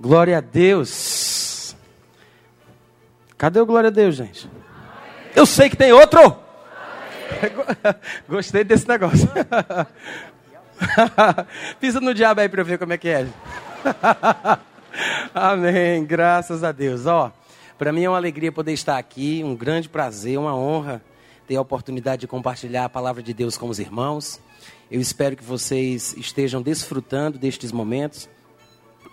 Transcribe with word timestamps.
Glória 0.00 0.38
a 0.38 0.40
Deus. 0.40 1.76
Cadê 3.36 3.60
o 3.60 3.66
glória 3.66 3.88
a 3.88 3.90
Deus, 3.90 4.16
gente? 4.16 4.48
Eu 5.34 5.44
sei 5.44 5.68
que 5.68 5.76
tem 5.76 5.92
outro. 5.92 6.36
Gostei 8.28 8.64
desse 8.64 8.88
negócio. 8.88 9.28
Pisa 11.80 12.00
no 12.00 12.14
diabo 12.14 12.40
aí 12.40 12.48
para 12.48 12.60
eu 12.60 12.64
ver 12.64 12.78
como 12.78 12.92
é 12.92 12.98
que 12.98 13.08
é. 13.08 13.26
Amém. 15.34 16.04
Graças 16.04 16.64
a 16.64 16.72
Deus. 16.72 17.06
Ó, 17.06 17.32
para 17.76 17.92
mim 17.92 18.04
é 18.04 18.08
uma 18.08 18.16
alegria 18.16 18.50
poder 18.52 18.72
estar 18.72 18.96
aqui, 18.98 19.42
um 19.44 19.54
grande 19.54 19.88
prazer, 19.88 20.38
uma 20.38 20.56
honra 20.56 21.02
ter 21.46 21.56
a 21.56 21.60
oportunidade 21.60 22.20
de 22.20 22.26
compartilhar 22.26 22.86
a 22.86 22.88
palavra 22.88 23.22
de 23.22 23.34
Deus 23.34 23.58
com 23.58 23.68
os 23.68 23.78
irmãos. 23.78 24.40
Eu 24.90 25.00
espero 25.00 25.36
que 25.36 25.44
vocês 25.44 26.14
estejam 26.16 26.62
desfrutando 26.62 27.38
destes 27.38 27.70
momentos. 27.72 28.28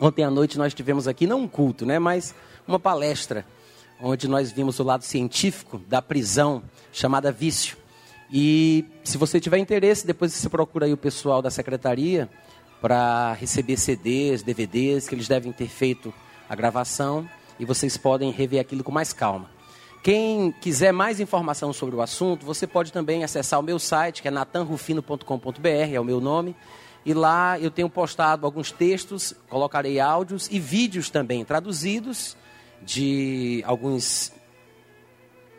Ontem 0.01 0.23
à 0.23 0.31
noite 0.31 0.57
nós 0.57 0.73
tivemos 0.73 1.07
aqui 1.07 1.27
não 1.27 1.41
um 1.41 1.47
culto, 1.47 1.85
né, 1.85 1.99
mas 1.99 2.33
uma 2.67 2.79
palestra 2.79 3.45
onde 4.01 4.27
nós 4.27 4.51
vimos 4.51 4.79
o 4.79 4.83
lado 4.83 5.03
científico 5.03 5.77
da 5.87 6.01
prisão 6.01 6.63
chamada 6.91 7.31
vício. 7.31 7.77
E 8.33 8.83
se 9.03 9.15
você 9.15 9.39
tiver 9.39 9.59
interesse, 9.59 10.07
depois 10.07 10.33
você 10.33 10.49
procura 10.49 10.87
aí 10.87 10.93
o 10.93 10.97
pessoal 10.97 11.39
da 11.39 11.51
secretaria 11.51 12.27
para 12.81 13.33
receber 13.33 13.77
CDs, 13.77 14.41
DVDs, 14.41 15.07
que 15.07 15.13
eles 15.13 15.27
devem 15.27 15.51
ter 15.51 15.67
feito 15.67 16.11
a 16.49 16.55
gravação 16.55 17.29
e 17.59 17.63
vocês 17.63 17.95
podem 17.95 18.31
rever 18.31 18.59
aquilo 18.59 18.83
com 18.83 18.91
mais 18.91 19.13
calma. 19.13 19.51
Quem 20.01 20.51
quiser 20.51 20.91
mais 20.91 21.19
informação 21.19 21.71
sobre 21.71 21.95
o 21.95 22.01
assunto, 22.01 22.43
você 22.43 22.65
pode 22.65 22.91
também 22.91 23.23
acessar 23.23 23.59
o 23.59 23.63
meu 23.63 23.77
site, 23.77 24.23
que 24.23 24.27
é 24.27 24.31
natanrufino.com.br, 24.31 25.93
é 25.93 25.99
o 25.99 26.03
meu 26.03 26.19
nome. 26.19 26.55
E 27.05 27.13
lá 27.13 27.59
eu 27.59 27.71
tenho 27.71 27.89
postado 27.89 28.45
alguns 28.45 28.71
textos, 28.71 29.33
colocarei 29.49 29.99
áudios 29.99 30.47
e 30.51 30.59
vídeos 30.59 31.09
também 31.09 31.43
traduzidos 31.43 32.37
de 32.83 33.63
alguns 33.65 34.31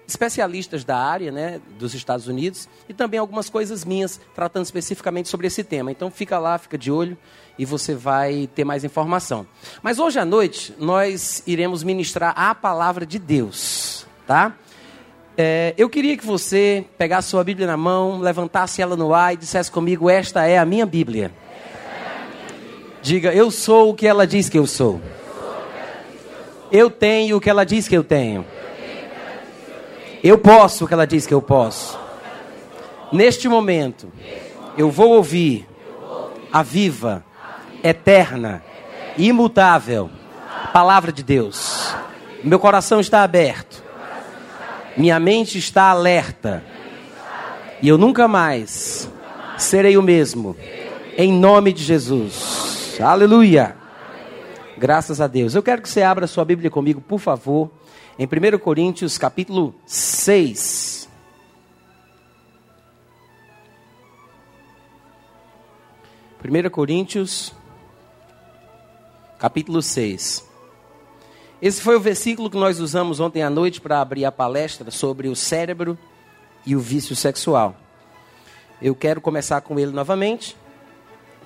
especialistas 0.06 0.84
da 0.84 0.98
área, 0.98 1.32
né, 1.32 1.60
dos 1.78 1.94
Estados 1.94 2.26
Unidos, 2.26 2.68
e 2.88 2.92
também 2.92 3.18
algumas 3.18 3.48
coisas 3.48 3.84
minhas 3.84 4.20
tratando 4.34 4.64
especificamente 4.64 5.28
sobre 5.28 5.46
esse 5.46 5.64
tema. 5.64 5.90
Então 5.90 6.10
fica 6.10 6.38
lá, 6.38 6.58
fica 6.58 6.76
de 6.76 6.90
olho 6.90 7.16
e 7.58 7.64
você 7.64 7.94
vai 7.94 8.48
ter 8.54 8.64
mais 8.64 8.84
informação. 8.84 9.46
Mas 9.82 9.98
hoje 9.98 10.18
à 10.18 10.24
noite 10.24 10.74
nós 10.78 11.42
iremos 11.46 11.82
ministrar 11.82 12.34
a 12.36 12.54
palavra 12.54 13.06
de 13.06 13.18
Deus, 13.18 14.06
tá? 14.27 14.56
É, 15.36 15.75
eu 15.78 15.88
queria 15.88 16.16
que 16.16 16.27
você 16.27 16.84
pegasse 16.98 17.28
sua 17.28 17.42
Bíblia 17.42 17.66
na 17.66 17.77
mão, 17.77 18.20
levantasse 18.20 18.83
ela 18.83 18.97
no 18.97 19.14
ar 19.14 19.33
e 19.33 19.36
dissesse 19.36 19.70
comigo: 19.70 20.11
Esta 20.11 20.47
é 20.47 20.58
a 20.58 20.64
minha 20.64 20.84
Bíblia. 20.84 21.33
Diga, 23.00 23.33
eu 23.33 23.50
sou 23.50 23.91
o 23.91 23.94
que 23.94 24.06
ela 24.06 24.27
diz 24.27 24.48
que 24.48 24.58
eu 24.58 24.66
sou. 24.66 25.00
Eu 26.70 26.91
tenho 26.91 27.36
o 27.36 27.41
que 27.41 27.50
ela 27.50 27.64
diz 27.64 27.89
que 27.89 27.97
eu 27.97 28.05
tenho. 28.05 28.44
Eu 30.22 30.39
posso 30.39 30.84
o 30.84 30.89
que 30.89 30.94
ela 30.94 31.06
diz 31.06 31.27
que 31.27 31.34
eu 31.34 31.42
posso. 31.42 31.98
Neste 33.11 33.48
momento, 33.48 34.12
eu 34.78 34.91
vou 34.91 35.11
ouvir 35.11 35.67
a 36.52 36.62
viva, 36.62 37.24
eterna, 37.83 38.62
imutável 39.19 40.11
palavra 40.72 41.12
de 41.12 41.22
Deus. 41.22 41.94
Meu 42.42 42.58
coração 42.58 42.98
está 42.98 43.22
aberto 43.22 43.81
minha 44.96 45.18
mente 45.18 45.58
está 45.58 45.84
alerta. 45.90 46.62
E 47.80 47.88
eu 47.88 47.98
nunca 47.98 48.28
mais 48.28 49.10
serei 49.58 49.96
o 49.96 50.02
mesmo. 50.02 50.56
Em 51.16 51.32
nome 51.32 51.72
de 51.72 51.82
Jesus. 51.82 52.98
Aleluia. 53.00 53.76
Graças 54.76 55.20
a 55.20 55.26
Deus. 55.26 55.54
Eu 55.54 55.62
quero 55.62 55.82
que 55.82 55.88
você 55.88 56.02
abra 56.02 56.26
sua 56.26 56.44
Bíblia 56.44 56.70
comigo, 56.70 57.00
por 57.00 57.18
favor, 57.18 57.70
em 58.18 58.26
1 58.26 58.58
Coríntios, 58.58 59.16
capítulo 59.18 59.74
6. 59.86 61.08
Primeira 66.38 66.68
Coríntios, 66.68 67.55
capítulo 69.38 69.80
6. 69.80 70.52
Esse 71.62 71.80
foi 71.80 71.95
o 71.95 72.00
versículo 72.00 72.50
que 72.50 72.56
nós 72.56 72.80
usamos 72.80 73.20
ontem 73.20 73.40
à 73.40 73.48
noite 73.48 73.80
para 73.80 74.00
abrir 74.00 74.24
a 74.24 74.33
palestra 74.33 74.90
sobre 74.90 75.28
o 75.28 75.36
cérebro 75.36 75.96
e 76.67 76.74
o 76.74 76.80
vício 76.80 77.14
sexual. 77.14 77.77
Eu 78.83 78.96
quero 78.96 79.20
começar 79.20 79.61
com 79.61 79.78
ele 79.78 79.92
novamente. 79.92 80.56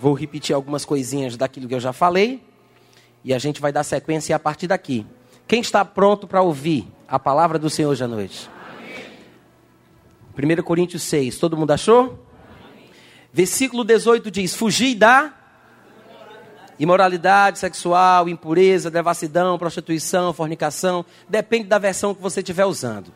Vou 0.00 0.15
repetir 0.15 0.56
algumas 0.56 0.87
coisinhas 0.87 1.37
daquilo 1.37 1.69
que 1.69 1.75
eu 1.75 1.81
já 1.81 1.93
falei. 1.93 2.43
E 3.22 3.34
a 3.34 3.38
gente 3.38 3.60
vai 3.60 3.71
dar 3.71 3.84
sequência 3.84 4.34
a 4.34 4.38
partir 4.38 4.66
daqui. 4.66 5.06
Quem 5.47 5.60
está 5.60 5.84
pronto 5.84 6.27
para 6.27 6.41
ouvir 6.41 6.88
a 7.06 7.19
palavra 7.19 7.59
do 7.59 7.69
Senhor 7.69 7.91
hoje 7.91 8.03
à 8.03 8.09
noite? 8.09 8.48
1 10.34 10.62
Coríntios 10.62 11.03
6, 11.03 11.38
todo 11.38 11.59
mundo 11.59 11.72
achou? 11.72 12.19
Versículo 13.34 13.84
18 13.84 14.31
diz: 14.31 14.54
Fugi 14.54 14.94
da 14.94 15.34
Imoralidade 16.78 17.59
sexual, 17.59 18.28
impureza, 18.28 18.91
devassidão, 18.91 19.59
prostituição, 19.59 20.32
fornicação, 20.32 21.04
depende 21.28 21.69
da 21.69 21.78
versão 21.78 22.14
que 22.14 22.20
você 22.20 22.41
estiver 22.41 22.66
usando. 22.66 23.12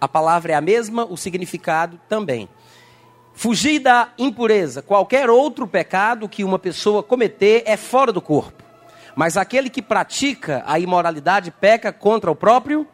A 0.00 0.08
palavra 0.08 0.52
é 0.52 0.54
a 0.54 0.60
mesma, 0.60 1.04
o 1.04 1.16
significado 1.16 2.00
também. 2.08 2.48
Fugir 3.34 3.78
da 3.78 4.08
impureza, 4.18 4.82
qualquer 4.82 5.30
outro 5.30 5.66
pecado 5.66 6.28
que 6.28 6.42
uma 6.42 6.58
pessoa 6.58 7.04
cometer 7.04 7.62
é 7.66 7.76
fora 7.76 8.12
do 8.12 8.20
corpo. 8.20 8.64
Mas 9.14 9.36
aquele 9.36 9.70
que 9.70 9.82
pratica 9.82 10.62
a 10.66 10.78
imoralidade 10.78 11.52
peca 11.52 11.92
contra 11.92 12.30
o 12.30 12.36
próprio 12.36 12.86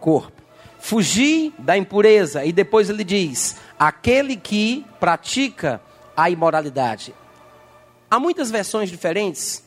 corpo. 0.00 0.42
Fugir 0.80 1.52
da 1.58 1.78
impureza, 1.78 2.44
e 2.44 2.52
depois 2.52 2.90
ele 2.90 3.04
diz: 3.04 3.56
aquele 3.78 4.36
que 4.36 4.84
pratica 4.98 5.80
a 6.16 6.28
imoralidade. 6.28 7.14
Há 8.14 8.20
muitas 8.20 8.48
versões 8.48 8.90
diferentes 8.90 9.64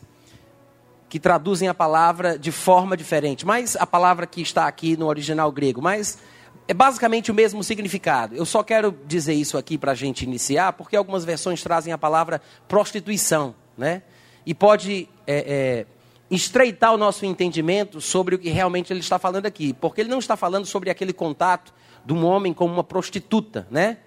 que 1.09 1.19
traduzem 1.19 1.67
a 1.67 1.73
palavra 1.73 2.39
de 2.39 2.49
forma 2.49 2.95
diferente, 2.95 3.45
mas 3.45 3.75
a 3.75 3.85
palavra 3.85 4.25
que 4.25 4.41
está 4.41 4.67
aqui 4.67 4.95
no 4.95 5.05
original 5.07 5.51
grego, 5.51 5.81
mas 5.81 6.19
é 6.65 6.73
basicamente 6.73 7.29
o 7.29 7.33
mesmo 7.33 7.61
significado. 7.61 8.37
Eu 8.37 8.45
só 8.45 8.63
quero 8.63 8.97
dizer 9.05 9.33
isso 9.33 9.57
aqui 9.57 9.77
para 9.77 9.91
a 9.91 9.95
gente 9.95 10.23
iniciar, 10.23 10.71
porque 10.71 10.95
algumas 10.95 11.25
versões 11.25 11.61
trazem 11.61 11.91
a 11.91 11.97
palavra 11.97 12.41
prostituição, 12.69 13.53
né? 13.77 14.01
E 14.45 14.53
pode 14.53 15.09
é, 15.27 15.35
é, 15.45 15.85
estreitar 16.31 16.93
o 16.93 16.97
nosso 16.97 17.25
entendimento 17.25 17.99
sobre 17.99 18.35
o 18.35 18.39
que 18.39 18.47
realmente 18.47 18.93
ele 18.93 19.01
está 19.01 19.19
falando 19.19 19.45
aqui, 19.45 19.73
porque 19.73 19.99
ele 19.99 20.09
não 20.09 20.19
está 20.19 20.37
falando 20.37 20.65
sobre 20.65 20.89
aquele 20.89 21.11
contato 21.11 21.73
de 22.05 22.13
um 22.13 22.23
homem 22.23 22.53
com 22.53 22.65
uma 22.65 22.81
prostituta, 22.81 23.67
né? 23.69 23.97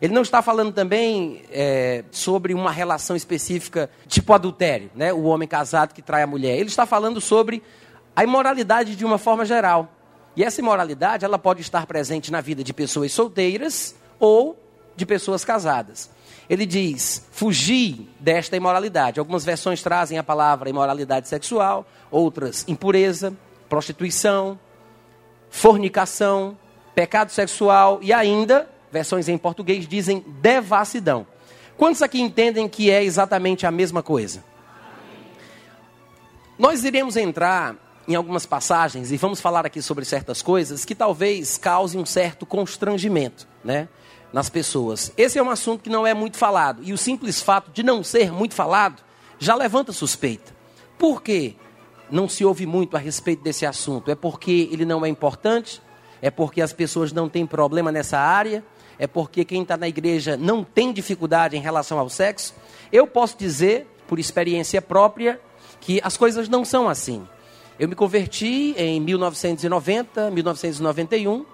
Ele 0.00 0.14
não 0.14 0.22
está 0.22 0.40
falando 0.40 0.72
também 0.72 1.42
é, 1.50 2.04
sobre 2.10 2.54
uma 2.54 2.70
relação 2.70 3.16
específica, 3.16 3.90
tipo 4.06 4.32
adultério, 4.32 4.90
né? 4.94 5.12
o 5.12 5.24
homem 5.24 5.48
casado 5.48 5.92
que 5.92 6.02
trai 6.02 6.22
a 6.22 6.26
mulher. 6.26 6.56
Ele 6.56 6.68
está 6.68 6.86
falando 6.86 7.20
sobre 7.20 7.62
a 8.14 8.22
imoralidade 8.22 8.94
de 8.94 9.04
uma 9.04 9.18
forma 9.18 9.44
geral. 9.44 9.88
E 10.36 10.44
essa 10.44 10.60
imoralidade 10.60 11.24
ela 11.24 11.38
pode 11.38 11.62
estar 11.62 11.84
presente 11.86 12.30
na 12.30 12.40
vida 12.40 12.62
de 12.62 12.72
pessoas 12.72 13.12
solteiras 13.12 13.96
ou 14.20 14.56
de 14.94 15.04
pessoas 15.04 15.44
casadas. 15.44 16.10
Ele 16.48 16.64
diz: 16.64 17.26
fugir 17.32 18.08
desta 18.20 18.56
imoralidade. 18.56 19.18
Algumas 19.18 19.44
versões 19.44 19.82
trazem 19.82 20.16
a 20.16 20.22
palavra 20.22 20.70
imoralidade 20.70 21.28
sexual, 21.28 21.86
outras 22.10 22.64
impureza, 22.68 23.32
prostituição, 23.68 24.58
fornicação, 25.50 26.56
pecado 26.94 27.30
sexual 27.30 27.98
e 28.00 28.12
ainda 28.12 28.68
versões 28.90 29.28
em 29.28 29.38
português 29.38 29.86
dizem 29.86 30.24
devassidão. 30.40 31.26
Quantos 31.76 32.02
aqui 32.02 32.20
entendem 32.20 32.68
que 32.68 32.90
é 32.90 33.04
exatamente 33.04 33.66
a 33.66 33.70
mesma 33.70 34.02
coisa? 34.02 34.42
Nós 36.58 36.82
iremos 36.82 37.16
entrar 37.16 37.76
em 38.08 38.14
algumas 38.14 38.46
passagens 38.46 39.12
e 39.12 39.16
vamos 39.16 39.40
falar 39.40 39.66
aqui 39.66 39.82
sobre 39.82 40.04
certas 40.04 40.42
coisas 40.42 40.84
que 40.84 40.94
talvez 40.94 41.58
causem 41.58 42.00
um 42.00 42.06
certo 42.06 42.46
constrangimento, 42.46 43.46
né, 43.62 43.86
nas 44.32 44.48
pessoas. 44.48 45.12
Esse 45.16 45.38
é 45.38 45.42
um 45.42 45.50
assunto 45.50 45.82
que 45.82 45.90
não 45.90 46.06
é 46.06 46.14
muito 46.14 46.36
falado 46.36 46.82
e 46.82 46.92
o 46.92 46.98
simples 46.98 47.40
fato 47.40 47.70
de 47.70 47.82
não 47.82 48.02
ser 48.02 48.32
muito 48.32 48.54
falado 48.54 49.02
já 49.38 49.54
levanta 49.54 49.92
suspeita. 49.92 50.52
Por 50.98 51.22
quê? 51.22 51.54
Não 52.10 52.28
se 52.28 52.44
ouve 52.44 52.66
muito 52.66 52.96
a 52.96 53.00
respeito 53.00 53.42
desse 53.42 53.64
assunto. 53.64 54.10
É 54.10 54.14
porque 54.14 54.68
ele 54.72 54.84
não 54.84 55.04
é 55.04 55.08
importante? 55.08 55.80
É 56.20 56.30
porque 56.30 56.60
as 56.60 56.72
pessoas 56.72 57.12
não 57.12 57.28
têm 57.28 57.46
problema 57.46 57.92
nessa 57.92 58.18
área? 58.18 58.64
É 58.98 59.06
porque 59.06 59.44
quem 59.44 59.62
está 59.62 59.76
na 59.76 59.88
igreja 59.88 60.36
não 60.36 60.64
tem 60.64 60.92
dificuldade 60.92 61.56
em 61.56 61.60
relação 61.60 61.98
ao 61.98 62.08
sexo. 62.08 62.54
Eu 62.92 63.06
posso 63.06 63.38
dizer, 63.38 63.86
por 64.06 64.18
experiência 64.18 64.82
própria, 64.82 65.40
que 65.80 66.00
as 66.02 66.16
coisas 66.16 66.48
não 66.48 66.64
são 66.64 66.88
assim. 66.88 67.26
Eu 67.78 67.88
me 67.88 67.94
converti 67.94 68.74
em 68.76 69.00
1990, 69.00 70.30
1991. 70.30 71.46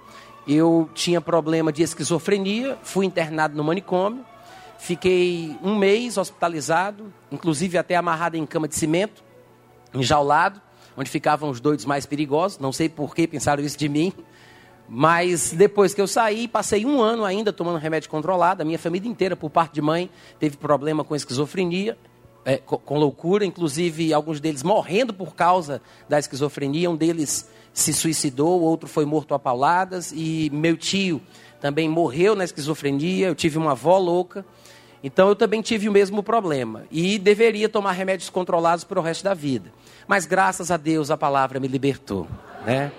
Eu 0.49 0.89
tinha 0.95 1.21
problema 1.21 1.71
de 1.71 1.83
esquizofrenia, 1.83 2.79
fui 2.83 3.05
internado 3.05 3.57
no 3.57 3.65
manicômio, 3.65 4.25
fiquei 4.79 5.57
um 5.63 5.77
mês 5.77 6.17
hospitalizado, 6.17 7.13
inclusive 7.31 7.77
até 7.77 7.97
amarrado 7.97 8.37
em 8.37 8.47
cama 8.47 8.69
de 8.69 8.75
cimento, 8.75 9.23
enjaulado, 9.93 10.61
onde 10.97 11.11
ficavam 11.11 11.51
os 11.51 11.61
doidos 11.61 11.85
mais 11.85 12.07
perigosos. 12.07 12.59
Não 12.59 12.73
sei 12.73 12.89
por 12.89 13.15
que 13.15 13.27
pensaram 13.27 13.63
isso 13.63 13.77
de 13.77 13.89
mim. 13.89 14.13
Mas 14.89 15.53
depois 15.53 15.95
que 15.95 16.01
eu 16.01 16.07
saí, 16.07 16.47
passei 16.47 16.85
um 16.85 17.01
ano 17.01 17.25
ainda 17.25 17.53
tomando 17.53 17.79
remédio 17.79 18.11
controlado. 18.11 18.63
A 18.63 18.65
minha 18.65 18.79
família 18.79 19.09
inteira, 19.09 19.35
por 19.35 19.51
parte 19.51 19.75
de 19.75 19.83
mãe, 19.83 20.11
teve 20.39 20.57
problema 20.57 21.03
com 21.03 21.17
esquizofrenia, 21.17 21.97
é, 22.45 22.59
com, 22.59 22.77
com 22.77 22.99
loucura. 22.99 23.45
Inclusive, 23.45 24.13
alguns 24.13 24.41
deles 24.41 24.63
morrendo 24.63 25.15
por 25.15 25.35
causa 25.35 25.81
da 26.09 26.19
esquizofrenia. 26.19 26.91
Um 26.91 26.97
deles 26.97 27.49
se 27.73 27.93
suicidou, 27.93 28.61
outro 28.61 28.89
foi 28.89 29.05
morto 29.05 29.35
a 29.35 29.39
pauladas. 29.39 30.13
E 30.15 30.51
meu 30.53 30.77
tio 30.77 31.21
também 31.61 31.89
morreu 31.89 32.37
na 32.37 32.45
esquizofrenia. 32.45 33.29
Eu 33.29 33.35
tive 33.35 33.57
uma 33.57 33.73
avó 33.73 33.97
louca. 33.97 34.45
Então, 35.03 35.29
eu 35.29 35.37
também 35.37 35.61
tive 35.61 35.87
o 35.87 35.93
mesmo 35.93 36.23
problema. 36.23 36.85
E 36.91 37.19
deveria 37.19 37.69
tomar 37.69 37.93
remédios 37.93 38.31
controlados 38.31 38.85
para 38.85 38.99
o 38.99 39.03
resto 39.03 39.25
da 39.25 39.35
vida. 39.35 39.71
Mas, 40.07 40.25
graças 40.25 40.71
a 40.71 40.77
Deus, 40.77 41.11
a 41.11 41.17
palavra 41.17 41.61
me 41.61 41.69
libertou. 41.69 42.27
Né? 42.65 42.91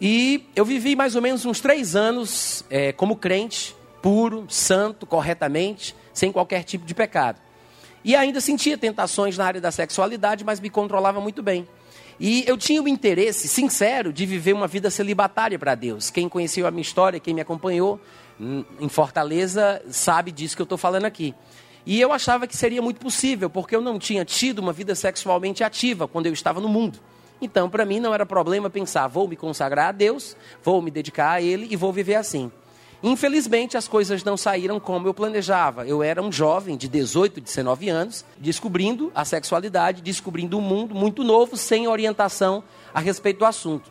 E 0.00 0.46
eu 0.54 0.64
vivi 0.64 0.94
mais 0.94 1.16
ou 1.16 1.22
menos 1.22 1.44
uns 1.44 1.60
três 1.60 1.96
anos 1.96 2.64
é, 2.68 2.92
como 2.92 3.16
crente, 3.16 3.74
puro, 4.02 4.44
santo, 4.48 5.06
corretamente, 5.06 5.94
sem 6.12 6.30
qualquer 6.30 6.64
tipo 6.64 6.84
de 6.84 6.94
pecado. 6.94 7.40
E 8.04 8.14
ainda 8.14 8.40
sentia 8.40 8.78
tentações 8.78 9.36
na 9.36 9.44
área 9.44 9.60
da 9.60 9.72
sexualidade, 9.72 10.44
mas 10.44 10.60
me 10.60 10.70
controlava 10.70 11.20
muito 11.20 11.42
bem. 11.42 11.66
E 12.20 12.44
eu 12.46 12.56
tinha 12.56 12.82
o 12.82 12.88
interesse 12.88 13.48
sincero 13.48 14.12
de 14.12 14.24
viver 14.24 14.52
uma 14.52 14.66
vida 14.66 14.90
celibatária 14.90 15.58
para 15.58 15.74
Deus. 15.74 16.08
Quem 16.08 16.28
conheceu 16.28 16.66
a 16.66 16.70
minha 16.70 16.82
história, 16.82 17.20
quem 17.20 17.34
me 17.34 17.40
acompanhou 17.40 18.00
hum, 18.40 18.64
em 18.80 18.88
Fortaleza, 18.88 19.82
sabe 19.90 20.30
disso 20.30 20.56
que 20.56 20.62
eu 20.62 20.64
estou 20.64 20.78
falando 20.78 21.04
aqui. 21.04 21.34
E 21.84 22.00
eu 22.00 22.12
achava 22.12 22.46
que 22.46 22.56
seria 22.56 22.80
muito 22.80 23.00
possível, 23.00 23.50
porque 23.50 23.76
eu 23.76 23.80
não 23.80 23.98
tinha 23.98 24.24
tido 24.24 24.58
uma 24.60 24.72
vida 24.72 24.94
sexualmente 24.94 25.62
ativa 25.62 26.08
quando 26.08 26.26
eu 26.26 26.32
estava 26.32 26.60
no 26.60 26.68
mundo. 26.68 26.98
Então, 27.40 27.68
para 27.68 27.84
mim, 27.84 28.00
não 28.00 28.14
era 28.14 28.24
problema 28.24 28.70
pensar, 28.70 29.08
vou 29.08 29.28
me 29.28 29.36
consagrar 29.36 29.88
a 29.88 29.92
Deus, 29.92 30.36
vou 30.62 30.80
me 30.80 30.90
dedicar 30.90 31.32
a 31.32 31.42
Ele 31.42 31.66
e 31.70 31.76
vou 31.76 31.92
viver 31.92 32.14
assim. 32.14 32.50
Infelizmente, 33.02 33.76
as 33.76 33.86
coisas 33.86 34.24
não 34.24 34.36
saíram 34.36 34.80
como 34.80 35.06
eu 35.06 35.12
planejava. 35.12 35.86
Eu 35.86 36.02
era 36.02 36.22
um 36.22 36.32
jovem 36.32 36.76
de 36.76 36.88
18, 36.88 37.40
19 37.40 37.88
anos, 37.88 38.24
descobrindo 38.38 39.12
a 39.14 39.24
sexualidade, 39.24 40.00
descobrindo 40.00 40.58
um 40.58 40.62
mundo 40.62 40.94
muito 40.94 41.22
novo, 41.22 41.56
sem 41.56 41.86
orientação 41.86 42.64
a 42.94 43.00
respeito 43.00 43.40
do 43.40 43.44
assunto. 43.44 43.90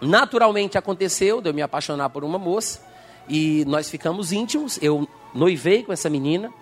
Naturalmente 0.00 0.76
aconteceu 0.76 1.40
de 1.40 1.48
eu 1.48 1.54
me 1.54 1.62
apaixonar 1.62 2.10
por 2.10 2.22
uma 2.22 2.38
moça 2.38 2.80
e 3.28 3.64
nós 3.66 3.88
ficamos 3.88 4.30
íntimos. 4.30 4.78
Eu 4.80 5.08
noivei 5.34 5.82
com 5.82 5.92
essa 5.92 6.10
menina. 6.10 6.52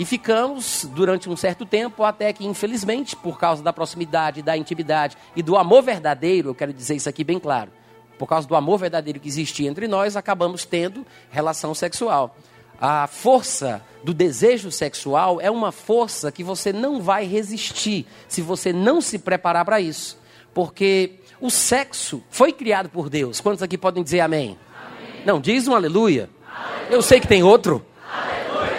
E 0.00 0.04
ficamos 0.06 0.88
durante 0.94 1.28
um 1.28 1.36
certo 1.36 1.66
tempo, 1.66 2.04
até 2.04 2.32
que, 2.32 2.46
infelizmente, 2.46 3.14
por 3.14 3.38
causa 3.38 3.62
da 3.62 3.70
proximidade, 3.70 4.40
da 4.40 4.56
intimidade 4.56 5.14
e 5.36 5.42
do 5.42 5.58
amor 5.58 5.82
verdadeiro, 5.82 6.48
eu 6.48 6.54
quero 6.54 6.72
dizer 6.72 6.96
isso 6.96 7.06
aqui 7.06 7.22
bem 7.22 7.38
claro, 7.38 7.70
por 8.18 8.26
causa 8.26 8.48
do 8.48 8.56
amor 8.56 8.78
verdadeiro 8.78 9.20
que 9.20 9.28
existia 9.28 9.68
entre 9.68 9.86
nós, 9.86 10.16
acabamos 10.16 10.64
tendo 10.64 11.04
relação 11.30 11.74
sexual. 11.74 12.34
A 12.80 13.06
força 13.08 13.84
do 14.02 14.14
desejo 14.14 14.70
sexual 14.70 15.38
é 15.38 15.50
uma 15.50 15.70
força 15.70 16.32
que 16.32 16.42
você 16.42 16.72
não 16.72 17.02
vai 17.02 17.26
resistir 17.26 18.06
se 18.26 18.40
você 18.40 18.72
não 18.72 19.02
se 19.02 19.18
preparar 19.18 19.66
para 19.66 19.82
isso. 19.82 20.18
Porque 20.54 21.16
o 21.38 21.50
sexo 21.50 22.22
foi 22.30 22.54
criado 22.54 22.88
por 22.88 23.10
Deus. 23.10 23.38
Quantos 23.38 23.62
aqui 23.62 23.76
podem 23.76 24.02
dizer 24.02 24.20
amém? 24.20 24.56
amém. 24.82 25.22
Não, 25.26 25.38
diz 25.38 25.68
um 25.68 25.74
aleluia. 25.74 26.30
aleluia. 26.56 26.90
Eu 26.90 27.02
sei 27.02 27.20
que 27.20 27.28
tem 27.28 27.42
outro. 27.42 27.84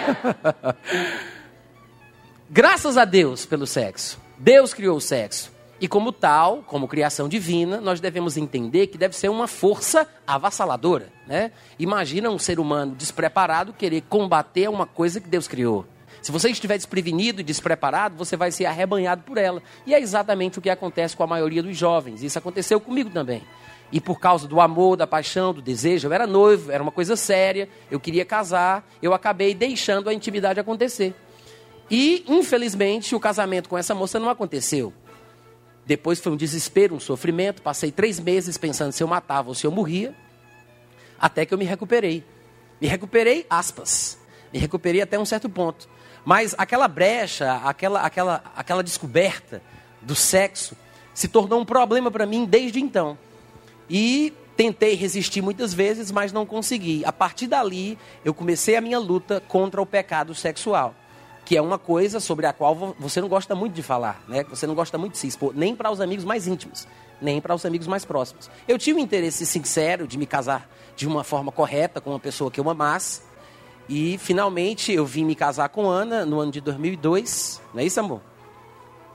Graças 2.50 2.96
a 2.96 3.04
Deus 3.04 3.46
pelo 3.46 3.66
sexo. 3.66 4.20
Deus 4.38 4.74
criou 4.74 4.96
o 4.96 5.00
sexo. 5.00 5.50
E 5.80 5.88
como 5.88 6.12
tal, 6.12 6.62
como 6.62 6.86
criação 6.86 7.28
divina, 7.28 7.80
nós 7.80 7.98
devemos 7.98 8.36
entender 8.36 8.86
que 8.86 8.96
deve 8.96 9.16
ser 9.16 9.28
uma 9.28 9.48
força 9.48 10.06
avassaladora. 10.24 11.08
Né? 11.26 11.50
Imagina 11.76 12.30
um 12.30 12.38
ser 12.38 12.60
humano 12.60 12.94
despreparado 12.94 13.72
querer 13.72 14.02
combater 14.02 14.68
uma 14.68 14.86
coisa 14.86 15.20
que 15.20 15.28
Deus 15.28 15.48
criou. 15.48 15.84
Se 16.22 16.30
você 16.30 16.50
estiver 16.50 16.76
desprevenido 16.76 17.40
e 17.40 17.44
despreparado, 17.44 18.16
você 18.16 18.36
vai 18.36 18.52
ser 18.52 18.66
arrebanhado 18.66 19.24
por 19.24 19.36
ela. 19.36 19.60
E 19.84 19.92
é 19.92 19.98
exatamente 19.98 20.60
o 20.60 20.62
que 20.62 20.70
acontece 20.70 21.16
com 21.16 21.24
a 21.24 21.26
maioria 21.26 21.64
dos 21.64 21.76
jovens. 21.76 22.22
Isso 22.22 22.38
aconteceu 22.38 22.80
comigo 22.80 23.10
também. 23.10 23.42
E 23.92 24.00
por 24.00 24.18
causa 24.18 24.48
do 24.48 24.58
amor, 24.58 24.96
da 24.96 25.06
paixão, 25.06 25.52
do 25.52 25.60
desejo, 25.60 26.08
eu 26.08 26.12
era 26.12 26.26
noivo, 26.26 26.72
era 26.72 26.82
uma 26.82 26.90
coisa 26.90 27.14
séria, 27.14 27.68
eu 27.90 28.00
queria 28.00 28.24
casar, 28.24 28.88
eu 29.02 29.12
acabei 29.12 29.54
deixando 29.54 30.08
a 30.08 30.14
intimidade 30.14 30.58
acontecer. 30.58 31.14
E, 31.90 32.24
infelizmente, 32.26 33.14
o 33.14 33.20
casamento 33.20 33.68
com 33.68 33.76
essa 33.76 33.94
moça 33.94 34.18
não 34.18 34.30
aconteceu. 34.30 34.94
Depois 35.84 36.20
foi 36.20 36.32
um 36.32 36.36
desespero, 36.36 36.94
um 36.94 37.00
sofrimento. 37.00 37.60
Passei 37.60 37.92
três 37.92 38.18
meses 38.18 38.56
pensando 38.56 38.92
se 38.92 39.02
eu 39.02 39.06
matava 39.06 39.48
ou 39.48 39.54
se 39.54 39.66
eu 39.66 39.70
morria. 39.70 40.14
Até 41.18 41.44
que 41.44 41.52
eu 41.52 41.58
me 41.58 41.66
recuperei. 41.66 42.24
Me 42.80 42.86
recuperei, 42.86 43.44
aspas. 43.50 44.18
Me 44.52 44.58
recuperei 44.58 45.02
até 45.02 45.18
um 45.18 45.24
certo 45.26 45.50
ponto. 45.50 45.86
Mas 46.24 46.54
aquela 46.56 46.88
brecha, 46.88 47.56
aquela, 47.64 48.00
aquela, 48.00 48.42
aquela 48.56 48.82
descoberta 48.82 49.62
do 50.00 50.14
sexo 50.14 50.76
se 51.12 51.28
tornou 51.28 51.60
um 51.60 51.64
problema 51.64 52.10
para 52.10 52.24
mim 52.24 52.44
desde 52.44 52.80
então. 52.80 53.18
E 53.88 54.32
tentei 54.56 54.94
resistir 54.94 55.42
muitas 55.42 55.72
vezes, 55.74 56.10
mas 56.10 56.32
não 56.32 56.46
consegui. 56.46 57.04
A 57.04 57.12
partir 57.12 57.46
dali, 57.46 57.98
eu 58.24 58.34
comecei 58.34 58.76
a 58.76 58.80
minha 58.80 58.98
luta 58.98 59.42
contra 59.48 59.80
o 59.80 59.86
pecado 59.86 60.34
sexual, 60.34 60.94
que 61.44 61.56
é 61.56 61.62
uma 61.62 61.78
coisa 61.78 62.20
sobre 62.20 62.46
a 62.46 62.52
qual 62.52 62.94
você 62.98 63.20
não 63.20 63.28
gosta 63.28 63.54
muito 63.54 63.74
de 63.74 63.82
falar, 63.82 64.22
né? 64.28 64.44
Você 64.44 64.66
não 64.66 64.74
gosta 64.74 64.96
muito 64.96 65.12
de 65.12 65.18
se 65.18 65.26
expor, 65.26 65.52
nem 65.54 65.74
para 65.74 65.90
os 65.90 66.00
amigos 66.00 66.24
mais 66.24 66.46
íntimos, 66.46 66.86
nem 67.20 67.40
para 67.40 67.54
os 67.54 67.64
amigos 67.64 67.86
mais 67.86 68.04
próximos. 68.04 68.50
Eu 68.68 68.78
tinha 68.78 68.94
um 68.94 68.98
interesse 68.98 69.44
sincero 69.46 70.06
de 70.06 70.16
me 70.18 70.26
casar 70.26 70.68
de 70.96 71.06
uma 71.06 71.24
forma 71.24 71.50
correta 71.50 72.00
com 72.00 72.10
uma 72.10 72.20
pessoa 72.20 72.50
que 72.50 72.60
eu 72.60 72.68
amasse. 72.68 73.22
E 73.88 74.16
finalmente 74.18 74.92
eu 74.92 75.04
vim 75.04 75.24
me 75.24 75.34
casar 75.34 75.68
com 75.68 75.88
Ana 75.88 76.24
no 76.24 76.38
ano 76.38 76.52
de 76.52 76.60
2002. 76.60 77.60
Não 77.74 77.80
é 77.80 77.84
isso, 77.84 77.98
amor? 77.98 78.20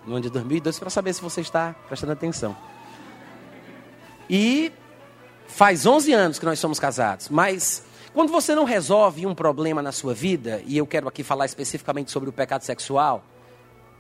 No 0.05 0.13
ano 0.13 0.21
de 0.21 0.29
2002, 0.29 0.77
para 0.77 0.89
saber 0.89 1.13
se 1.13 1.21
você 1.21 1.41
está 1.41 1.73
prestando 1.87 2.13
atenção. 2.13 2.55
E 4.29 4.71
faz 5.47 5.85
11 5.85 6.13
anos 6.13 6.39
que 6.39 6.45
nós 6.45 6.59
somos 6.59 6.79
casados, 6.79 7.29
mas 7.29 7.83
quando 8.13 8.31
você 8.31 8.55
não 8.55 8.63
resolve 8.63 9.25
um 9.25 9.35
problema 9.35 9.81
na 9.81 9.91
sua 9.91 10.13
vida, 10.13 10.61
e 10.65 10.77
eu 10.77 10.87
quero 10.87 11.07
aqui 11.07 11.23
falar 11.23 11.45
especificamente 11.45 12.11
sobre 12.11 12.29
o 12.29 12.33
pecado 12.33 12.63
sexual, 12.63 13.23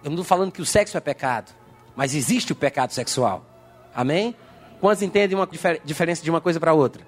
eu 0.03 0.09
não 0.09 0.15
estou 0.15 0.25
falando 0.25 0.51
que 0.51 0.61
o 0.61 0.65
sexo 0.65 0.97
é 0.97 0.99
pecado, 0.99 1.51
mas 1.95 2.15
existe 2.15 2.51
o 2.51 2.55
pecado 2.55 2.91
sexual. 2.93 3.45
Amém? 3.93 4.35
Quantos 4.79 5.01
entendem 5.01 5.37
uma 5.37 5.47
difer 5.47 5.81
diferença 5.83 6.23
de 6.23 6.29
uma 6.29 6.41
coisa 6.41 6.59
para 6.59 6.73
outra? 6.73 7.05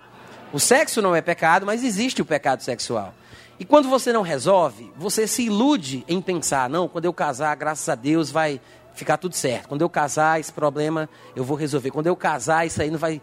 O 0.51 0.59
sexo 0.59 1.01
não 1.01 1.15
é 1.15 1.21
pecado, 1.21 1.65
mas 1.65 1.83
existe 1.83 2.21
o 2.21 2.25
pecado 2.25 2.61
sexual. 2.63 3.13
E 3.59 3.65
quando 3.65 3.89
você 3.89 4.13
não 4.13 4.21
resolve, 4.21 4.91
você 4.95 5.27
se 5.27 5.43
ilude 5.43 6.05
em 6.07 6.21
pensar, 6.21 6.69
não, 6.69 6.87
quando 6.87 7.05
eu 7.05 7.13
casar, 7.13 7.55
graças 7.55 7.87
a 7.89 7.95
Deus, 7.95 8.31
vai 8.31 8.61
ficar 8.99 9.17
tudo 9.17 9.35
certo. 9.35 9.69
Quando 9.69 9.81
eu 9.81 9.89
casar, 9.89 10.39
esse 10.39 10.51
problema 10.51 11.09
eu 11.35 11.43
vou 11.43 11.57
resolver. 11.57 11.89
Quando 11.89 12.07
eu 12.07 12.15
casar, 12.15 12.67
isso 12.67 12.81
aí 12.81 12.91
não 12.91 12.99
vai. 12.99 13.21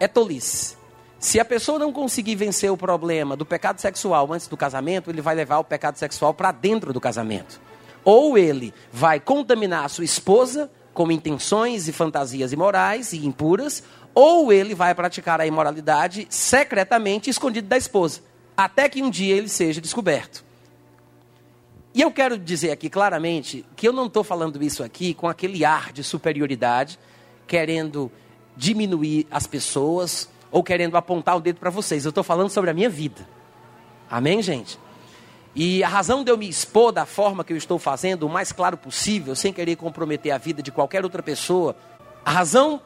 É 0.00 0.08
tolice. 0.08 0.76
Se 1.18 1.40
a 1.40 1.44
pessoa 1.44 1.78
não 1.78 1.92
conseguir 1.92 2.36
vencer 2.36 2.70
o 2.70 2.76
problema 2.76 3.36
do 3.36 3.44
pecado 3.44 3.80
sexual 3.80 4.32
antes 4.32 4.46
do 4.46 4.56
casamento, 4.56 5.10
ele 5.10 5.20
vai 5.22 5.34
levar 5.34 5.58
o 5.58 5.64
pecado 5.64 5.96
sexual 5.96 6.32
para 6.34 6.52
dentro 6.52 6.92
do 6.92 7.00
casamento. 7.00 7.60
Ou 8.04 8.36
ele 8.36 8.72
vai 8.92 9.18
contaminar 9.18 9.84
a 9.84 9.88
sua 9.88 10.04
esposa 10.04 10.70
com 10.92 11.10
intenções 11.10 11.88
e 11.88 11.92
fantasias 11.92 12.52
imorais 12.52 13.12
e 13.12 13.26
impuras, 13.26 13.82
ou 14.14 14.52
ele 14.52 14.74
vai 14.74 14.94
praticar 14.94 15.40
a 15.40 15.46
imoralidade 15.46 16.26
secretamente 16.30 17.28
escondido 17.28 17.66
da 17.66 17.76
esposa, 17.76 18.20
até 18.56 18.88
que 18.88 19.02
um 19.02 19.10
dia 19.10 19.34
ele 19.34 19.48
seja 19.48 19.80
descoberto. 19.80 20.43
E 21.94 22.02
eu 22.02 22.10
quero 22.10 22.36
dizer 22.36 22.72
aqui 22.72 22.90
claramente 22.90 23.64
que 23.76 23.86
eu 23.86 23.92
não 23.92 24.06
estou 24.06 24.24
falando 24.24 24.60
isso 24.60 24.82
aqui 24.82 25.14
com 25.14 25.28
aquele 25.28 25.64
ar 25.64 25.92
de 25.92 26.02
superioridade, 26.02 26.98
querendo 27.46 28.10
diminuir 28.56 29.28
as 29.30 29.46
pessoas 29.46 30.28
ou 30.50 30.64
querendo 30.64 30.96
apontar 30.96 31.36
o 31.36 31.40
dedo 31.40 31.60
para 31.60 31.70
vocês. 31.70 32.04
Eu 32.04 32.08
estou 32.08 32.24
falando 32.24 32.50
sobre 32.50 32.68
a 32.68 32.74
minha 32.74 32.90
vida. 32.90 33.28
Amém, 34.10 34.42
gente? 34.42 34.76
E 35.54 35.84
a 35.84 35.88
razão 35.88 36.24
de 36.24 36.32
eu 36.32 36.36
me 36.36 36.48
expor 36.48 36.90
da 36.90 37.06
forma 37.06 37.44
que 37.44 37.52
eu 37.52 37.56
estou 37.56 37.78
fazendo, 37.78 38.24
o 38.24 38.28
mais 38.28 38.50
claro 38.50 38.76
possível, 38.76 39.36
sem 39.36 39.52
querer 39.52 39.76
comprometer 39.76 40.32
a 40.32 40.38
vida 40.38 40.60
de 40.60 40.72
qualquer 40.72 41.04
outra 41.04 41.22
pessoa, 41.22 41.76
a 42.24 42.30
razão 42.32 42.82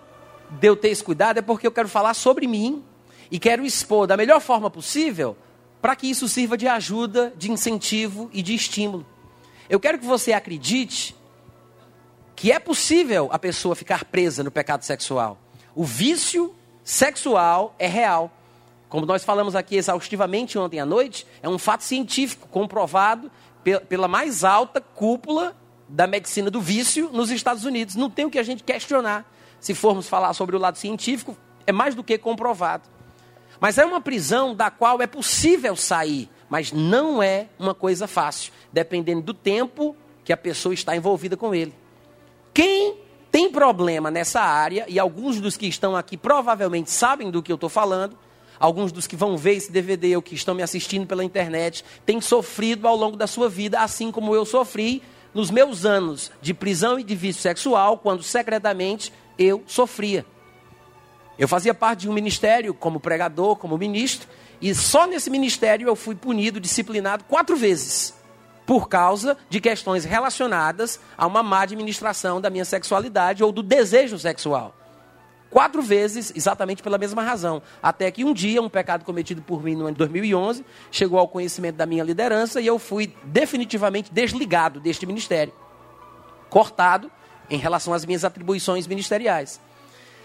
de 0.50 0.68
eu 0.68 0.76
ter 0.76 0.88
esse 0.88 1.02
cuidado 1.02 1.38
é 1.38 1.42
porque 1.42 1.66
eu 1.66 1.72
quero 1.72 1.88
falar 1.88 2.12
sobre 2.12 2.46
mim 2.46 2.84
e 3.30 3.38
quero 3.38 3.64
expor 3.64 4.06
da 4.06 4.18
melhor 4.18 4.40
forma 4.42 4.70
possível 4.70 5.34
para 5.80 5.94
que 5.94 6.08
isso 6.08 6.28
sirva 6.28 6.56
de 6.56 6.66
ajuda, 6.66 7.32
de 7.36 7.50
incentivo 7.50 8.28
e 8.32 8.42
de 8.42 8.54
estímulo. 8.54 9.06
Eu 9.68 9.78
quero 9.78 9.98
que 9.98 10.06
você 10.06 10.32
acredite 10.32 11.14
que 12.34 12.52
é 12.52 12.58
possível 12.58 13.28
a 13.32 13.38
pessoa 13.38 13.74
ficar 13.74 14.04
presa 14.04 14.44
no 14.44 14.50
pecado 14.50 14.82
sexual. 14.82 15.38
O 15.74 15.84
vício 15.84 16.54
sexual 16.84 17.74
é 17.78 17.86
real. 17.86 18.32
Como 18.88 19.04
nós 19.04 19.24
falamos 19.24 19.54
aqui 19.54 19.76
exaustivamente 19.76 20.58
ontem 20.58 20.80
à 20.80 20.86
noite, 20.86 21.26
é 21.42 21.48
um 21.48 21.58
fato 21.58 21.84
científico 21.84 22.48
comprovado 22.48 23.30
pela 23.88 24.08
mais 24.08 24.44
alta 24.44 24.80
cúpula 24.80 25.56
da 25.88 26.06
medicina 26.06 26.50
do 26.50 26.60
vício 26.60 27.10
nos 27.12 27.30
Estados 27.30 27.64
Unidos. 27.64 27.96
Não 27.96 28.08
tem 28.08 28.24
o 28.24 28.30
que 28.30 28.38
a 28.38 28.42
gente 28.42 28.62
questionar. 28.62 29.30
Se 29.60 29.74
formos 29.74 30.08
falar 30.08 30.32
sobre 30.32 30.56
o 30.56 30.58
lado 30.58 30.78
científico, 30.78 31.36
é 31.66 31.72
mais 31.72 31.94
do 31.94 32.04
que 32.04 32.16
comprovado. 32.16 32.88
Mas 33.60 33.78
é 33.78 33.84
uma 33.84 34.00
prisão 34.00 34.54
da 34.54 34.70
qual 34.70 35.02
é 35.02 35.06
possível 35.06 35.74
sair, 35.74 36.28
mas 36.48 36.72
não 36.72 37.22
é 37.22 37.48
uma 37.58 37.74
coisa 37.74 38.06
fácil, 38.06 38.52
dependendo 38.72 39.22
do 39.22 39.34
tempo 39.34 39.96
que 40.24 40.32
a 40.32 40.36
pessoa 40.36 40.74
está 40.74 40.94
envolvida 40.94 41.36
com 41.36 41.54
ele. 41.54 41.74
Quem 42.54 42.96
tem 43.30 43.50
problema 43.50 44.10
nessa 44.10 44.40
área, 44.40 44.84
e 44.88 44.98
alguns 44.98 45.40
dos 45.40 45.56
que 45.56 45.66
estão 45.66 45.96
aqui 45.96 46.16
provavelmente 46.16 46.90
sabem 46.90 47.30
do 47.30 47.42
que 47.42 47.52
eu 47.52 47.56
estou 47.56 47.68
falando, 47.68 48.16
alguns 48.58 48.92
dos 48.92 49.06
que 49.06 49.16
vão 49.16 49.36
ver 49.36 49.54
esse 49.54 49.70
DVD 49.70 50.16
ou 50.16 50.22
que 50.22 50.34
estão 50.34 50.54
me 50.54 50.62
assistindo 50.62 51.06
pela 51.06 51.24
internet, 51.24 51.84
têm 52.06 52.20
sofrido 52.20 52.86
ao 52.86 52.96
longo 52.96 53.16
da 53.16 53.26
sua 53.26 53.48
vida, 53.48 53.80
assim 53.80 54.10
como 54.10 54.34
eu 54.34 54.44
sofri 54.44 55.02
nos 55.34 55.50
meus 55.50 55.84
anos 55.84 56.32
de 56.40 56.54
prisão 56.54 56.98
e 56.98 57.04
de 57.04 57.14
vício 57.14 57.42
sexual, 57.42 57.98
quando 57.98 58.22
secretamente 58.22 59.12
eu 59.38 59.62
sofria. 59.66 60.24
Eu 61.38 61.46
fazia 61.46 61.72
parte 61.72 62.00
de 62.00 62.08
um 62.08 62.12
ministério 62.12 62.74
como 62.74 62.98
pregador, 62.98 63.56
como 63.56 63.78
ministro, 63.78 64.28
e 64.60 64.74
só 64.74 65.06
nesse 65.06 65.30
ministério 65.30 65.86
eu 65.86 65.94
fui 65.94 66.16
punido, 66.16 66.58
disciplinado 66.58 67.24
quatro 67.24 67.56
vezes, 67.56 68.12
por 68.66 68.88
causa 68.88 69.36
de 69.48 69.60
questões 69.60 70.04
relacionadas 70.04 70.98
a 71.16 71.26
uma 71.26 71.42
má 71.42 71.62
administração 71.62 72.40
da 72.40 72.50
minha 72.50 72.64
sexualidade 72.64 73.44
ou 73.44 73.52
do 73.52 73.62
desejo 73.62 74.18
sexual. 74.18 74.74
Quatro 75.48 75.80
vezes, 75.80 76.32
exatamente 76.36 76.82
pela 76.82 76.98
mesma 76.98 77.22
razão. 77.22 77.62
Até 77.82 78.10
que 78.10 78.24
um 78.24 78.34
dia, 78.34 78.60
um 78.60 78.68
pecado 78.68 79.04
cometido 79.04 79.40
por 79.40 79.62
mim 79.62 79.74
no 79.74 79.82
ano 79.82 79.92
de 79.92 79.98
2011 79.98 80.64
chegou 80.90 81.18
ao 81.18 81.28
conhecimento 81.28 81.76
da 81.76 81.86
minha 81.86 82.04
liderança 82.04 82.60
e 82.60 82.66
eu 82.66 82.78
fui 82.78 83.14
definitivamente 83.24 84.12
desligado 84.12 84.78
deste 84.78 85.06
ministério. 85.06 85.54
Cortado 86.50 87.10
em 87.48 87.56
relação 87.56 87.94
às 87.94 88.04
minhas 88.04 88.24
atribuições 88.24 88.86
ministeriais. 88.86 89.58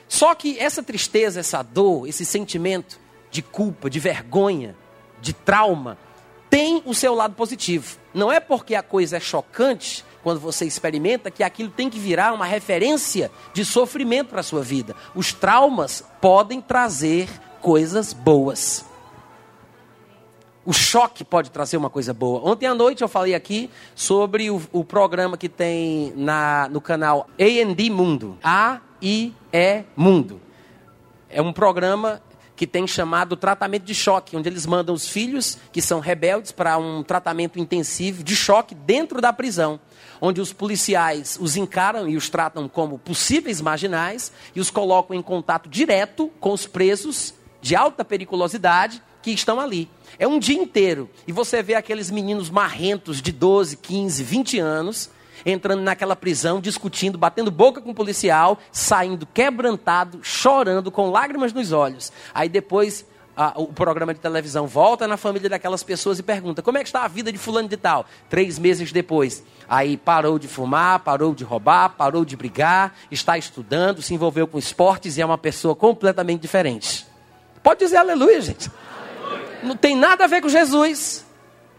Só 0.08 0.36
que 0.36 0.58
essa 0.60 0.84
tristeza, 0.84 1.40
essa 1.40 1.64
dor, 1.64 2.08
esse 2.08 2.26
sentimento 2.26 3.00
de 3.32 3.42
culpa, 3.42 3.90
de 3.90 4.00
vergonha, 4.00 4.76
de 5.22 5.34
trauma, 5.34 5.98
tem 6.50 6.84
o 6.86 6.94
seu 6.94 7.16
lado 7.16 7.34
positivo. 7.34 7.98
Não 8.14 8.32
é 8.32 8.40
porque 8.40 8.76
a 8.76 8.84
coisa 8.84 9.18
é 9.18 9.20
chocante 9.20 10.06
quando 10.24 10.40
você 10.40 10.66
experimenta, 10.66 11.30
que 11.30 11.44
aquilo 11.44 11.70
tem 11.70 11.90
que 11.90 12.00
virar 12.00 12.34
uma 12.34 12.46
referência 12.46 13.30
de 13.54 13.66
sofrimento 13.66 14.30
para 14.30 14.40
a 14.40 14.44
sua 14.44 14.62
vida. 14.62 14.96
Os 15.14 15.34
traumas 15.34 16.04
podem 16.22 16.62
trazer 16.62 17.28
coisas 17.60 18.14
boas. 18.14 18.86
O 20.66 20.72
choque 20.72 21.26
pode 21.26 21.52
trazer 21.52 21.76
uma 21.76 21.90
coisa 21.90 22.14
boa. 22.14 22.40
Ontem 22.50 22.68
à 22.68 22.74
noite 22.74 23.02
eu 23.02 23.10
falei 23.10 23.36
aqui 23.36 23.70
sobre 23.94 24.50
o, 24.50 24.62
o 24.72 24.86
programa 24.86 25.38
que 25.38 25.50
tem 25.50 26.14
na, 26.16 26.70
no 26.70 26.80
canal 26.80 27.28
AD 27.38 27.90
Mundo. 27.90 28.38
A-I-E 29.54 29.86
Mundo. 29.96 30.42
É 31.30 31.40
um 31.40 31.54
programa 31.54 32.22
que 32.56 32.66
tem 32.66 32.88
chamado 32.88 33.36
tratamento 33.36 33.84
de 33.84 33.94
choque, 33.94 34.36
onde 34.36 34.50
eles 34.50 34.66
mandam 34.66 34.94
os 34.94 35.08
filhos 35.08 35.58
que 35.72 35.82
são 35.82 36.00
rebeldes 36.00 36.52
para 36.52 36.78
um 36.78 37.04
tratamento 37.04 37.60
intensivo 37.60 38.24
de 38.24 38.36
choque 38.36 38.74
dentro 38.74 39.22
da 39.22 39.32
prisão, 39.32 39.80
onde 40.20 40.42
os 40.42 40.52
policiais 40.54 41.38
os 41.40 41.56
encaram 41.56 42.08
e 42.08 42.18
os 42.18 42.30
tratam 42.30 42.68
como 42.68 42.98
possíveis 42.98 43.62
marginais 43.62 44.32
e 44.56 44.60
os 44.60 44.72
colocam 44.72 45.16
em 45.16 45.22
contato 45.22 45.70
direto 45.70 46.32
com 46.40 46.52
os 46.52 46.66
presos 46.66 47.34
de 47.62 47.76
alta 47.76 48.04
periculosidade 48.04 49.02
que 49.22 49.32
estão 49.32 49.60
ali. 49.60 49.90
É 50.20 50.28
um 50.28 50.38
dia 50.38 50.58
inteiro. 50.58 51.10
E 51.28 51.32
você 51.32 51.64
vê 51.64 51.76
aqueles 51.76 52.12
meninos 52.12 52.50
marrentos 52.50 53.22
de 53.22 53.32
12, 53.32 53.78
15, 53.78 54.24
20 54.24 54.60
anos 54.60 55.10
entrando 55.46 55.82
naquela 55.82 56.16
prisão, 56.16 56.60
discutindo, 56.60 57.18
batendo 57.18 57.52
boca 57.52 57.82
com 57.82 57.92
o 57.92 57.96
policial, 57.96 58.58
saindo 58.72 59.26
quebrantado, 59.26 60.20
chorando, 60.22 60.92
com 60.92 61.10
lágrimas 61.10 61.54
nos 61.54 61.72
olhos. 61.72 62.12
Aí 62.34 62.50
depois 62.50 63.06
a, 63.36 63.54
o 63.60 63.68
programa 63.68 64.14
de 64.14 64.20
televisão 64.20 64.68
volta 64.68 65.08
na 65.08 65.18
família 65.18 65.50
daquelas 65.50 65.84
pessoas 65.84 66.20
e 66.20 66.24
pergunta: 66.24 66.62
como 66.62 66.78
é 66.78 66.82
que 66.82 66.90
está 66.90 67.04
a 67.04 67.08
vida 67.08 67.32
de 67.32 67.38
fulano 67.38 67.68
de 67.68 67.78
tal? 67.78 68.06
Três 68.30 68.60
meses 68.60 68.92
depois. 68.92 69.44
Aí 69.68 69.98
parou 69.98 70.38
de 70.38 70.48
fumar, 70.48 71.00
parou 71.00 71.34
de 71.34 71.44
roubar, 71.44 71.90
parou 71.90 72.24
de 72.24 72.36
brigar, 72.36 72.94
está 73.10 73.38
estudando, 73.38 74.02
se 74.02 74.14
envolveu 74.14 74.48
com 74.48 74.60
esportes 74.60 75.18
e 75.18 75.22
é 75.22 75.26
uma 75.26 75.38
pessoa 75.38 75.76
completamente 75.76 76.42
diferente. 76.42 77.08
Pode 77.62 77.80
dizer 77.80 77.98
aleluia, 77.98 78.42
gente. 78.42 78.70
Não 79.64 79.76
tem 79.76 79.96
nada 79.96 80.26
a 80.26 80.28
ver 80.28 80.42
com 80.42 80.50
Jesus. 80.50 81.26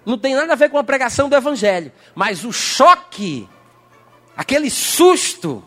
Não 0.05 0.19
tem 0.19 0.35
nada 0.35 0.53
a 0.53 0.57
ver 0.57 0.71
com 0.71 0.79
a 0.79 0.85
pregação 0.85 1.29
do 1.29 1.37
Evangelho. 1.37 1.93
Mas 2.15 2.45
o 2.45 2.53
choque 2.53 3.49
aquele 4.37 4.71
susto, 4.71 5.63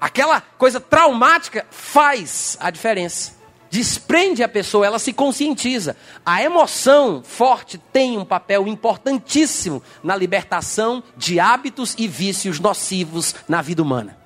aquela 0.00 0.40
coisa 0.40 0.80
traumática 0.80 1.66
faz 1.70 2.56
a 2.60 2.70
diferença. 2.70 3.36
Desprende 3.68 4.42
a 4.42 4.48
pessoa, 4.48 4.86
ela 4.86 4.98
se 4.98 5.12
conscientiza. 5.12 5.96
A 6.24 6.42
emoção 6.42 7.22
forte 7.22 7.78
tem 7.92 8.16
um 8.16 8.24
papel 8.24 8.66
importantíssimo 8.66 9.82
na 10.02 10.14
libertação 10.16 11.02
de 11.16 11.40
hábitos 11.40 11.94
e 11.98 12.06
vícios 12.06 12.60
nocivos 12.60 13.34
na 13.48 13.60
vida 13.60 13.82
humana. 13.82 14.16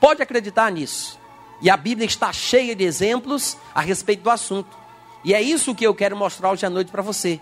Pode 0.00 0.20
acreditar 0.22 0.70
nisso. 0.70 1.18
E 1.62 1.70
a 1.70 1.76
Bíblia 1.76 2.06
está 2.06 2.32
cheia 2.32 2.76
de 2.76 2.84
exemplos 2.84 3.56
a 3.74 3.80
respeito 3.80 4.22
do 4.22 4.30
assunto. 4.30 4.76
E 5.24 5.32
é 5.32 5.40
isso 5.40 5.74
que 5.74 5.86
eu 5.86 5.94
quero 5.94 6.16
mostrar 6.16 6.50
hoje 6.50 6.66
à 6.66 6.70
noite 6.70 6.90
para 6.90 7.02
você. 7.02 7.40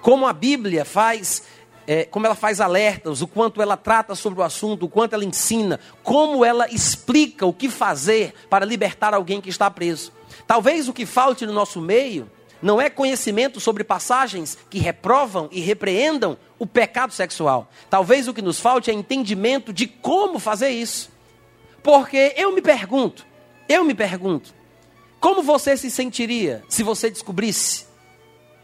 Como 0.00 0.26
a 0.26 0.32
Bíblia 0.32 0.84
faz 0.84 1.42
é, 1.86 2.04
como 2.04 2.26
ela 2.26 2.34
faz 2.34 2.60
alertas, 2.60 3.22
o 3.22 3.26
quanto 3.26 3.62
ela 3.62 3.76
trata 3.76 4.14
sobre 4.14 4.40
o 4.40 4.42
assunto, 4.42 4.86
o 4.86 4.88
quanto 4.88 5.14
ela 5.14 5.24
ensina, 5.24 5.78
como 6.02 6.44
ela 6.44 6.68
explica 6.68 7.46
o 7.46 7.52
que 7.52 7.68
fazer 7.68 8.34
para 8.50 8.64
libertar 8.64 9.14
alguém 9.14 9.40
que 9.40 9.48
está 9.48 9.70
preso. 9.70 10.12
Talvez 10.46 10.88
o 10.88 10.92
que 10.92 11.06
falte 11.06 11.46
no 11.46 11.52
nosso 11.52 11.80
meio 11.80 12.30
não 12.60 12.80
é 12.80 12.88
conhecimento 12.88 13.60
sobre 13.60 13.84
passagens 13.84 14.56
que 14.68 14.78
reprovam 14.78 15.48
e 15.52 15.60
repreendam 15.60 16.36
o 16.58 16.66
pecado 16.66 17.12
sexual. 17.12 17.70
Talvez 17.88 18.26
o 18.26 18.34
que 18.34 18.42
nos 18.42 18.58
falte 18.58 18.90
é 18.90 18.94
entendimento 18.94 19.72
de 19.72 19.86
como 19.86 20.38
fazer 20.38 20.70
isso. 20.70 21.10
Porque 21.82 22.34
eu 22.36 22.52
me 22.52 22.62
pergunto, 22.62 23.24
eu 23.68 23.84
me 23.84 23.94
pergunto, 23.94 24.54
como 25.20 25.42
você 25.42 25.76
se 25.76 25.90
sentiria 25.90 26.62
se 26.68 26.82
você 26.82 27.10
descobrisse 27.10 27.86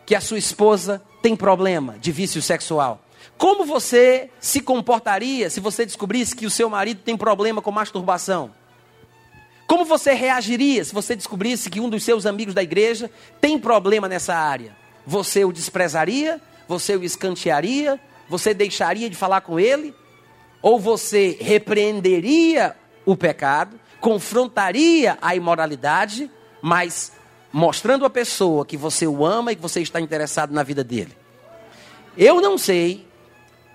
que 0.05 0.15
a 0.15 0.21
sua 0.21 0.39
esposa 0.39 1.03
tem 1.21 1.37
problema 1.37 1.97
de 2.01 2.11
vício 2.11 2.43
sexual? 2.43 3.01
Como 3.43 3.65
você 3.65 4.31
se 4.39 4.61
comportaria 4.61 5.51
se 5.51 5.59
você 5.59 5.85
descobrisse 5.85 6.37
que 6.37 6.47
o 6.47 6.51
seu 6.51 6.71
marido 6.71 7.01
tem 7.05 7.17
problema 7.17 7.61
com 7.61 7.73
masturbação? 7.73 8.53
Como 9.67 9.85
você 9.85 10.13
reagiria 10.13 10.85
se 10.85 10.95
você 10.95 11.17
descobrisse 11.17 11.69
que 11.69 11.81
um 11.81 11.91
dos 11.91 12.05
seus 12.05 12.25
amigos 12.25 12.55
da 12.55 12.63
igreja 12.63 13.11
tem 13.41 13.59
problema 13.59 14.09
nessa 14.09 14.33
área? 14.33 14.77
Você 15.05 15.45
o 15.45 15.53
desprezaria? 15.53 16.41
Você 16.69 16.95
o 16.95 17.03
escantearia? 17.03 17.99
Você 18.29 18.55
deixaria 18.55 19.11
de 19.11 19.17
falar 19.17 19.41
com 19.41 19.59
ele? 19.59 19.93
Ou 20.63 20.79
você 20.79 21.37
repreenderia 21.41 22.77
o 23.05 23.17
pecado, 23.17 23.77
confrontaria 24.01 25.19
a 25.21 25.35
imoralidade, 25.35 26.31
mas 26.61 27.11
mostrando 27.53 28.05
à 28.05 28.11
pessoa 28.11 28.65
que 28.65 28.77
você 28.77 29.05
o 29.05 29.27
ama 29.27 29.51
e 29.51 29.57
que 29.57 29.63
você 29.63 29.81
está 29.81 30.01
interessado 30.01 30.55
na 30.55 30.63
vida 30.63 30.85
dele? 30.85 31.17
Eu 32.17 32.41
não 32.41 32.57
sei 32.57 33.11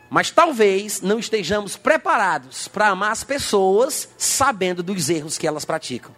mas 0.09 0.31
talvez 0.31 1.01
não 1.01 1.19
estejamos 1.19 1.75
preparados 1.75 2.67
para 2.67 2.87
amar 2.87 3.11
as 3.11 3.23
pessoas 3.23 4.09
sabendo 4.17 4.81
dos 4.81 5.09
erros 5.09 5.37
que 5.37 5.47
elas 5.47 5.65
praticam. 5.65 6.15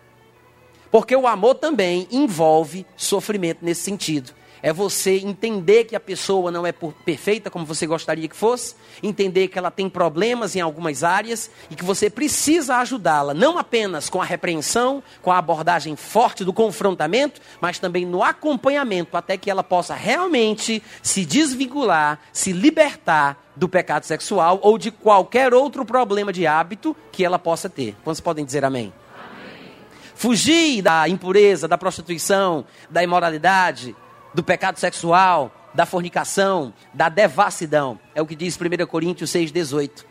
Porque 0.91 1.15
o 1.15 1.27
amor 1.27 1.55
também 1.55 2.07
envolve 2.11 2.85
sofrimento 2.97 3.59
nesse 3.63 3.81
sentido. 3.81 4.33
É 4.61 4.73
você 4.73 5.17
entender 5.17 5.85
que 5.85 5.95
a 5.95 5.99
pessoa 5.99 6.51
não 6.51 6.65
é 6.65 6.71
perfeita 6.71 7.49
como 7.49 7.65
você 7.65 7.87
gostaria 7.87 8.27
que 8.27 8.35
fosse, 8.35 8.75
entender 9.01 9.47
que 9.47 9.57
ela 9.57 9.71
tem 9.71 9.89
problemas 9.89 10.55
em 10.55 10.61
algumas 10.61 11.03
áreas 11.03 11.49
e 11.69 11.75
que 11.75 11.83
você 11.83 12.09
precisa 12.09 12.77
ajudá-la, 12.77 13.33
não 13.33 13.57
apenas 13.57 14.09
com 14.09 14.21
a 14.21 14.25
repreensão, 14.25 15.01
com 15.21 15.31
a 15.31 15.37
abordagem 15.37 15.95
forte 15.95 16.43
do 16.43 16.51
confrontamento, 16.51 17.39
mas 17.61 17.79
também 17.79 18.05
no 18.05 18.23
acompanhamento 18.23 19.15
até 19.15 19.37
que 19.37 19.49
ela 19.49 19.63
possa 19.63 19.93
realmente 19.93 20.83
se 21.01 21.25
desvincular, 21.25 22.19
se 22.33 22.51
libertar 22.51 23.37
do 23.55 23.67
pecado 23.67 24.03
sexual 24.03 24.59
ou 24.61 24.77
de 24.77 24.91
qualquer 24.91 25.53
outro 25.53 25.85
problema 25.85 26.31
de 26.31 26.47
hábito 26.47 26.95
que 27.11 27.25
ela 27.25 27.37
possa 27.37 27.69
ter. 27.69 27.95
Quantos 28.03 28.21
podem 28.21 28.45
dizer 28.45 28.63
amém? 28.63 28.93
amém. 29.13 29.71
Fugir 30.15 30.81
da 30.81 31.07
impureza, 31.07 31.67
da 31.67 31.77
prostituição, 31.77 32.65
da 32.89 33.03
imoralidade 33.03 33.95
do 34.33 34.43
pecado 34.43 34.77
sexual, 34.77 35.51
da 35.73 35.85
fornicação, 35.85 36.73
da 36.93 37.09
devassidão. 37.09 37.99
É 38.13 38.21
o 38.21 38.25
que 38.25 38.35
diz 38.35 38.57
1 38.57 38.85
Coríntios 38.85 39.31
6,18. 39.31 40.05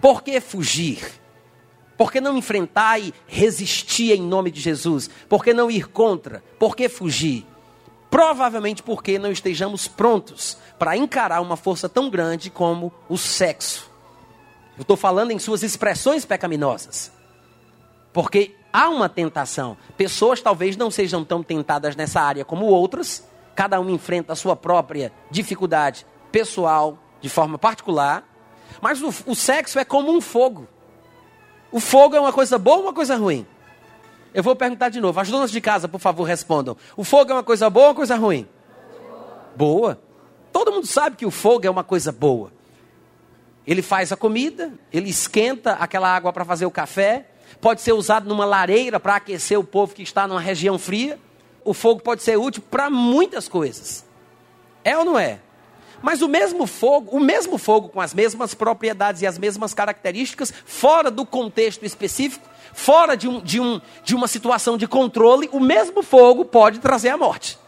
Por 0.00 0.22
que 0.22 0.40
fugir? 0.40 1.20
Por 1.96 2.12
que 2.12 2.20
não 2.20 2.36
enfrentar 2.36 2.98
e 2.98 3.14
resistir 3.26 4.12
em 4.12 4.22
nome 4.22 4.50
de 4.50 4.60
Jesus? 4.60 5.08
Por 5.28 5.42
que 5.42 5.54
não 5.54 5.70
ir 5.70 5.88
contra? 5.88 6.42
Por 6.58 6.76
que 6.76 6.88
fugir? 6.88 7.46
Provavelmente 8.10 8.82
porque 8.82 9.18
não 9.18 9.32
estejamos 9.32 9.88
prontos 9.88 10.56
para 10.78 10.96
encarar 10.96 11.40
uma 11.40 11.56
força 11.56 11.88
tão 11.88 12.10
grande 12.10 12.50
como 12.50 12.92
o 13.08 13.16
sexo. 13.16 13.90
Eu 14.76 14.82
estou 14.82 14.96
falando 14.96 15.30
em 15.30 15.38
suas 15.38 15.62
expressões 15.62 16.24
pecaminosas. 16.24 17.10
Porque 18.12 18.54
há 18.72 18.88
uma 18.88 19.08
tentação. 19.08 19.76
Pessoas 19.96 20.40
talvez 20.40 20.76
não 20.76 20.90
sejam 20.90 21.24
tão 21.24 21.42
tentadas 21.42 21.96
nessa 21.96 22.20
área 22.20 22.44
como 22.44 22.66
outras. 22.66 23.26
Cada 23.56 23.80
um 23.80 23.90
enfrenta 23.90 24.34
a 24.34 24.36
sua 24.36 24.54
própria 24.54 25.10
dificuldade 25.30 26.06
pessoal, 26.30 26.98
de 27.20 27.28
forma 27.28 27.58
particular. 27.58 28.22
Mas 28.80 29.02
o, 29.02 29.08
o 29.26 29.34
sexo 29.34 29.78
é 29.78 29.84
como 29.84 30.12
um 30.12 30.20
fogo. 30.20 30.68
O 31.72 31.80
fogo 31.80 32.14
é 32.14 32.20
uma 32.20 32.32
coisa 32.32 32.58
boa 32.58 32.76
ou 32.76 32.82
uma 32.84 32.92
coisa 32.92 33.16
ruim? 33.16 33.46
Eu 34.34 34.42
vou 34.42 34.54
perguntar 34.54 34.90
de 34.90 35.00
novo. 35.00 35.18
As 35.18 35.30
donas 35.30 35.50
de 35.50 35.60
casa, 35.60 35.88
por 35.88 35.98
favor, 35.98 36.24
respondam. 36.24 36.76
O 36.94 37.02
fogo 37.02 37.30
é 37.30 37.34
uma 37.34 37.42
coisa 37.42 37.70
boa 37.70 37.86
ou 37.86 37.90
uma 37.92 37.96
coisa 37.96 38.16
ruim? 38.16 38.46
Boa. 39.56 39.98
Todo 40.52 40.72
mundo 40.72 40.86
sabe 40.86 41.16
que 41.16 41.24
o 41.24 41.30
fogo 41.30 41.66
é 41.66 41.70
uma 41.70 41.82
coisa 41.82 42.12
boa. 42.12 42.52
Ele 43.66 43.80
faz 43.80 44.12
a 44.12 44.16
comida, 44.16 44.72
ele 44.92 45.08
esquenta 45.08 45.72
aquela 45.72 46.14
água 46.14 46.32
para 46.32 46.44
fazer 46.44 46.66
o 46.66 46.70
café, 46.70 47.30
pode 47.60 47.80
ser 47.80 47.92
usado 47.92 48.28
numa 48.28 48.44
lareira 48.44 49.00
para 49.00 49.16
aquecer 49.16 49.58
o 49.58 49.64
povo 49.64 49.94
que 49.94 50.02
está 50.02 50.28
numa 50.28 50.40
região 50.40 50.78
fria. 50.78 51.18
O 51.66 51.74
fogo 51.74 52.00
pode 52.00 52.22
ser 52.22 52.38
útil 52.38 52.62
para 52.70 52.88
muitas 52.88 53.48
coisas. 53.48 54.04
É 54.84 54.96
ou 54.96 55.04
não 55.04 55.18
é? 55.18 55.40
Mas 56.00 56.22
o 56.22 56.28
mesmo 56.28 56.64
fogo, 56.64 57.16
o 57.16 57.18
mesmo 57.18 57.58
fogo 57.58 57.88
com 57.88 58.00
as 58.00 58.14
mesmas 58.14 58.54
propriedades 58.54 59.20
e 59.20 59.26
as 59.26 59.36
mesmas 59.36 59.74
características, 59.74 60.54
fora 60.64 61.10
do 61.10 61.26
contexto 61.26 61.84
específico, 61.84 62.48
fora 62.72 63.16
de, 63.16 63.26
um, 63.26 63.40
de, 63.40 63.60
um, 63.60 63.80
de 64.04 64.14
uma 64.14 64.28
situação 64.28 64.78
de 64.78 64.86
controle, 64.86 65.50
o 65.52 65.58
mesmo 65.58 66.04
fogo 66.04 66.44
pode 66.44 66.78
trazer 66.78 67.08
a 67.08 67.16
morte. 67.16 67.58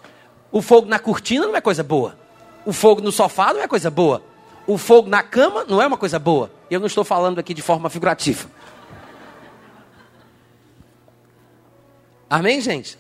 O 0.53 0.63
fogo 0.63 0.87
na 0.87 1.01
cortina 1.01 1.49
não 1.49 1.57
é 1.57 1.61
coisa 1.61 1.83
boa. 1.83 2.17
O 2.65 2.73
fogo 2.73 3.01
no 3.01 3.11
sofá 3.11 3.53
não 3.53 3.61
é 3.61 3.67
coisa 3.67 3.91
boa. 3.91 4.23
O 4.65 4.79
fogo 4.79 5.09
na 5.09 5.25
cama 5.25 5.65
não 5.65 5.83
é 5.83 5.89
uma 5.89 5.99
coisa 5.99 6.21
boa. 6.21 6.53
Eu 6.71 6.79
não 6.79 6.87
estou 6.87 7.03
falando 7.03 7.41
aqui 7.41 7.53
de 7.53 7.63
forma 7.63 7.91
figurativa. 7.91 8.49
Amém, 12.31 12.61
gente? 12.61 12.97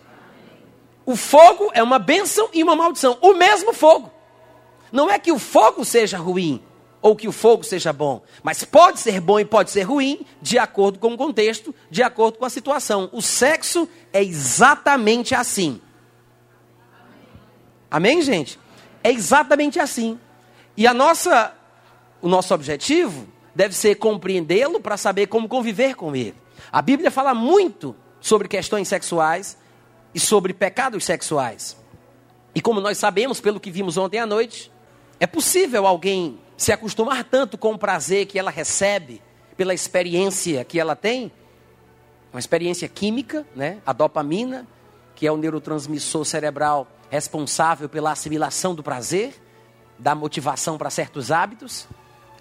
O 1.09 1.17
fogo 1.17 1.71
é 1.73 1.83
uma 1.83 1.99
bênção 1.99 2.51
e 2.53 2.63
uma 2.63 2.77
maldição. 2.77 3.17
O 3.23 3.33
mesmo 3.33 3.73
fogo. 3.73 4.13
Não 4.93 5.11
é 5.11 5.19
que 5.19 5.33
o 5.33 5.39
fogo 5.39 5.83
seja 5.83 6.19
ruim 6.19 6.63
ou 7.01 7.17
que 7.17 7.27
o 7.27 7.33
fogo 7.33 7.65
seja 7.65 7.95
bom, 7.95 8.21
mas 8.43 8.63
pode 8.63 9.01
ser 9.01 9.19
bom 9.19 9.41
e 9.41 9.45
pode 9.47 9.71
ser 9.71 9.85
ruim 9.85 10.27
de 10.43 10.59
acordo 10.59 10.99
com 10.99 11.15
o 11.15 11.17
contexto, 11.17 11.75
de 11.91 12.03
acordo 12.03 12.37
com 12.37 12.45
a 12.45 12.51
situação. 12.51 13.09
O 13.11 13.23
sexo 13.23 13.89
é 14.13 14.23
exatamente 14.23 15.35
assim. 15.35 15.81
Amém, 17.91 18.21
gente? 18.21 18.61
É 19.03 19.11
exatamente 19.11 19.81
assim. 19.81 20.21
E 20.77 20.87
a 20.87 20.93
nossa 20.93 21.55
o 22.21 22.29
nosso 22.29 22.53
objetivo 22.53 23.27
deve 23.55 23.75
ser 23.75 23.95
compreendê-lo 23.95 24.79
para 24.79 24.99
saber 24.99 25.29
como 25.29 25.49
conviver 25.49 25.95
com 25.95 26.15
ele. 26.15 26.35
A 26.71 26.83
Bíblia 26.83 27.11
fala 27.11 27.33
muito 27.33 27.97
sobre 28.21 28.47
questões 28.47 28.89
sexuais 28.89 29.57
e 30.15 30.21
sobre 30.21 30.53
pecados 30.53 31.05
sexuais. 31.05 31.77
E 32.55 32.61
como 32.61 32.81
nós 32.81 32.99
sabemos 32.99 33.41
pelo 33.41 33.61
que 33.61 33.71
vimos 33.71 33.97
ontem 33.97 34.19
à 34.19 34.27
noite, 34.27 34.73
é 35.21 35.27
possível 35.27 35.87
alguém 35.87 36.39
se 36.57 36.73
acostumar 36.73 37.25
tanto 37.25 37.57
com 37.57 37.73
o 37.73 37.79
prazer 37.79 38.27
que 38.27 38.39
ela 38.39 38.51
recebe 38.51 39.23
pela 39.57 39.75
experiência 39.75 40.65
que 40.65 40.79
ela 40.79 40.97
tem, 40.97 41.33
uma 42.33 42.39
experiência 42.39 42.89
química, 42.89 43.47
né? 43.55 43.79
A 43.87 43.93
dopamina, 43.93 44.67
que 45.15 45.27
é 45.27 45.33
o 45.33 45.37
neurotransmissor 45.37 46.25
cerebral 46.25 46.87
responsável 47.11 47.89
pela 47.89 48.13
assimilação 48.13 48.75
do 48.75 48.83
prazer, 48.83 49.35
da 49.99 50.15
motivação 50.15 50.79
para 50.79 50.91
certos 50.91 51.33
hábitos, 51.33 51.89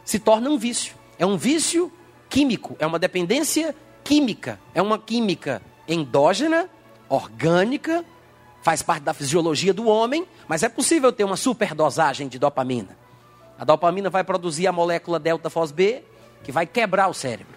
se 0.04 0.20
torna 0.20 0.50
um 0.50 0.58
vício. 0.58 0.96
É 1.18 1.26
um 1.26 1.38
vício 1.38 1.92
químico, 2.30 2.76
é 2.80 2.86
uma 2.86 3.00
dependência 3.00 3.76
química, 4.04 4.60
é 4.74 4.82
uma 4.82 5.00
química 5.00 5.62
endógena, 5.88 6.70
orgânica, 7.10 8.04
faz 8.62 8.82
parte 8.82 9.04
da 9.04 9.14
fisiologia 9.14 9.74
do 9.74 9.88
homem, 9.88 10.28
mas 10.48 10.64
é 10.64 10.70
possível 10.70 11.12
ter 11.12 11.24
uma 11.24 11.38
superdosagem 11.38 12.28
de 12.28 12.38
dopamina. 12.38 12.98
A 13.58 13.64
dopamina 13.64 14.10
vai 14.10 14.24
produzir 14.24 14.68
a 14.68 14.72
molécula 14.72 15.20
delta 15.20 15.50
fos 15.50 15.72
B, 15.72 16.04
que 16.44 16.52
vai 16.52 16.66
quebrar 16.66 17.08
o 17.08 17.14
cérebro. 17.14 17.56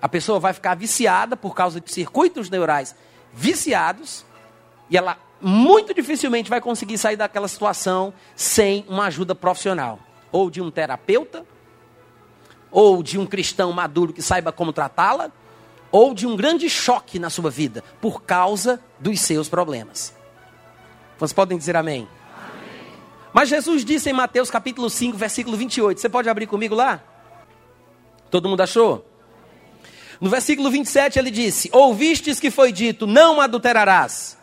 A 0.00 0.08
pessoa 0.08 0.40
vai 0.40 0.52
ficar 0.52 0.74
viciada 0.74 1.36
por 1.36 1.54
causa 1.54 1.80
de 1.80 1.92
circuitos 1.92 2.48
neurais 2.48 2.96
viciados, 3.32 4.24
e 4.88 4.96
ela 4.96 5.16
muito 5.40 5.94
dificilmente 5.94 6.50
vai 6.50 6.60
conseguir 6.60 6.98
sair 6.98 7.16
daquela 7.16 7.48
situação 7.48 8.12
sem 8.34 8.84
uma 8.88 9.06
ajuda 9.06 9.34
profissional, 9.34 9.98
ou 10.32 10.50
de 10.50 10.60
um 10.60 10.70
terapeuta, 10.70 11.46
ou 12.70 13.02
de 13.02 13.18
um 13.18 13.26
cristão 13.26 13.72
maduro 13.72 14.12
que 14.12 14.22
saiba 14.22 14.52
como 14.52 14.72
tratá-la, 14.72 15.30
ou 15.90 16.14
de 16.14 16.26
um 16.26 16.36
grande 16.36 16.68
choque 16.68 17.18
na 17.18 17.30
sua 17.30 17.50
vida 17.50 17.82
por 18.00 18.22
causa 18.22 18.80
dos 18.98 19.20
seus 19.20 19.48
problemas. 19.48 20.14
Vocês 21.18 21.32
podem 21.32 21.58
dizer 21.58 21.76
amém? 21.76 22.08
amém? 22.34 22.92
Mas 23.32 23.48
Jesus 23.48 23.84
disse 23.84 24.08
em 24.08 24.12
Mateus 24.12 24.50
capítulo 24.50 24.88
5, 24.88 25.16
versículo 25.16 25.56
28. 25.56 26.00
Você 26.00 26.08
pode 26.08 26.28
abrir 26.28 26.46
comigo 26.46 26.74
lá? 26.74 27.02
Todo 28.30 28.48
mundo 28.48 28.62
achou? 28.62 29.04
No 30.20 30.28
versículo 30.30 30.70
27 30.70 31.18
ele 31.18 31.30
disse: 31.30 31.70
Ouvistes 31.72 32.38
que 32.38 32.50
foi 32.50 32.72
dito, 32.72 33.06
não 33.06 33.40
adulterarás. 33.40 34.38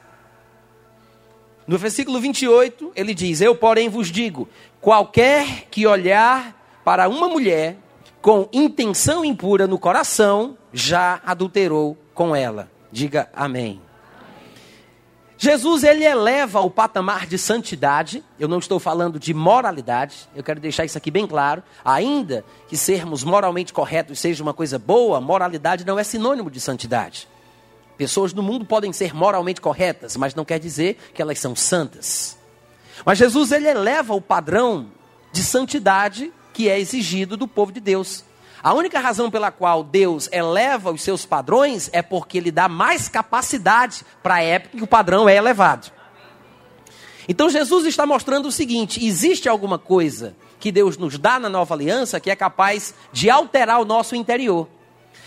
No 1.67 1.77
versículo 1.77 2.19
28 2.19 2.93
ele 2.95 3.13
diz: 3.13 3.41
Eu, 3.41 3.55
porém, 3.55 3.87
vos 3.87 4.11
digo: 4.11 4.49
qualquer 4.81 5.67
que 5.69 5.85
olhar 5.85 6.55
para 6.83 7.07
uma 7.07 7.29
mulher 7.29 7.77
com 8.21 8.47
intenção 8.51 9.23
impura 9.23 9.67
no 9.67 9.79
coração, 9.79 10.57
já 10.73 11.21
adulterou 11.25 11.97
com 12.13 12.35
ela. 12.35 12.69
Diga 12.91 13.29
amém. 13.33 13.81
Jesus 15.37 15.83
ele 15.83 16.03
eleva 16.03 16.61
o 16.61 16.69
patamar 16.69 17.27
de 17.27 17.37
santidade. 17.37 18.23
Eu 18.39 18.47
não 18.47 18.57
estou 18.57 18.79
falando 18.79 19.19
de 19.19 19.33
moralidade. 19.35 20.27
Eu 20.35 20.43
quero 20.43 20.59
deixar 20.59 20.83
isso 20.83 20.97
aqui 20.97 21.11
bem 21.11 21.27
claro. 21.27 21.61
Ainda 21.85 22.43
que 22.67 22.75
sermos 22.75 23.23
moralmente 23.23 23.71
corretos 23.71 24.19
seja 24.19 24.41
uma 24.41 24.53
coisa 24.53 24.79
boa, 24.79 25.21
moralidade 25.21 25.85
não 25.85 25.99
é 25.99 26.03
sinônimo 26.03 26.49
de 26.49 26.59
santidade. 26.59 27.27
Pessoas 27.97 28.33
no 28.33 28.41
mundo 28.41 28.65
podem 28.65 28.91
ser 28.91 29.13
moralmente 29.13 29.61
corretas, 29.61 30.17
mas 30.17 30.33
não 30.33 30.45
quer 30.45 30.59
dizer 30.59 30.97
que 31.13 31.21
elas 31.21 31.39
são 31.39 31.55
santas. 31.55 32.37
Mas 33.05 33.19
Jesus 33.19 33.51
ele 33.51 33.67
eleva 33.67 34.15
o 34.15 34.21
padrão 34.21 34.87
de 35.31 35.43
santidade 35.43 36.33
que 36.57 36.67
é 36.67 36.79
exigido 36.79 37.37
do 37.37 37.47
povo 37.47 37.71
de 37.71 37.79
Deus. 37.79 38.23
A 38.63 38.73
única 38.73 38.99
razão 38.99 39.29
pela 39.29 39.51
qual 39.51 39.83
Deus 39.83 40.27
eleva 40.31 40.91
os 40.91 41.03
seus 41.03 41.23
padrões 41.23 41.87
é 41.93 42.01
porque 42.01 42.39
ele 42.39 42.49
dá 42.49 42.67
mais 42.67 43.07
capacidade 43.07 44.03
para 44.23 44.35
a 44.35 44.41
época 44.41 44.75
que 44.75 44.83
o 44.83 44.87
padrão 44.87 45.29
é 45.29 45.35
elevado. 45.35 45.91
Então 47.29 47.47
Jesus 47.47 47.85
está 47.85 48.07
mostrando 48.07 48.47
o 48.47 48.51
seguinte: 48.51 49.05
existe 49.05 49.47
alguma 49.47 49.77
coisa 49.77 50.35
que 50.59 50.71
Deus 50.71 50.97
nos 50.97 51.19
dá 51.19 51.37
na 51.37 51.47
nova 51.47 51.75
aliança 51.75 52.19
que 52.19 52.31
é 52.31 52.35
capaz 52.35 52.95
de 53.11 53.29
alterar 53.29 53.79
o 53.79 53.85
nosso 53.85 54.15
interior. 54.15 54.67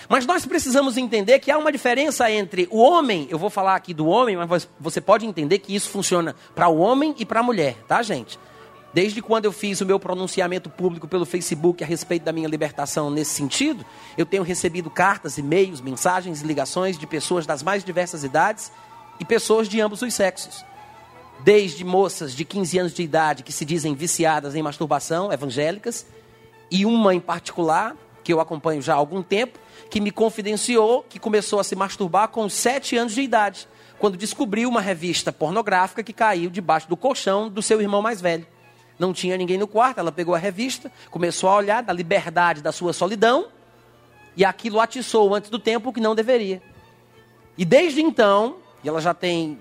Mas 0.08 0.26
nós 0.26 0.44
precisamos 0.44 0.96
entender 0.96 1.38
que 1.38 1.52
há 1.52 1.58
uma 1.58 1.70
diferença 1.70 2.28
entre 2.28 2.66
o 2.72 2.78
homem, 2.78 3.28
eu 3.30 3.38
vou 3.38 3.50
falar 3.50 3.76
aqui 3.76 3.94
do 3.94 4.08
homem, 4.08 4.36
mas 4.36 4.68
você 4.80 5.00
pode 5.00 5.24
entender 5.24 5.60
que 5.60 5.76
isso 5.76 5.90
funciona 5.90 6.34
para 6.56 6.66
o 6.66 6.78
homem 6.78 7.14
e 7.16 7.24
para 7.24 7.38
a 7.38 7.44
mulher, 7.44 7.76
tá, 7.86 8.02
gente? 8.02 8.36
Desde 8.92 9.22
quando 9.22 9.44
eu 9.44 9.52
fiz 9.52 9.80
o 9.80 9.86
meu 9.86 10.00
pronunciamento 10.00 10.68
público 10.68 11.06
pelo 11.06 11.24
Facebook 11.24 11.82
a 11.82 11.86
respeito 11.86 12.24
da 12.24 12.32
minha 12.32 12.48
libertação 12.48 13.08
nesse 13.08 13.32
sentido, 13.34 13.86
eu 14.18 14.26
tenho 14.26 14.42
recebido 14.42 14.90
cartas, 14.90 15.38
e-mails, 15.38 15.80
mensagens 15.80 16.42
ligações 16.42 16.98
de 16.98 17.06
pessoas 17.06 17.46
das 17.46 17.62
mais 17.62 17.84
diversas 17.84 18.24
idades 18.24 18.72
e 19.20 19.24
pessoas 19.24 19.68
de 19.68 19.80
ambos 19.80 20.02
os 20.02 20.12
sexos. 20.12 20.64
Desde 21.44 21.84
moças 21.84 22.34
de 22.34 22.44
15 22.44 22.78
anos 22.78 22.92
de 22.92 23.02
idade 23.02 23.44
que 23.44 23.52
se 23.52 23.64
dizem 23.64 23.94
viciadas 23.94 24.56
em 24.56 24.62
masturbação, 24.62 25.32
evangélicas, 25.32 26.04
e 26.68 26.84
uma 26.84 27.14
em 27.14 27.20
particular, 27.20 27.96
que 28.24 28.32
eu 28.32 28.40
acompanho 28.40 28.82
já 28.82 28.94
há 28.94 28.96
algum 28.96 29.22
tempo, 29.22 29.58
que 29.88 30.00
me 30.00 30.10
confidenciou 30.10 31.04
que 31.08 31.20
começou 31.20 31.60
a 31.60 31.64
se 31.64 31.76
masturbar 31.76 32.28
com 32.28 32.48
7 32.48 32.96
anos 32.96 33.14
de 33.14 33.22
idade, 33.22 33.68
quando 34.00 34.16
descobriu 34.16 34.68
uma 34.68 34.80
revista 34.80 35.32
pornográfica 35.32 36.02
que 36.02 36.12
caiu 36.12 36.50
debaixo 36.50 36.88
do 36.88 36.96
colchão 36.96 37.48
do 37.48 37.62
seu 37.62 37.80
irmão 37.80 38.02
mais 38.02 38.20
velho 38.20 38.46
não 39.00 39.14
tinha 39.14 39.36
ninguém 39.36 39.56
no 39.56 39.66
quarto, 39.66 39.98
ela 39.98 40.12
pegou 40.12 40.34
a 40.34 40.38
revista, 40.38 40.92
começou 41.10 41.48
a 41.48 41.56
olhar 41.56 41.82
da 41.82 41.92
liberdade 41.92 42.60
da 42.60 42.70
sua 42.70 42.92
solidão, 42.92 43.46
e 44.36 44.44
aquilo 44.44 44.78
atiçou 44.78 45.34
antes 45.34 45.48
do 45.48 45.58
tempo 45.58 45.92
que 45.92 46.00
não 46.00 46.14
deveria. 46.14 46.62
E 47.56 47.64
desde 47.64 48.02
então, 48.02 48.56
e 48.84 48.88
ela 48.88 49.00
já 49.00 49.14
tem, 49.14 49.58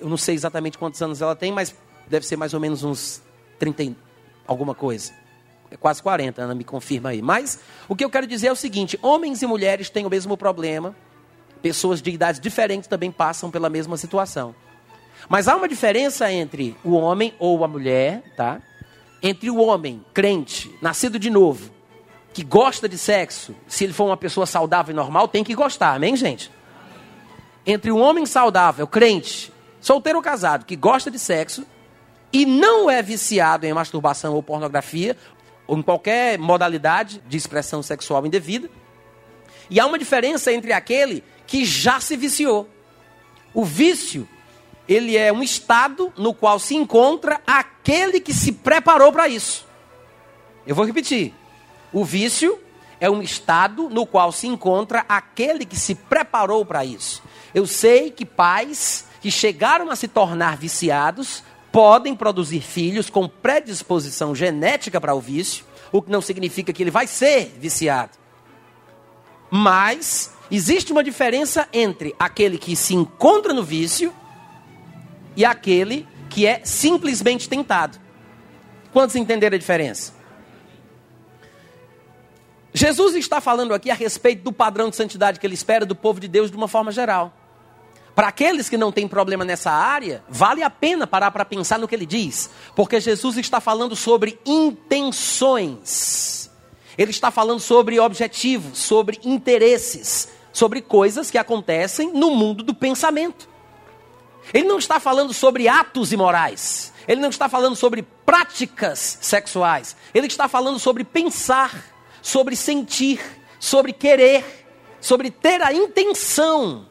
eu 0.00 0.08
não 0.08 0.16
sei 0.16 0.34
exatamente 0.34 0.76
quantos 0.76 1.00
anos 1.00 1.22
ela 1.22 1.36
tem, 1.36 1.52
mas 1.52 1.74
deve 2.08 2.26
ser 2.26 2.36
mais 2.36 2.52
ou 2.52 2.60
menos 2.60 2.82
uns 2.82 3.22
30 3.58 3.94
alguma 4.46 4.74
coisa. 4.74 5.12
É 5.70 5.76
quase 5.76 6.02
40, 6.02 6.42
Ana 6.42 6.54
me 6.54 6.64
confirma 6.64 7.10
aí. 7.10 7.22
Mas 7.22 7.60
o 7.88 7.96
que 7.96 8.04
eu 8.04 8.10
quero 8.10 8.26
dizer 8.26 8.48
é 8.48 8.52
o 8.52 8.56
seguinte: 8.56 8.98
homens 9.00 9.42
e 9.42 9.46
mulheres 9.46 9.88
têm 9.90 10.04
o 10.04 10.10
mesmo 10.10 10.36
problema, 10.36 10.94
pessoas 11.62 12.02
de 12.02 12.10
idades 12.10 12.40
diferentes 12.40 12.88
também 12.88 13.10
passam 13.10 13.50
pela 13.50 13.70
mesma 13.70 13.96
situação. 13.96 14.54
Mas 15.28 15.48
há 15.48 15.56
uma 15.56 15.68
diferença 15.68 16.30
entre 16.30 16.76
o 16.84 16.92
homem 16.92 17.34
ou 17.38 17.64
a 17.64 17.68
mulher, 17.68 18.22
tá? 18.36 18.60
Entre 19.22 19.50
o 19.50 19.56
homem 19.56 20.04
crente, 20.12 20.70
nascido 20.82 21.18
de 21.18 21.30
novo, 21.30 21.70
que 22.32 22.42
gosta 22.44 22.88
de 22.88 22.98
sexo, 22.98 23.54
se 23.66 23.84
ele 23.84 23.92
for 23.92 24.06
uma 24.06 24.16
pessoa 24.16 24.44
saudável 24.44 24.92
e 24.92 24.96
normal, 24.96 25.28
tem 25.28 25.44
que 25.44 25.54
gostar, 25.54 25.94
amém, 25.94 26.16
gente? 26.16 26.50
Entre 27.64 27.90
um 27.90 28.00
homem 28.00 28.26
saudável, 28.26 28.86
crente, 28.86 29.52
solteiro 29.80 30.18
ou 30.18 30.22
casado, 30.22 30.66
que 30.66 30.76
gosta 30.76 31.10
de 31.10 31.18
sexo 31.18 31.64
e 32.32 32.44
não 32.44 32.90
é 32.90 33.00
viciado 33.00 33.64
em 33.64 33.72
masturbação 33.72 34.34
ou 34.34 34.42
pornografia, 34.42 35.16
ou 35.66 35.78
em 35.78 35.82
qualquer 35.82 36.38
modalidade 36.38 37.22
de 37.26 37.36
expressão 37.36 37.82
sexual 37.82 38.26
indevida, 38.26 38.68
e 39.70 39.80
há 39.80 39.86
uma 39.86 39.98
diferença 39.98 40.52
entre 40.52 40.72
aquele 40.72 41.22
que 41.46 41.64
já 41.64 42.00
se 42.00 42.16
viciou. 42.16 42.68
O 43.54 43.64
vício, 43.64 44.28
ele 44.88 45.16
é 45.16 45.32
um 45.32 45.42
estado 45.42 46.12
no 46.16 46.34
qual 46.34 46.58
se 46.58 46.74
encontra 46.74 47.40
aquele 47.46 48.20
que 48.20 48.34
se 48.34 48.52
preparou 48.52 49.12
para 49.12 49.28
isso. 49.28 49.66
Eu 50.66 50.74
vou 50.74 50.84
repetir. 50.84 51.34
O 51.92 52.04
vício 52.04 52.58
é 53.00 53.08
um 53.08 53.22
estado 53.22 53.88
no 53.88 54.06
qual 54.06 54.32
se 54.32 54.46
encontra 54.46 55.04
aquele 55.08 55.64
que 55.64 55.76
se 55.76 55.94
preparou 55.94 56.64
para 56.64 56.84
isso. 56.84 57.22
Eu 57.54 57.66
sei 57.66 58.10
que 58.10 58.24
pais 58.24 59.06
que 59.20 59.30
chegaram 59.30 59.90
a 59.90 59.96
se 59.96 60.08
tornar 60.08 60.56
viciados 60.56 61.42
podem 61.72 62.14
produzir 62.14 62.60
filhos 62.60 63.10
com 63.10 63.28
predisposição 63.28 64.34
genética 64.34 65.00
para 65.00 65.14
o 65.14 65.20
vício, 65.20 65.64
o 65.90 66.00
que 66.00 66.10
não 66.10 66.20
significa 66.20 66.72
que 66.72 66.82
ele 66.82 66.90
vai 66.90 67.06
ser 67.06 67.56
viciado. 67.58 68.12
Mas 69.50 70.32
existe 70.50 70.92
uma 70.92 71.02
diferença 71.02 71.68
entre 71.72 72.14
aquele 72.18 72.58
que 72.58 72.76
se 72.76 72.94
encontra 72.94 73.52
no 73.52 73.62
vício 73.62 74.12
e 75.36 75.44
aquele 75.44 76.06
que 76.28 76.46
é 76.46 76.60
simplesmente 76.64 77.48
tentado. 77.48 77.98
Quantos 78.92 79.16
entenderam 79.16 79.56
a 79.56 79.58
diferença? 79.58 80.12
Jesus 82.72 83.14
está 83.14 83.40
falando 83.40 83.72
aqui 83.72 83.90
a 83.90 83.94
respeito 83.94 84.42
do 84.42 84.52
padrão 84.52 84.90
de 84.90 84.96
santidade 84.96 85.38
que 85.38 85.46
ele 85.46 85.54
espera 85.54 85.86
do 85.86 85.94
povo 85.94 86.18
de 86.18 86.26
Deus 86.26 86.50
de 86.50 86.56
uma 86.56 86.66
forma 86.66 86.90
geral. 86.90 87.32
Para 88.14 88.28
aqueles 88.28 88.68
que 88.68 88.76
não 88.76 88.92
têm 88.92 89.08
problema 89.08 89.44
nessa 89.44 89.70
área, 89.70 90.22
vale 90.28 90.62
a 90.62 90.70
pena 90.70 91.06
parar 91.06 91.30
para 91.30 91.44
pensar 91.44 91.78
no 91.78 91.88
que 91.88 91.94
ele 91.94 92.06
diz, 92.06 92.50
porque 92.74 93.00
Jesus 93.00 93.36
está 93.36 93.60
falando 93.60 93.96
sobre 93.96 94.38
intenções. 94.46 96.50
Ele 96.96 97.10
está 97.10 97.30
falando 97.30 97.60
sobre 97.60 97.98
objetivos, 97.98 98.78
sobre 98.78 99.20
interesses, 99.24 100.28
sobre 100.52 100.80
coisas 100.80 101.30
que 101.30 101.38
acontecem 101.38 102.12
no 102.12 102.30
mundo 102.30 102.62
do 102.62 102.74
pensamento. 102.74 103.48
Ele 104.52 104.68
não 104.68 104.78
está 104.78 105.00
falando 105.00 105.32
sobre 105.32 105.68
atos 105.68 106.12
imorais. 106.12 106.92
Ele 107.06 107.20
não 107.20 107.30
está 107.30 107.48
falando 107.48 107.76
sobre 107.76 108.02
práticas 108.02 109.18
sexuais. 109.20 109.96
Ele 110.12 110.26
está 110.26 110.48
falando 110.48 110.78
sobre 110.78 111.04
pensar 111.04 111.94
sobre 112.24 112.56
sentir, 112.56 113.20
sobre 113.60 113.92
querer, 113.92 114.66
sobre 114.98 115.30
ter 115.30 115.60
a 115.60 115.74
intenção, 115.74 116.88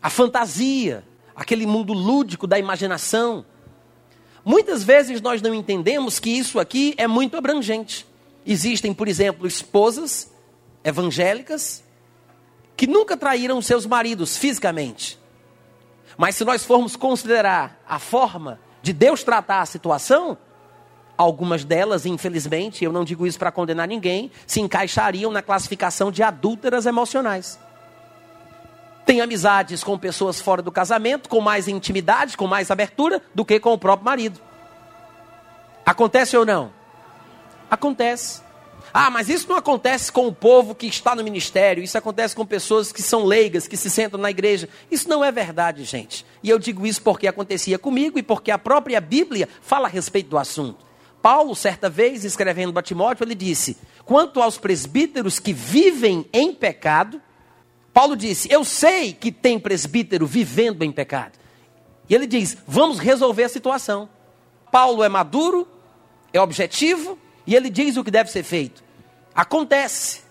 a 0.00 0.08
fantasia, 0.08 1.04
aquele 1.34 1.66
mundo 1.66 1.92
lúdico 1.92 2.46
da 2.46 2.60
imaginação. 2.60 3.44
Muitas 4.44 4.84
vezes 4.84 5.20
nós 5.20 5.42
não 5.42 5.52
entendemos 5.52 6.20
que 6.20 6.30
isso 6.30 6.60
aqui 6.60 6.94
é 6.96 7.08
muito 7.08 7.36
abrangente. 7.36 8.06
Existem, 8.46 8.94
por 8.94 9.08
exemplo, 9.08 9.48
esposas 9.48 10.30
evangélicas 10.84 11.82
que 12.76 12.86
nunca 12.86 13.16
traíram 13.16 13.60
seus 13.60 13.84
maridos 13.84 14.36
fisicamente. 14.36 15.18
Mas 16.20 16.36
se 16.36 16.44
nós 16.44 16.62
formos 16.62 16.96
considerar 16.96 17.80
a 17.88 17.98
forma 17.98 18.60
de 18.82 18.92
Deus 18.92 19.24
tratar 19.24 19.62
a 19.62 19.66
situação, 19.66 20.36
Algumas 21.16 21.64
delas, 21.64 22.06
infelizmente, 22.06 22.82
eu 22.82 22.90
não 22.90 23.04
digo 23.04 23.26
isso 23.26 23.38
para 23.38 23.52
condenar 23.52 23.86
ninguém, 23.86 24.30
se 24.46 24.58
encaixariam 24.58 25.30
na 25.30 25.42
classificação 25.42 26.10
de 26.10 26.22
adúlteras 26.22 26.86
emocionais. 26.86 27.60
Tem 29.04 29.20
amizades 29.20 29.84
com 29.84 29.98
pessoas 29.98 30.40
fora 30.40 30.62
do 30.62 30.72
casamento, 30.72 31.28
com 31.28 31.38
mais 31.38 31.68
intimidade, 31.68 32.38
com 32.38 32.46
mais 32.46 32.70
abertura 32.70 33.20
do 33.34 33.44
que 33.44 33.60
com 33.60 33.74
o 33.74 33.78
próprio 33.78 34.06
marido. 34.06 34.40
Acontece 35.84 36.38
ou 36.38 36.46
não? 36.46 36.72
Acontece. 37.70 38.40
Ah, 38.92 39.10
mas 39.10 39.28
isso 39.28 39.48
não 39.48 39.56
acontece 39.56 40.10
com 40.10 40.26
o 40.26 40.32
povo 40.32 40.74
que 40.74 40.86
está 40.86 41.14
no 41.14 41.22
ministério, 41.22 41.82
isso 41.82 41.96
acontece 41.96 42.34
com 42.34 42.44
pessoas 42.44 42.92
que 42.92 43.02
são 43.02 43.24
leigas, 43.24 43.68
que 43.68 43.76
se 43.76 43.88
sentam 43.88 44.18
na 44.18 44.30
igreja. 44.30 44.68
Isso 44.90 45.08
não 45.08 45.24
é 45.24 45.30
verdade, 45.30 45.84
gente. 45.84 46.26
E 46.42 46.50
eu 46.50 46.58
digo 46.58 46.86
isso 46.86 47.02
porque 47.02 47.28
acontecia 47.28 47.78
comigo 47.78 48.18
e 48.18 48.22
porque 48.22 48.50
a 48.50 48.58
própria 48.58 49.00
Bíblia 49.00 49.48
fala 49.62 49.86
a 49.86 49.90
respeito 49.90 50.30
do 50.30 50.38
assunto. 50.38 50.84
Paulo, 51.22 51.54
certa 51.54 51.88
vez, 51.88 52.24
escrevendo 52.24 52.72
para 52.72 52.82
Timóteo, 52.82 53.24
ele 53.24 53.34
disse: 53.34 53.76
Quanto 54.04 54.40
aos 54.40 54.58
presbíteros 54.58 55.38
que 55.38 55.52
vivem 55.52 56.26
em 56.32 56.52
pecado, 56.52 57.20
Paulo 57.92 58.16
disse: 58.16 58.50
Eu 58.50 58.64
sei 58.64 59.12
que 59.12 59.30
tem 59.30 59.58
presbítero 59.58 60.26
vivendo 60.26 60.82
em 60.82 60.90
pecado. 60.90 61.38
E 62.08 62.14
ele 62.14 62.26
diz: 62.26 62.56
Vamos 62.66 62.98
resolver 62.98 63.44
a 63.44 63.48
situação. 63.48 64.08
Paulo 64.72 65.02
é 65.04 65.08
maduro, 65.08 65.68
é 66.32 66.40
objetivo, 66.40 67.18
e 67.46 67.54
ele 67.54 67.70
diz 67.70 67.96
o 67.96 68.04
que 68.04 68.10
deve 68.10 68.30
ser 68.30 68.42
feito. 68.42 68.82
Acontece. 69.34 70.22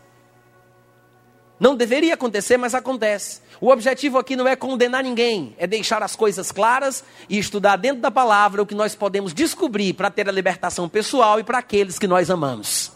Não 1.60 1.76
deveria 1.76 2.14
acontecer, 2.14 2.58
mas 2.58 2.74
acontece. 2.74 3.42
O 3.60 3.70
objetivo 3.70 4.18
aqui 4.18 4.36
não 4.36 4.48
é 4.48 4.56
condenar 4.56 5.04
ninguém, 5.04 5.54
é 5.58 5.68
deixar 5.68 6.02
as 6.02 6.16
coisas 6.16 6.52
claras 6.52 7.04
e 7.28 7.38
estudar 7.38 7.76
dentro 7.76 8.02
da 8.02 8.10
palavra 8.10 8.62
o 8.62 8.66
que 8.66 8.74
nós 8.74 8.96
podemos 8.96 9.34
descobrir 9.34 9.94
para 9.94 10.10
ter 10.10 10.30
a 10.30 10.32
libertação 10.32 10.88
pessoal 10.88 11.40
e 11.40 11.44
para 11.44 11.58
aqueles 11.58 12.00
que 12.00 12.08
nós 12.08 12.30
amamos. 12.30 12.94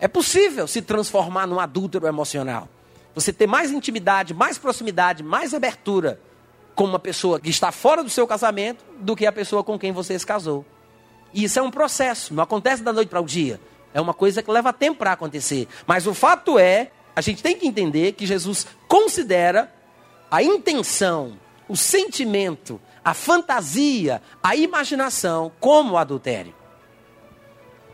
É 0.00 0.08
possível 0.08 0.66
se 0.66 0.82
transformar 0.82 1.46
num 1.46 1.60
adúltero 1.60 2.08
emocional. 2.08 2.68
Você 3.14 3.32
ter 3.32 3.46
mais 3.46 3.70
intimidade, 3.70 4.34
mais 4.34 4.58
proximidade, 4.58 5.22
mais 5.22 5.54
abertura 5.54 6.18
com 6.74 6.84
uma 6.84 6.98
pessoa 6.98 7.38
que 7.38 7.50
está 7.50 7.70
fora 7.70 8.02
do 8.02 8.10
seu 8.10 8.26
casamento 8.26 8.84
do 8.98 9.14
que 9.14 9.26
a 9.26 9.32
pessoa 9.32 9.62
com 9.62 9.78
quem 9.78 9.92
você 9.92 10.18
se 10.18 10.26
casou. 10.26 10.64
E 11.32 11.44
isso 11.44 11.58
é 11.58 11.62
um 11.62 11.70
processo, 11.70 12.34
não 12.34 12.42
acontece 12.42 12.82
da 12.82 12.92
noite 12.92 13.08
para 13.08 13.20
o 13.20 13.26
dia. 13.26 13.60
É 13.94 14.00
uma 14.00 14.14
coisa 14.14 14.42
que 14.42 14.50
leva 14.50 14.72
tempo 14.72 14.98
para 14.98 15.12
acontecer. 15.12 15.68
Mas 15.86 16.06
o 16.06 16.14
fato 16.14 16.58
é, 16.58 16.90
a 17.14 17.20
gente 17.20 17.42
tem 17.42 17.56
que 17.56 17.66
entender 17.66 18.12
que 18.12 18.26
Jesus 18.26 18.66
considera 18.88 19.72
a 20.30 20.42
intenção, 20.42 21.38
o 21.68 21.76
sentimento, 21.76 22.80
a 23.04 23.12
fantasia, 23.12 24.22
a 24.42 24.56
imaginação 24.56 25.52
como 25.60 25.96
adultério. 25.96 26.54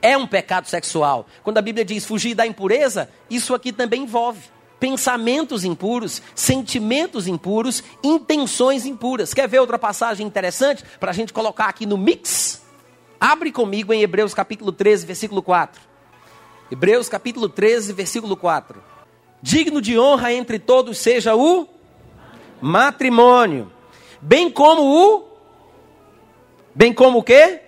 É 0.01 0.17
um 0.17 0.27
pecado 0.27 0.69
sexual. 0.69 1.27
Quando 1.43 1.59
a 1.59 1.63
Bíblia 1.63 1.85
diz 1.85 2.07
fugir 2.07 2.35
da 2.35 2.47
impureza, 2.47 3.11
isso 3.29 3.55
aqui 3.55 3.73
também 3.73 4.03
envolve 4.03 4.41
pensamentos 4.79 5.65
impuros, 5.65 6.23
sentimentos 6.35 7.27
impuros, 7.27 7.83
intenções 8.05 8.87
impuras. 8.87 9.35
Quer 9.35 9.49
ver 9.49 9.59
outra 9.59 9.79
passagem 9.79 10.25
interessante 10.25 10.85
para 11.01 11.11
a 11.11 11.15
gente 11.15 11.33
colocar 11.33 11.67
aqui 11.67 11.85
no 11.85 11.99
mix? 11.99 12.63
Abre 13.21 13.51
comigo 13.51 13.93
em 13.93 14.01
Hebreus 14.01 14.33
capítulo 14.33 14.71
13, 14.71 15.05
versículo 15.05 15.43
4. 15.43 15.81
Hebreus 16.71 17.09
capítulo 17.09 17.49
13, 17.49 17.93
versículo 17.93 18.37
4. 18.37 18.81
Digno 19.43 19.83
de 19.83 19.99
honra 19.99 20.33
entre 20.33 20.59
todos 20.59 20.99
seja 20.99 21.35
o 21.35 21.69
matrimônio, 22.61 23.73
bem 24.21 24.51
como 24.51 24.83
o 24.83 25.29
bem 26.75 26.93
como 26.93 27.19
o 27.19 27.23
quê? 27.23 27.61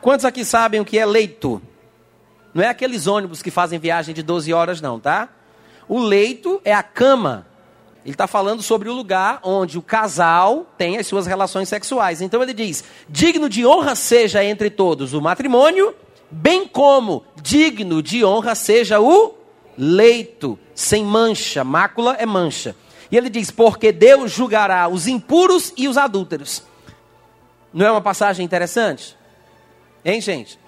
Quantos 0.00 0.24
aqui 0.24 0.44
sabem 0.44 0.80
o 0.80 0.84
que 0.84 0.98
é 0.98 1.06
leito? 1.06 1.60
Não 2.54 2.62
é 2.62 2.68
aqueles 2.68 3.06
ônibus 3.06 3.42
que 3.42 3.50
fazem 3.50 3.78
viagem 3.78 4.14
de 4.14 4.22
12 4.22 4.52
horas 4.52 4.80
não, 4.80 5.00
tá? 5.00 5.28
O 5.88 5.98
leito 5.98 6.60
é 6.64 6.72
a 6.72 6.82
cama. 6.82 7.46
Ele 8.04 8.14
está 8.14 8.26
falando 8.26 8.62
sobre 8.62 8.88
o 8.88 8.92
lugar 8.92 9.38
onde 9.44 9.78
o 9.78 9.82
casal 9.82 10.66
tem 10.76 10.98
as 10.98 11.06
suas 11.06 11.26
relações 11.26 11.68
sexuais. 11.68 12.20
Então 12.20 12.42
ele 12.42 12.52
diz: 12.52 12.82
digno 13.08 13.48
de 13.48 13.64
honra 13.64 13.94
seja 13.94 14.44
entre 14.44 14.70
todos 14.70 15.14
o 15.14 15.20
matrimônio 15.20 15.94
bem 16.32 16.66
como 16.66 17.24
digno 17.42 18.02
de 18.02 18.24
honra 18.24 18.54
seja 18.54 18.98
o 18.98 19.34
leito, 19.76 20.58
sem 20.74 21.04
mancha, 21.04 21.62
mácula 21.62 22.16
é 22.18 22.26
mancha. 22.26 22.74
E 23.10 23.16
ele 23.16 23.30
diz: 23.30 23.50
porque 23.50 23.92
Deus 23.92 24.32
julgará 24.32 24.88
os 24.88 25.06
impuros 25.06 25.72
e 25.76 25.86
os 25.86 25.96
adúlteros. 25.96 26.62
Não 27.72 27.86
é 27.86 27.90
uma 27.90 28.00
passagem 28.00 28.44
interessante? 28.44 29.16
Hein, 30.04 30.20
gente? 30.20 30.58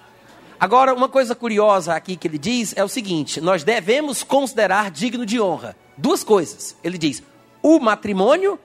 Agora, 0.57 0.93
uma 0.93 1.09
coisa 1.09 1.35
curiosa 1.35 1.93
aqui 1.93 2.15
que 2.15 2.27
ele 2.27 2.37
diz 2.37 2.73
é 2.77 2.83
o 2.83 2.87
seguinte: 2.87 3.41
nós 3.41 3.63
devemos 3.63 4.23
considerar 4.23 4.89
digno 4.89 5.25
de 5.25 5.41
honra 5.41 5.75
duas 5.97 6.23
coisas. 6.23 6.75
Ele 6.83 6.97
diz: 6.97 7.23
o 7.61 7.79
matrimônio 7.79 8.59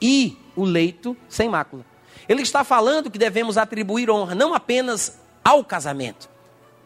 e 0.00 0.36
o 0.54 0.64
leito 0.64 1.16
sem 1.28 1.48
mácula. 1.48 1.84
Ele 2.28 2.42
está 2.42 2.64
falando 2.64 3.10
que 3.10 3.18
devemos 3.18 3.58
atribuir 3.58 4.10
honra 4.10 4.34
não 4.34 4.54
apenas 4.54 5.18
ao 5.44 5.64
casamento. 5.64 6.28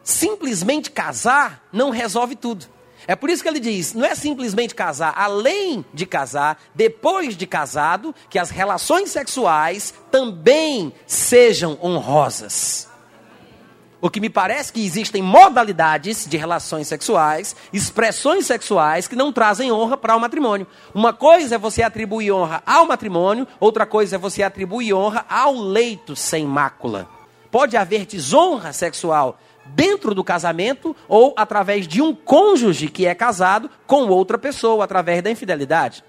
Simplesmente 0.03 0.91
casar 0.91 1.67
não 1.73 1.91
resolve 1.91 2.37
tudo. 2.37 2.67
É 3.07 3.15
por 3.15 3.31
isso 3.31 3.43
que 3.43 3.49
ele 3.49 3.61
diz: 3.61 3.93
não 3.95 4.05
é 4.05 4.15
simplesmente 4.15 4.75
casar, 4.75 5.13
além 5.17 5.85
de 5.93 6.07
casar, 6.07 6.61
depois 6.75 7.37
de 7.37 7.47
casado, 7.47 8.15
que 8.29 8.39
as 8.39 8.51
relações 8.51 9.11
sexuais 9.11 9.95
também 10.11 10.93
sejam 11.07 11.79
honrosas. 11.83 12.89
O 14.01 14.11
que 14.11 14.21
me 14.21 14.29
parece 14.29 14.73
que 14.73 14.85
existem 14.85 15.23
modalidades 15.23 16.27
de 16.27 16.37
relações 16.37 16.87
sexuais, 16.87 17.57
expressões 17.73 18.45
sexuais 18.47 19.09
que 19.09 19.17
não 19.17 19.33
trazem 19.33 19.73
honra 19.73 19.97
para 19.97 20.15
o 20.15 20.21
matrimônio. 20.21 20.67
Uma 20.95 21.15
coisa 21.15 21.55
é 21.55 21.59
você 21.59 21.83
atribuir 21.83 22.31
honra 22.31 22.63
ao 22.67 22.87
matrimônio, 22.87 23.49
outra 23.59 23.87
coisa 23.87 24.17
é 24.17 24.19
você 24.19 24.43
atribuir 24.43 24.93
honra 24.93 25.25
ao 25.31 25.55
leito 25.55 26.15
sem 26.15 26.45
mácula. 26.45 27.09
Pode 27.51 27.75
haver 27.75 28.05
desonra 28.05 28.73
sexual 28.73 29.39
dentro 29.65 30.15
do 30.15 30.23
casamento 30.23 30.95
ou 31.09 31.33
através 31.35 31.89
de 31.89 32.03
um 32.03 32.15
cônjuge 32.15 32.89
que 32.89 33.07
é 33.07 33.15
casado 33.15 33.71
com 33.87 34.09
outra 34.09 34.37
pessoa, 34.37 34.85
através 34.85 35.23
da 35.23 35.31
infidelidade. 35.31 36.05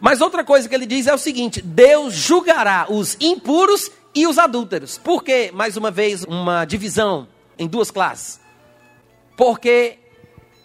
Mas 0.00 0.20
outra 0.20 0.44
coisa 0.44 0.68
que 0.68 0.74
ele 0.74 0.86
diz 0.86 1.06
é 1.06 1.14
o 1.14 1.18
seguinte: 1.18 1.62
Deus 1.62 2.14
julgará 2.14 2.86
os 2.90 3.16
impuros 3.20 3.90
e 4.14 4.26
os 4.26 4.38
adúlteros. 4.38 4.96
Por 4.98 5.22
que, 5.24 5.50
mais 5.52 5.76
uma 5.76 5.90
vez, 5.90 6.24
uma 6.24 6.64
divisão 6.64 7.26
em 7.58 7.66
duas 7.66 7.90
classes? 7.90 8.40
Porque 9.36 9.98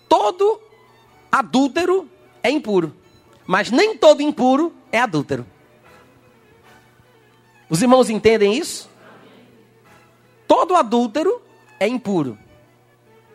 todo 0.08 0.62
adúltero 1.32 2.10
é 2.44 2.50
impuro, 2.50 2.96
mas 3.46 3.72
nem 3.72 3.98
todo 3.98 4.22
impuro 4.22 4.74
é 4.92 5.00
adúltero. 5.00 5.46
Os 7.70 7.82
irmãos 7.82 8.10
entendem 8.10 8.58
isso? 8.58 8.90
Todo 10.48 10.76
adúltero 10.76 11.42
é 11.80 11.88
impuro, 11.88 12.38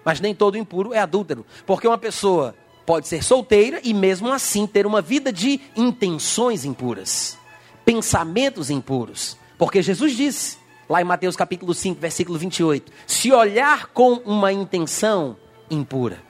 mas 0.04 0.20
nem 0.20 0.34
todo 0.34 0.58
impuro 0.58 0.92
é 0.92 0.98
adúltero, 0.98 1.46
porque 1.64 1.86
uma 1.86 1.98
pessoa 1.98 2.54
pode 2.84 3.08
ser 3.08 3.22
solteira 3.22 3.80
e 3.82 3.94
mesmo 3.94 4.30
assim 4.32 4.66
ter 4.66 4.86
uma 4.86 5.00
vida 5.00 5.32
de 5.32 5.60
intenções 5.76 6.64
impuras, 6.64 7.38
pensamentos 7.84 8.68
impuros. 8.70 9.38
Porque 9.58 9.82
Jesus 9.82 10.16
disse, 10.16 10.58
lá 10.88 11.00
em 11.00 11.04
Mateus 11.04 11.36
capítulo 11.36 11.74
5, 11.74 12.00
versículo 12.00 12.38
28, 12.38 12.92
se 13.06 13.32
olhar 13.32 13.86
com 13.88 14.14
uma 14.24 14.52
intenção 14.52 15.36
impura. 15.70 16.22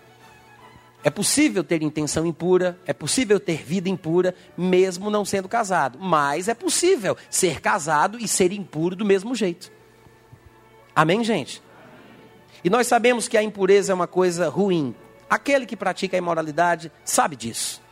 É 1.02 1.10
possível 1.10 1.62
ter 1.62 1.82
intenção 1.82 2.24
impura, 2.24 2.78
é 2.86 2.92
possível 2.94 3.38
ter 3.38 3.62
vida 3.62 3.90
impura, 3.90 4.34
mesmo 4.56 5.10
não 5.10 5.22
sendo 5.22 5.46
casado. 5.48 5.98
Mas 6.00 6.48
é 6.48 6.54
possível 6.54 7.14
ser 7.28 7.60
casado 7.60 8.18
e 8.18 8.26
ser 8.26 8.52
impuro 8.52 8.96
do 8.96 9.04
mesmo 9.04 9.34
jeito. 9.34 9.70
Amém, 10.96 11.22
gente? 11.22 11.62
E 12.64 12.70
nós 12.70 12.86
sabemos 12.86 13.28
que 13.28 13.36
a 13.36 13.42
impureza 13.42 13.92
é 13.92 13.94
uma 13.94 14.06
coisa 14.06 14.48
ruim. 14.48 14.94
Aquele 15.28 15.66
que 15.66 15.76
pratica 15.76 16.16
a 16.16 16.18
imoralidade 16.18 16.90
sabe 17.04 17.36
disso. 17.36 17.82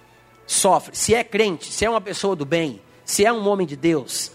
Sofre. 0.46 0.96
Se 0.96 1.14
é 1.14 1.22
crente, 1.22 1.70
se 1.70 1.84
é 1.84 1.90
uma 1.90 2.00
pessoa 2.00 2.34
do 2.34 2.46
bem, 2.46 2.80
se 3.04 3.26
é 3.26 3.32
um 3.32 3.46
homem 3.46 3.66
de 3.66 3.76
Deus, 3.76 4.32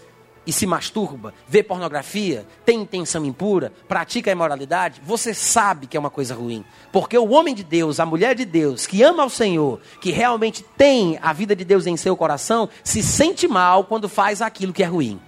e 0.48 0.52
se 0.52 0.66
masturba, 0.66 1.34
vê 1.46 1.62
pornografia, 1.62 2.46
tem 2.64 2.80
intenção 2.80 3.22
impura, 3.22 3.70
pratica 3.86 4.30
a 4.30 4.32
imoralidade, 4.32 4.98
você 5.04 5.34
sabe 5.34 5.86
que 5.86 5.94
é 5.94 6.00
uma 6.00 6.08
coisa 6.08 6.34
ruim. 6.34 6.64
Porque 6.90 7.18
o 7.18 7.28
homem 7.28 7.54
de 7.54 7.62
Deus, 7.62 8.00
a 8.00 8.06
mulher 8.06 8.34
de 8.34 8.46
Deus, 8.46 8.86
que 8.86 9.02
ama 9.02 9.22
ao 9.22 9.28
Senhor, 9.28 9.78
que 10.00 10.10
realmente 10.10 10.64
tem 10.64 11.18
a 11.20 11.34
vida 11.34 11.54
de 11.54 11.66
Deus 11.66 11.86
em 11.86 11.98
seu 11.98 12.16
coração, 12.16 12.66
se 12.82 13.02
sente 13.02 13.46
mal 13.46 13.84
quando 13.84 14.08
faz 14.08 14.40
aquilo 14.40 14.72
que 14.72 14.82
é 14.82 14.86
ruim. 14.86 15.20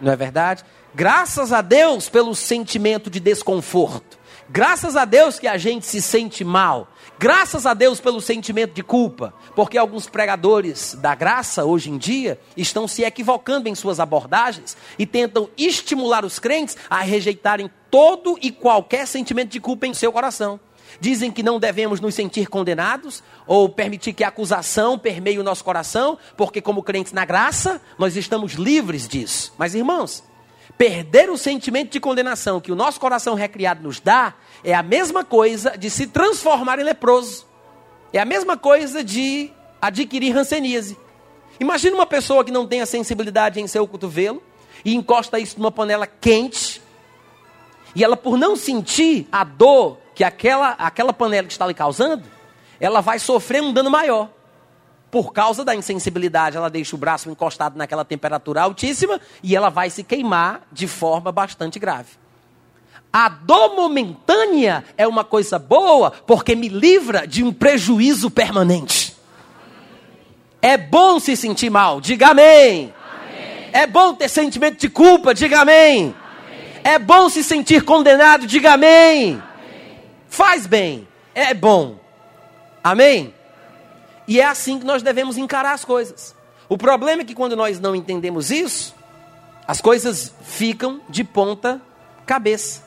Não 0.00 0.12
é 0.12 0.16
verdade? 0.16 0.62
Graças 0.94 1.52
a 1.52 1.60
Deus 1.60 2.08
pelo 2.08 2.32
sentimento 2.32 3.10
de 3.10 3.18
desconforto. 3.18 4.15
Graças 4.48 4.94
a 4.94 5.04
Deus 5.04 5.40
que 5.40 5.48
a 5.48 5.58
gente 5.58 5.84
se 5.84 6.00
sente 6.00 6.44
mal. 6.44 6.88
Graças 7.18 7.66
a 7.66 7.74
Deus 7.74 8.00
pelo 8.00 8.20
sentimento 8.20 8.74
de 8.74 8.82
culpa, 8.82 9.34
porque 9.56 9.76
alguns 9.76 10.06
pregadores 10.06 10.94
da 10.94 11.14
graça 11.14 11.64
hoje 11.64 11.90
em 11.90 11.98
dia 11.98 12.38
estão 12.56 12.86
se 12.86 13.02
equivocando 13.02 13.68
em 13.68 13.74
suas 13.74 13.98
abordagens 13.98 14.76
e 14.98 15.04
tentam 15.04 15.48
estimular 15.56 16.24
os 16.24 16.38
crentes 16.38 16.76
a 16.88 17.00
rejeitarem 17.00 17.70
todo 17.90 18.38
e 18.40 18.52
qualquer 18.52 19.06
sentimento 19.06 19.50
de 19.50 19.60
culpa 19.60 19.86
em 19.86 19.94
seu 19.94 20.12
coração. 20.12 20.60
Dizem 21.00 21.32
que 21.32 21.42
não 21.42 21.58
devemos 21.58 22.00
nos 22.00 22.14
sentir 22.14 22.46
condenados 22.46 23.22
ou 23.46 23.68
permitir 23.68 24.12
que 24.12 24.22
a 24.22 24.28
acusação 24.28 24.98
permeie 24.98 25.38
o 25.38 25.42
nosso 25.42 25.64
coração, 25.64 26.16
porque, 26.36 26.60
como 26.60 26.82
crentes 26.82 27.12
na 27.12 27.24
graça, 27.24 27.80
nós 27.98 28.16
estamos 28.16 28.52
livres 28.52 29.08
disso. 29.08 29.52
Mas, 29.58 29.74
irmãos, 29.74 30.22
perder 30.76 31.30
o 31.30 31.38
sentimento 31.38 31.92
de 31.92 32.00
condenação 32.00 32.60
que 32.60 32.70
o 32.70 32.76
nosso 32.76 33.00
coração 33.00 33.34
recriado 33.34 33.82
nos 33.82 34.00
dá 34.00 34.34
é 34.62 34.74
a 34.74 34.82
mesma 34.82 35.24
coisa 35.24 35.76
de 35.76 35.88
se 35.88 36.06
transformar 36.06 36.78
em 36.78 36.84
leproso. 36.84 37.46
É 38.12 38.18
a 38.18 38.24
mesma 38.24 38.56
coisa 38.56 39.02
de 39.02 39.50
adquirir 39.80 40.32
ranceníase. 40.32 40.96
Imagina 41.58 41.96
uma 41.96 42.06
pessoa 42.06 42.44
que 42.44 42.50
não 42.50 42.66
tem 42.66 42.80
a 42.80 42.86
sensibilidade 42.86 43.60
em 43.60 43.66
seu 43.66 43.86
cotovelo 43.86 44.42
e 44.84 44.94
encosta 44.94 45.38
isso 45.38 45.58
numa 45.58 45.72
panela 45.72 46.06
quente. 46.06 46.82
E 47.94 48.04
ela, 48.04 48.16
por 48.16 48.36
não 48.36 48.56
sentir 48.56 49.26
a 49.32 49.42
dor 49.42 49.98
que 50.14 50.22
aquela, 50.22 50.70
aquela 50.72 51.12
panela 51.12 51.48
está 51.48 51.66
lhe 51.66 51.74
causando, 51.74 52.24
ela 52.78 53.00
vai 53.00 53.18
sofrer 53.18 53.62
um 53.62 53.72
dano 53.72 53.90
maior. 53.90 54.30
Por 55.16 55.32
causa 55.32 55.64
da 55.64 55.74
insensibilidade, 55.74 56.58
ela 56.58 56.68
deixa 56.68 56.94
o 56.94 56.98
braço 56.98 57.30
encostado 57.30 57.74
naquela 57.78 58.04
temperatura 58.04 58.60
altíssima 58.60 59.18
e 59.42 59.56
ela 59.56 59.70
vai 59.70 59.88
se 59.88 60.04
queimar 60.04 60.60
de 60.70 60.86
forma 60.86 61.32
bastante 61.32 61.78
grave. 61.78 62.10
A 63.10 63.26
dor 63.30 63.74
momentânea 63.74 64.84
é 64.94 65.08
uma 65.08 65.24
coisa 65.24 65.58
boa, 65.58 66.10
porque 66.10 66.54
me 66.54 66.68
livra 66.68 67.26
de 67.26 67.42
um 67.42 67.50
prejuízo 67.50 68.30
permanente. 68.30 69.16
É 70.60 70.76
bom 70.76 71.18
se 71.18 71.34
sentir 71.34 71.70
mal, 71.70 71.98
diga 71.98 72.28
amém. 72.32 72.92
amém. 72.92 73.70
É 73.72 73.86
bom 73.86 74.12
ter 74.12 74.28
sentimento 74.28 74.78
de 74.78 74.90
culpa, 74.90 75.32
diga 75.32 75.62
amém. 75.62 76.14
amém. 76.14 76.14
É 76.84 76.98
bom 76.98 77.30
se 77.30 77.42
sentir 77.42 77.84
condenado, 77.84 78.46
diga 78.46 78.74
amém. 78.74 79.30
amém. 79.30 79.42
Faz 80.28 80.66
bem, 80.66 81.08
é 81.34 81.54
bom. 81.54 81.96
Amém? 82.84 83.32
E 84.26 84.40
é 84.40 84.44
assim 84.44 84.78
que 84.78 84.84
nós 84.84 85.02
devemos 85.02 85.36
encarar 85.36 85.72
as 85.72 85.84
coisas. 85.84 86.34
O 86.68 86.76
problema 86.76 87.22
é 87.22 87.24
que 87.24 87.34
quando 87.34 87.56
nós 87.56 87.78
não 87.78 87.94
entendemos 87.94 88.50
isso, 88.50 88.94
as 89.66 89.80
coisas 89.80 90.32
ficam 90.42 91.00
de 91.08 91.22
ponta 91.22 91.80
cabeça. 92.24 92.84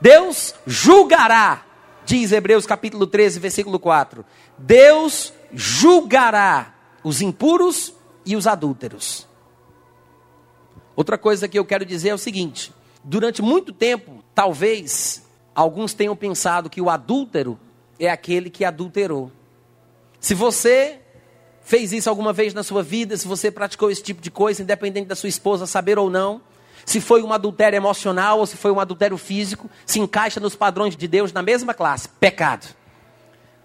Deus 0.00 0.54
julgará, 0.66 1.64
diz 2.04 2.30
Hebreus 2.30 2.66
capítulo 2.66 3.06
13, 3.06 3.40
versículo 3.40 3.78
4. 3.78 4.24
Deus 4.58 5.32
julgará 5.52 6.74
os 7.02 7.20
impuros 7.20 7.92
e 8.24 8.36
os 8.36 8.46
adúlteros. 8.46 9.26
Outra 10.94 11.18
coisa 11.18 11.46
que 11.46 11.58
eu 11.58 11.64
quero 11.64 11.84
dizer 11.84 12.10
é 12.10 12.14
o 12.14 12.18
seguinte: 12.18 12.72
durante 13.02 13.42
muito 13.42 13.72
tempo, 13.72 14.24
talvez 14.34 15.24
alguns 15.54 15.94
tenham 15.94 16.16
pensado 16.16 16.70
que 16.70 16.80
o 16.80 16.90
adúltero 16.90 17.58
é 17.98 18.08
aquele 18.08 18.50
que 18.50 18.64
adulterou. 18.64 19.30
Se 20.26 20.34
você 20.34 20.98
fez 21.62 21.92
isso 21.92 22.10
alguma 22.10 22.32
vez 22.32 22.52
na 22.52 22.64
sua 22.64 22.82
vida, 22.82 23.16
se 23.16 23.28
você 23.28 23.48
praticou 23.48 23.92
esse 23.92 24.02
tipo 24.02 24.20
de 24.20 24.28
coisa, 24.28 24.60
independente 24.60 25.06
da 25.06 25.14
sua 25.14 25.28
esposa 25.28 25.68
saber 25.68 26.00
ou 26.00 26.10
não, 26.10 26.40
se 26.84 27.00
foi 27.00 27.22
um 27.22 27.32
adultério 27.32 27.76
emocional 27.76 28.40
ou 28.40 28.44
se 28.44 28.56
foi 28.56 28.72
um 28.72 28.80
adultério 28.80 29.16
físico, 29.16 29.70
se 29.86 30.00
encaixa 30.00 30.40
nos 30.40 30.56
padrões 30.56 30.96
de 30.96 31.06
Deus 31.06 31.32
na 31.32 31.42
mesma 31.42 31.72
classe, 31.72 32.08
pecado. 32.08 32.66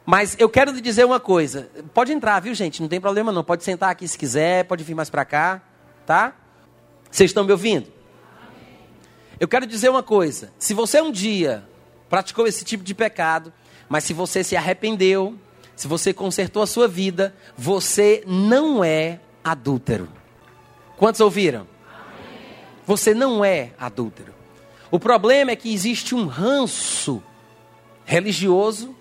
Mas 0.05 0.35
eu 0.37 0.47
quero 0.47 0.71
lhe 0.71 0.81
dizer 0.81 1.03
uma 1.03 1.19
coisa, 1.19 1.67
pode 1.95 2.13
entrar, 2.13 2.39
viu 2.39 2.53
gente, 2.53 2.79
não 2.79 2.87
tem 2.87 3.01
problema 3.01 3.31
não, 3.31 3.43
pode 3.43 3.63
sentar 3.63 3.89
aqui 3.89 4.07
se 4.07 4.15
quiser, 4.15 4.65
pode 4.65 4.83
vir 4.83 4.93
mais 4.93 5.09
para 5.09 5.25
cá, 5.25 5.63
tá? 6.05 6.35
Vocês 7.09 7.31
estão 7.31 7.43
me 7.43 7.51
ouvindo? 7.51 7.91
Eu 9.39 9.47
quero 9.47 9.65
dizer 9.65 9.89
uma 9.89 10.03
coisa, 10.03 10.53
se 10.59 10.75
você 10.75 11.01
um 11.01 11.11
dia 11.11 11.67
praticou 12.07 12.45
esse 12.45 12.63
tipo 12.63 12.83
de 12.83 12.93
pecado, 12.93 13.51
mas 13.89 14.03
se 14.03 14.13
você 14.13 14.43
se 14.43 14.55
arrependeu, 14.55 15.39
se 15.75 15.87
você 15.87 16.13
consertou 16.13 16.61
a 16.61 16.67
sua 16.67 16.87
vida, 16.87 17.35
você 17.57 18.23
não 18.27 18.83
é 18.83 19.19
adúltero. 19.43 20.07
Quantos 20.97 21.21
ouviram? 21.21 21.67
Você 22.85 23.13
não 23.13 23.43
é 23.43 23.71
adúltero. 23.79 24.33
O 24.91 24.99
problema 24.99 25.51
é 25.51 25.55
que 25.55 25.73
existe 25.73 26.13
um 26.13 26.27
ranço 26.27 27.23
religioso 28.05 28.95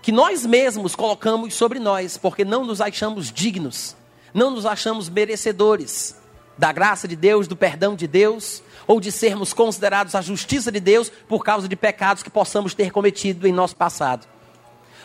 que 0.00 0.12
nós 0.12 0.46
mesmos 0.46 0.94
colocamos 0.94 1.52
sobre 1.54 1.80
nós, 1.80 2.16
porque 2.16 2.44
não 2.44 2.64
nos 2.64 2.80
achamos 2.80 3.32
dignos, 3.32 3.96
não 4.32 4.52
nos 4.52 4.64
achamos 4.64 5.08
merecedores 5.08 6.16
da 6.56 6.72
graça 6.72 7.08
de 7.08 7.16
Deus, 7.16 7.48
do 7.48 7.56
perdão 7.56 7.96
de 7.96 8.06
Deus, 8.06 8.62
ou 8.86 9.00
de 9.00 9.10
sermos 9.10 9.52
considerados 9.52 10.14
a 10.14 10.22
justiça 10.22 10.70
de 10.70 10.78
Deus 10.78 11.10
por 11.28 11.44
causa 11.44 11.68
de 11.68 11.74
pecados 11.74 12.22
que 12.22 12.30
possamos 12.30 12.72
ter 12.72 12.92
cometido 12.92 13.46
em 13.46 13.52
nosso 13.52 13.74
passado. 13.76 14.26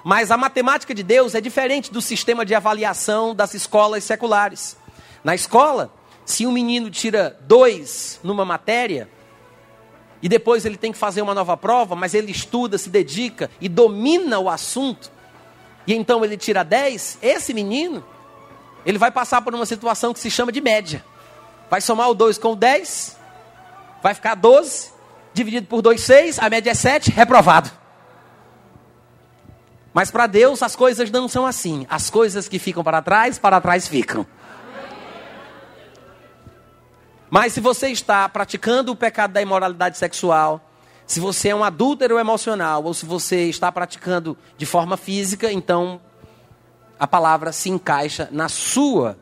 Mas 0.04 0.32
a 0.32 0.38
matemática 0.38 0.94
de 0.94 1.04
Deus 1.04 1.36
é 1.36 1.42
diferente 1.42 1.92
do 1.92 2.02
sistema 2.02 2.46
de 2.46 2.56
avaliação 2.56 3.36
das 3.36 3.54
escolas 3.54 4.04
seculares. 4.04 4.78
Na 5.24 5.36
escola, 5.36 5.94
se 6.26 6.46
um 6.48 6.52
menino 6.52 6.90
tira 6.90 7.38
dois 7.42 8.20
numa 8.24 8.44
matéria, 8.44 9.10
e 10.22 10.30
depois 10.30 10.66
ele 10.66 10.78
tem 10.78 10.92
que 10.92 10.98
fazer 10.98 11.22
uma 11.22 11.34
nova 11.34 11.58
prova, 11.58 11.96
mas 11.96 12.14
ele 12.14 12.32
estuda, 12.32 12.78
se 12.78 12.90
dedica 12.90 13.50
e 13.60 13.68
domina 13.68 14.40
o 14.40 14.50
assunto, 14.50 15.12
e 15.86 15.94
então 15.94 16.24
ele 16.24 16.38
tira 16.38 16.64
dez, 16.64 17.18
esse 17.22 17.54
menino, 17.54 18.04
ele 18.86 18.98
vai 18.98 19.12
passar 19.12 19.42
por 19.42 19.54
uma 19.54 19.66
situação 19.66 20.14
que 20.14 20.20
se 20.20 20.30
chama 20.30 20.52
de 20.52 20.62
média. 20.62 21.04
Vai 21.70 21.82
somar 21.82 22.10
o 22.10 22.14
dois 22.14 22.38
com 22.38 22.54
o 22.54 22.56
dez, 22.56 23.18
vai 24.02 24.14
ficar 24.14 24.36
doze, 24.36 24.92
dividido 25.34 25.68
por 25.68 25.82
2, 25.82 26.02
6, 26.02 26.40
a 26.40 26.50
média 26.50 26.72
é 26.72 26.74
7, 26.74 27.12
reprovado. 27.12 27.81
Mas 29.94 30.10
para 30.10 30.28
Deus 30.28 30.64
as 30.64 30.76
coisas 30.76 31.12
não 31.12 31.28
são 31.28 31.46
assim. 31.46 31.86
As 31.90 32.10
coisas 32.10 32.48
que 32.48 32.60
ficam 32.60 32.84
para 32.84 33.02
trás, 33.02 33.38
para 33.38 33.60
trás 33.60 33.88
ficam. 33.88 34.26
Mas 37.30 37.54
se 37.54 37.62
você 37.62 37.88
está 37.88 38.28
praticando 38.28 38.92
o 38.92 38.96
pecado 38.96 39.32
da 39.32 39.42
imoralidade 39.42 39.98
sexual, 39.98 40.62
se 41.08 41.20
você 41.20 41.50
é 41.50 41.56
um 41.56 41.64
adúltero 41.64 42.20
emocional, 42.20 42.84
ou 42.84 42.94
se 42.94 43.06
você 43.06 43.50
está 43.50 43.72
praticando 43.72 44.38
de 44.58 44.66
forma 44.66 44.98
física, 44.98 45.52
então 45.52 46.02
a 47.00 47.08
palavra 47.08 47.52
se 47.52 47.70
encaixa 47.70 48.28
na 48.32 48.48
sua 48.48 49.18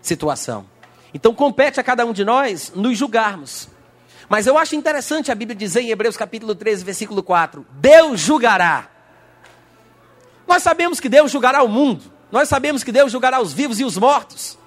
situação. 0.00 0.66
Então 1.14 1.34
compete 1.34 1.80
a 1.80 1.84
cada 1.84 2.04
um 2.04 2.12
de 2.12 2.24
nós 2.24 2.72
nos 2.74 2.98
julgarmos. 2.98 3.68
Mas 4.28 4.46
eu 4.46 4.58
acho 4.58 4.74
interessante 4.74 5.30
a 5.30 5.34
Bíblia 5.34 5.56
dizer 5.56 5.80
em 5.80 5.90
Hebreus 5.90 6.16
capítulo 6.16 6.54
13, 6.54 6.84
versículo 6.84 7.22
4: 7.22 7.64
Deus 7.72 8.20
julgará. 8.20 8.95
Nós 10.46 10.62
sabemos 10.62 11.00
que 11.00 11.08
Deus 11.08 11.30
julgará 11.30 11.62
o 11.62 11.68
mundo. 11.68 12.04
Nós 12.30 12.48
sabemos 12.48 12.82
que 12.84 12.92
Deus 12.92 13.12
julgará 13.12 13.40
os 13.40 13.52
vivos 13.52 13.80
e 13.80 13.84
os 13.84 13.96
mortos. 13.96 14.58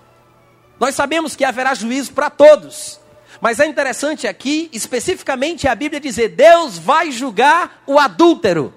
Nós 0.80 0.96
sabemos 0.96 1.36
que 1.36 1.44
haverá 1.44 1.74
juízo 1.74 2.14
para 2.14 2.30
todos. 2.30 3.00
Mas 3.42 3.60
é 3.60 3.66
interessante 3.66 4.28
aqui, 4.28 4.70
especificamente, 4.74 5.68
a 5.68 5.76
Bíblia 5.76 6.00
dizer: 6.00 6.30
Deus 6.30 6.78
vai 6.78 7.12
julgar 7.12 7.84
o 7.86 8.00
adúltero. 8.00 8.74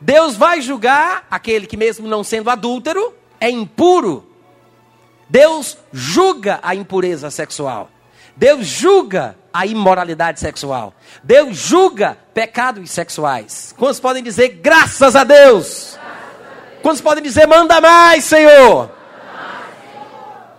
Deus 0.00 0.36
vai 0.36 0.60
julgar 0.60 1.26
aquele 1.30 1.66
que, 1.66 1.76
mesmo 1.76 2.06
não 2.06 2.22
sendo 2.22 2.50
adúltero, 2.50 3.14
é 3.40 3.48
impuro. 3.48 4.28
Deus 5.28 5.78
julga 5.92 6.60
a 6.62 6.74
impureza 6.74 7.30
sexual. 7.30 7.90
Deus 8.36 8.66
julga 8.66 9.36
a 9.52 9.64
imoralidade 9.64 10.40
sexual. 10.40 10.92
Deus 11.22 11.56
julga 11.56 12.18
pecados 12.34 12.90
sexuais. 12.90 13.74
Quantos 13.78 14.00
podem 14.00 14.22
dizer 14.22 14.48
graças 14.48 15.14
a 15.14 15.24
Deus? 15.24 15.98
Quantos 16.84 17.00
podem 17.00 17.24
dizer 17.24 17.46
manda 17.46 17.80
mais, 17.80 18.24
Senhor? 18.24 18.90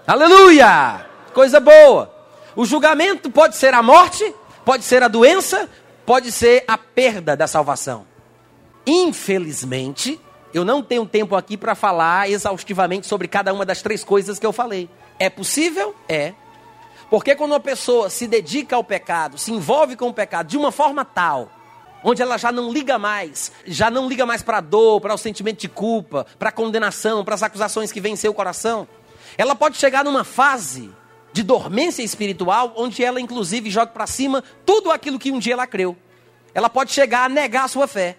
Aleluia! 0.07 1.05
Coisa 1.35 1.59
boa. 1.59 2.11
O 2.55 2.65
julgamento 2.65 3.29
pode 3.29 3.55
ser 3.55 3.75
a 3.75 3.83
morte, 3.83 4.33
pode 4.65 4.83
ser 4.85 5.03
a 5.03 5.07
doença, 5.07 5.69
pode 6.03 6.31
ser 6.31 6.63
a 6.67 6.79
perda 6.79 7.37
da 7.37 7.45
salvação. 7.45 8.07
Infelizmente, 8.87 10.19
eu 10.51 10.65
não 10.65 10.81
tenho 10.81 11.05
tempo 11.05 11.35
aqui 11.35 11.55
para 11.55 11.75
falar 11.75 12.27
exaustivamente 12.27 13.05
sobre 13.05 13.27
cada 13.27 13.53
uma 13.53 13.63
das 13.63 13.83
três 13.83 14.03
coisas 14.03 14.39
que 14.39 14.47
eu 14.47 14.51
falei. 14.51 14.89
É 15.19 15.29
possível? 15.29 15.95
É. 16.09 16.33
Porque 17.07 17.35
quando 17.35 17.51
uma 17.51 17.59
pessoa 17.59 18.09
se 18.09 18.25
dedica 18.25 18.75
ao 18.75 18.83
pecado, 18.83 19.37
se 19.37 19.51
envolve 19.51 19.95
com 19.95 20.07
o 20.07 20.13
pecado 20.13 20.47
de 20.47 20.57
uma 20.57 20.71
forma 20.71 21.05
tal, 21.05 21.51
onde 22.05 22.21
ela 22.21 22.37
já 22.37 22.51
não 22.51 22.71
liga 22.71 22.99
mais, 22.99 23.51
já 23.65 23.89
não 23.89 24.07
liga 24.07 24.27
mais 24.27 24.43
para 24.43 24.59
a 24.59 24.61
dor, 24.61 25.01
para 25.01 25.15
o 25.15 25.17
sentimento 25.17 25.61
de 25.61 25.67
culpa, 25.67 26.27
para 26.37 26.49
a 26.49 26.51
condenação, 26.51 27.25
para 27.25 27.33
as 27.33 27.41
acusações 27.41 27.91
que 27.91 27.99
vêm 27.99 28.13
em 28.13 28.15
seu 28.15 28.31
coração, 28.31 28.87
ela 29.35 29.55
pode 29.55 29.75
chegar 29.77 30.05
numa 30.05 30.23
fase 30.23 30.91
de 31.33 31.41
dormência 31.41 32.03
espiritual, 32.03 32.73
onde 32.77 33.03
ela 33.03 33.19
inclusive 33.19 33.71
joga 33.71 33.91
para 33.91 34.05
cima 34.05 34.43
tudo 34.63 34.91
aquilo 34.91 35.17
que 35.17 35.31
um 35.31 35.39
dia 35.39 35.53
ela 35.53 35.65
creu. 35.65 35.97
Ela 36.53 36.69
pode 36.69 36.93
chegar 36.93 37.25
a 37.25 37.29
negar 37.29 37.65
a 37.65 37.67
sua 37.67 37.87
fé. 37.87 38.17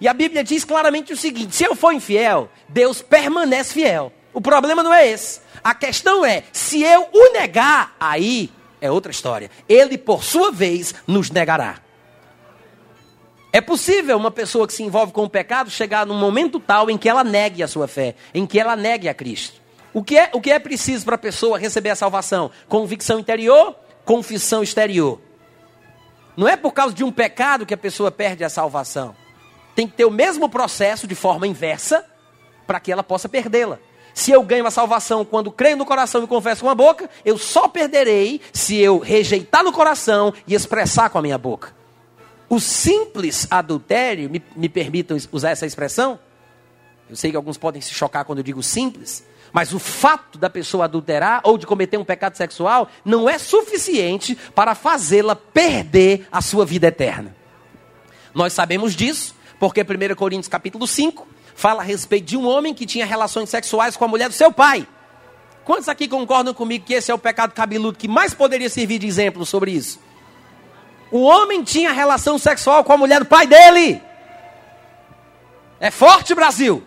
E 0.00 0.08
a 0.08 0.14
Bíblia 0.14 0.42
diz 0.42 0.64
claramente 0.64 1.12
o 1.12 1.16
seguinte: 1.16 1.54
se 1.54 1.62
eu 1.62 1.76
for 1.76 1.92
infiel, 1.92 2.50
Deus 2.68 3.02
permanece 3.02 3.74
fiel. 3.74 4.12
O 4.32 4.40
problema 4.40 4.82
não 4.82 4.92
é 4.92 5.06
esse. 5.08 5.40
A 5.62 5.74
questão 5.74 6.24
é, 6.24 6.42
se 6.52 6.82
eu 6.82 7.08
o 7.12 7.32
negar, 7.32 7.94
aí 8.00 8.50
é 8.80 8.90
outra 8.90 9.12
história. 9.12 9.50
Ele, 9.68 9.96
por 9.96 10.24
sua 10.24 10.50
vez, 10.50 10.94
nos 11.06 11.30
negará. 11.30 11.85
É 13.56 13.60
possível 13.62 14.18
uma 14.18 14.30
pessoa 14.30 14.66
que 14.66 14.74
se 14.74 14.82
envolve 14.82 15.14
com 15.14 15.24
o 15.24 15.30
pecado 15.30 15.70
chegar 15.70 16.04
num 16.04 16.18
momento 16.18 16.60
tal 16.60 16.90
em 16.90 16.98
que 16.98 17.08
ela 17.08 17.24
negue 17.24 17.62
a 17.62 17.66
sua 17.66 17.88
fé, 17.88 18.14
em 18.34 18.44
que 18.44 18.60
ela 18.60 18.76
negue 18.76 19.08
a 19.08 19.14
Cristo. 19.14 19.62
O 19.94 20.04
que 20.04 20.18
é, 20.18 20.28
o 20.34 20.42
que 20.42 20.50
é 20.50 20.58
preciso 20.58 21.06
para 21.06 21.14
a 21.14 21.18
pessoa 21.18 21.58
receber 21.58 21.88
a 21.88 21.96
salvação? 21.96 22.50
Convicção 22.68 23.18
interior, 23.18 23.74
confissão 24.04 24.62
exterior. 24.62 25.18
Não 26.36 26.46
é 26.46 26.54
por 26.54 26.74
causa 26.74 26.94
de 26.94 27.02
um 27.02 27.10
pecado 27.10 27.64
que 27.64 27.72
a 27.72 27.78
pessoa 27.78 28.10
perde 28.10 28.44
a 28.44 28.50
salvação. 28.50 29.16
Tem 29.74 29.88
que 29.88 29.94
ter 29.94 30.04
o 30.04 30.10
mesmo 30.10 30.50
processo 30.50 31.06
de 31.06 31.14
forma 31.14 31.46
inversa 31.46 32.04
para 32.66 32.78
que 32.78 32.92
ela 32.92 33.02
possa 33.02 33.26
perdê-la. 33.26 33.78
Se 34.12 34.32
eu 34.32 34.42
ganho 34.42 34.66
a 34.66 34.70
salvação 34.70 35.24
quando 35.24 35.50
creio 35.50 35.78
no 35.78 35.86
coração 35.86 36.22
e 36.22 36.26
confesso 36.26 36.62
com 36.62 36.68
a 36.68 36.74
boca, 36.74 37.08
eu 37.24 37.38
só 37.38 37.68
perderei 37.68 38.38
se 38.52 38.76
eu 38.76 38.98
rejeitar 38.98 39.64
no 39.64 39.72
coração 39.72 40.34
e 40.46 40.54
expressar 40.54 41.08
com 41.08 41.16
a 41.16 41.22
minha 41.22 41.38
boca. 41.38 41.74
O 42.48 42.60
simples 42.60 43.46
adultério, 43.50 44.30
me, 44.30 44.42
me 44.54 44.68
permitam 44.68 45.16
usar 45.32 45.50
essa 45.50 45.66
expressão, 45.66 46.18
eu 47.08 47.16
sei 47.16 47.30
que 47.30 47.36
alguns 47.36 47.56
podem 47.56 47.80
se 47.80 47.94
chocar 47.94 48.24
quando 48.24 48.38
eu 48.38 48.44
digo 48.44 48.62
simples, 48.62 49.24
mas 49.52 49.72
o 49.72 49.78
fato 49.78 50.38
da 50.38 50.50
pessoa 50.50 50.84
adulterar 50.84 51.40
ou 51.44 51.56
de 51.56 51.66
cometer 51.66 51.96
um 51.96 52.04
pecado 52.04 52.36
sexual 52.36 52.88
não 53.04 53.28
é 53.28 53.38
suficiente 53.38 54.36
para 54.54 54.74
fazê-la 54.74 55.36
perder 55.36 56.26
a 56.30 56.42
sua 56.42 56.66
vida 56.66 56.88
eterna. 56.88 57.34
Nós 58.34 58.52
sabemos 58.52 58.94
disso, 58.94 59.34
porque 59.58 59.82
1 59.82 60.14
Coríntios 60.14 60.48
capítulo 60.48 60.86
5 60.86 61.26
fala 61.54 61.80
a 61.80 61.84
respeito 61.84 62.26
de 62.26 62.36
um 62.36 62.46
homem 62.46 62.74
que 62.74 62.84
tinha 62.84 63.06
relações 63.06 63.48
sexuais 63.48 63.96
com 63.96 64.04
a 64.04 64.08
mulher 64.08 64.28
do 64.28 64.34
seu 64.34 64.52
pai. 64.52 64.86
Quantos 65.64 65.88
aqui 65.88 66.06
concordam 66.06 66.52
comigo 66.52 66.84
que 66.84 66.94
esse 66.94 67.10
é 67.10 67.14
o 67.14 67.18
pecado 67.18 67.52
cabeludo 67.52 67.98
que 67.98 68.06
mais 68.06 68.34
poderia 68.34 68.68
servir 68.68 68.98
de 68.98 69.06
exemplo 69.06 69.46
sobre 69.46 69.70
isso? 69.70 69.98
O 71.10 71.22
homem 71.22 71.62
tinha 71.62 71.92
relação 71.92 72.38
sexual 72.38 72.82
com 72.84 72.92
a 72.92 72.96
mulher 72.96 73.20
do 73.20 73.26
pai 73.26 73.46
dele. 73.46 74.00
É 75.78 75.90
forte, 75.90 76.34
Brasil. 76.34 76.82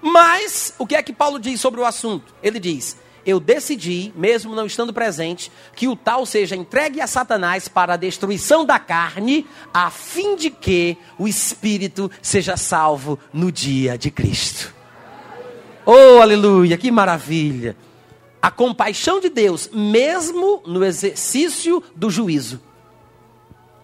Mas, 0.00 0.74
o 0.78 0.86
que 0.86 0.94
é 0.94 1.02
que 1.02 1.12
Paulo 1.12 1.38
diz 1.38 1.60
sobre 1.60 1.80
o 1.80 1.84
assunto? 1.84 2.34
Ele 2.42 2.60
diz: 2.60 2.98
eu 3.26 3.40
decidi, 3.40 4.12
mesmo 4.14 4.54
não 4.54 4.66
estando 4.66 4.92
presente, 4.92 5.50
que 5.74 5.88
o 5.88 5.96
tal 5.96 6.26
seja 6.26 6.54
entregue 6.54 7.00
a 7.00 7.06
Satanás 7.06 7.68
para 7.68 7.94
a 7.94 7.96
destruição 7.96 8.64
da 8.64 8.78
carne, 8.78 9.46
a 9.72 9.90
fim 9.90 10.36
de 10.36 10.50
que 10.50 10.98
o 11.18 11.26
espírito 11.26 12.10
seja 12.20 12.56
salvo 12.56 13.18
no 13.32 13.50
dia 13.50 13.96
de 13.96 14.10
Cristo. 14.10 14.74
Oh, 15.86 16.20
aleluia, 16.20 16.76
que 16.76 16.90
maravilha! 16.90 17.76
A 18.44 18.50
compaixão 18.50 19.20
de 19.20 19.30
Deus, 19.30 19.70
mesmo 19.72 20.62
no 20.66 20.84
exercício 20.84 21.82
do 21.96 22.10
juízo. 22.10 22.60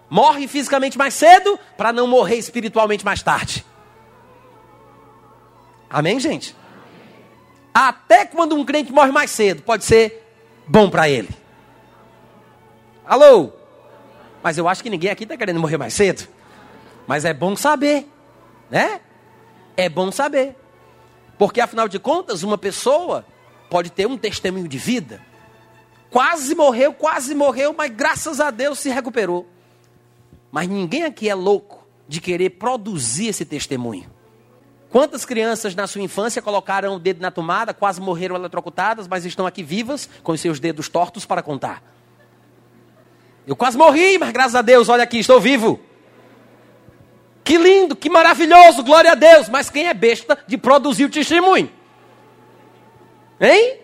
Morre 0.07 0.47
fisicamente 0.47 0.99
mais 0.99 1.15
cedo 1.15 1.57
para 1.75 1.91
não 1.91 2.05
morrer 2.05 2.35
espiritualmente 2.35 3.03
mais 3.03 3.23
tarde. 3.23 3.65
Amém, 5.89 6.19
gente? 6.19 6.55
Até 7.73 8.23
quando 8.23 8.55
um 8.55 8.63
crente 8.63 8.91
morre 8.91 9.11
mais 9.11 9.31
cedo, 9.31 9.63
pode 9.63 9.83
ser 9.83 10.31
bom 10.67 10.91
para 10.91 11.09
ele. 11.09 11.29
Alô? 13.03 13.51
Mas 14.43 14.59
eu 14.59 14.69
acho 14.69 14.83
que 14.83 14.91
ninguém 14.91 15.09
aqui 15.09 15.23
está 15.23 15.35
querendo 15.35 15.59
morrer 15.59 15.77
mais 15.77 15.95
cedo. 15.95 16.27
Mas 17.07 17.25
é 17.25 17.33
bom 17.33 17.55
saber, 17.55 18.07
né? 18.69 19.01
É 19.75 19.89
bom 19.89 20.11
saber. 20.11 20.55
Porque 21.35 21.59
afinal 21.59 21.87
de 21.87 21.97
contas, 21.97 22.43
uma 22.43 22.59
pessoa 22.59 23.25
pode 23.71 23.89
ter 23.89 24.05
um 24.05 24.17
testemunho 24.17 24.67
de 24.67 24.77
vida. 24.77 25.21
Quase 26.09 26.53
morreu, 26.53 26.93
quase 26.93 27.33
morreu, 27.33 27.73
mas 27.75 27.89
graças 27.89 28.41
a 28.41 28.51
Deus 28.51 28.79
se 28.79 28.89
recuperou. 28.89 29.47
Mas 30.51 30.67
ninguém 30.67 31.05
aqui 31.05 31.29
é 31.29 31.33
louco 31.33 31.87
de 32.05 32.19
querer 32.19 32.49
produzir 32.49 33.27
esse 33.27 33.45
testemunho. 33.45 34.11
Quantas 34.89 35.23
crianças 35.23 35.73
na 35.73 35.87
sua 35.87 36.01
infância 36.01 36.41
colocaram 36.41 36.97
o 36.97 36.99
dedo 36.99 37.21
na 37.21 37.31
tomada, 37.31 37.73
quase 37.73 38.01
morreram 38.01 38.35
eletrocutadas, 38.35 39.07
mas 39.07 39.23
estão 39.23 39.47
aqui 39.47 39.63
vivas 39.63 40.09
com 40.21 40.35
seus 40.35 40.59
dedos 40.59 40.89
tortos 40.89 41.25
para 41.25 41.41
contar? 41.41 41.81
Eu 43.47 43.55
quase 43.55 43.77
morri, 43.77 44.17
mas 44.17 44.31
graças 44.33 44.55
a 44.55 44.61
Deus, 44.61 44.89
olha 44.89 45.03
aqui, 45.03 45.19
estou 45.19 45.39
vivo. 45.39 45.79
Que 47.41 47.57
lindo, 47.57 47.95
que 47.95 48.09
maravilhoso, 48.09 48.83
glória 48.83 49.13
a 49.13 49.15
Deus. 49.15 49.47
Mas 49.47 49.69
quem 49.69 49.87
é 49.87 49.93
besta 49.93 50.37
de 50.45 50.57
produzir 50.57 51.05
o 51.05 51.09
testemunho? 51.09 51.71
Hein? 53.41 53.79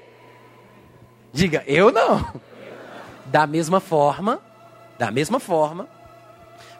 Diga, 1.33 1.63
eu 1.65 1.91
não. 1.91 2.31
Da 3.25 3.47
mesma 3.47 3.79
forma, 3.79 4.39
da 4.99 5.09
mesma 5.09 5.39
forma, 5.39 5.89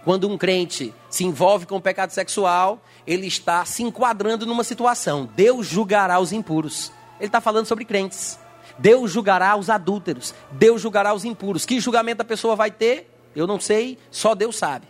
quando 0.03 0.30
um 0.30 0.38
crente 0.38 0.93
se 1.09 1.25
envolve 1.25 1.65
com 1.65 1.75
o 1.78 1.82
pecado 1.82 2.11
sexual, 2.11 2.82
ele 3.05 3.28
está 3.28 3.65
se 3.65 3.84
enquadrando 3.84 4.45
numa 4.45 4.63
situação. 4.63 5.28
Deus 5.36 5.65
julgará 5.65 6.19
os 6.19 6.32
impuros. 6.32 6.91
Ele 7.19 7.28
está 7.28 7.41
falando 7.41 7.65
sobre 7.65 7.84
crentes. 7.84 8.39
Deus 8.78 9.11
julgará 9.11 9.55
os 9.57 9.69
adúlteros. 9.69 10.34
Deus 10.51 10.80
julgará 10.80 11.13
os 11.13 11.25
impuros. 11.25 11.65
Que 11.65 11.80
julgamento 11.80 12.21
a 12.21 12.25
pessoa 12.25 12.55
vai 12.55 12.69
ter? 12.69 13.11
Eu 13.36 13.47
não 13.47 13.59
sei, 13.59 13.97
só 14.11 14.36
Deus 14.36 14.55
sabe. 14.55 14.88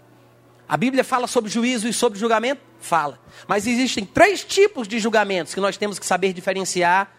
A 0.67 0.75
Bíblia 0.75 1.03
fala 1.03 1.25
sobre 1.25 1.49
juízo 1.49 1.88
e 1.88 1.93
sobre 1.93 2.19
julgamento? 2.19 2.61
Fala. 2.79 3.17
Mas 3.47 3.65
existem 3.65 4.05
três 4.05 4.43
tipos 4.43 4.88
de 4.88 4.99
julgamentos 4.99 5.53
que 5.53 5.61
nós 5.61 5.77
temos 5.77 5.97
que 5.97 6.05
saber 6.05 6.33
diferenciar 6.33 7.16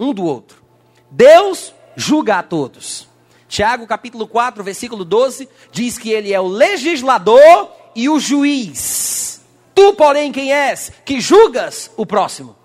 um 0.00 0.14
do 0.14 0.24
outro. 0.24 0.62
Deus 1.10 1.74
julga 1.94 2.38
a 2.38 2.42
todos. 2.42 3.08
Tiago, 3.46 3.86
capítulo 3.86 4.26
4, 4.26 4.64
versículo 4.64 5.04
12, 5.04 5.48
diz 5.70 5.98
que 5.98 6.10
ele 6.10 6.32
é 6.32 6.40
o 6.40 6.46
legislador 6.46 7.70
e 7.94 8.08
o 8.08 8.18
juiz. 8.18 9.42
Tu, 9.74 9.92
porém, 9.94 10.32
quem 10.32 10.52
és? 10.52 10.90
Que 11.04 11.20
julgas 11.20 11.90
o 11.96 12.06
próximo. 12.06 12.56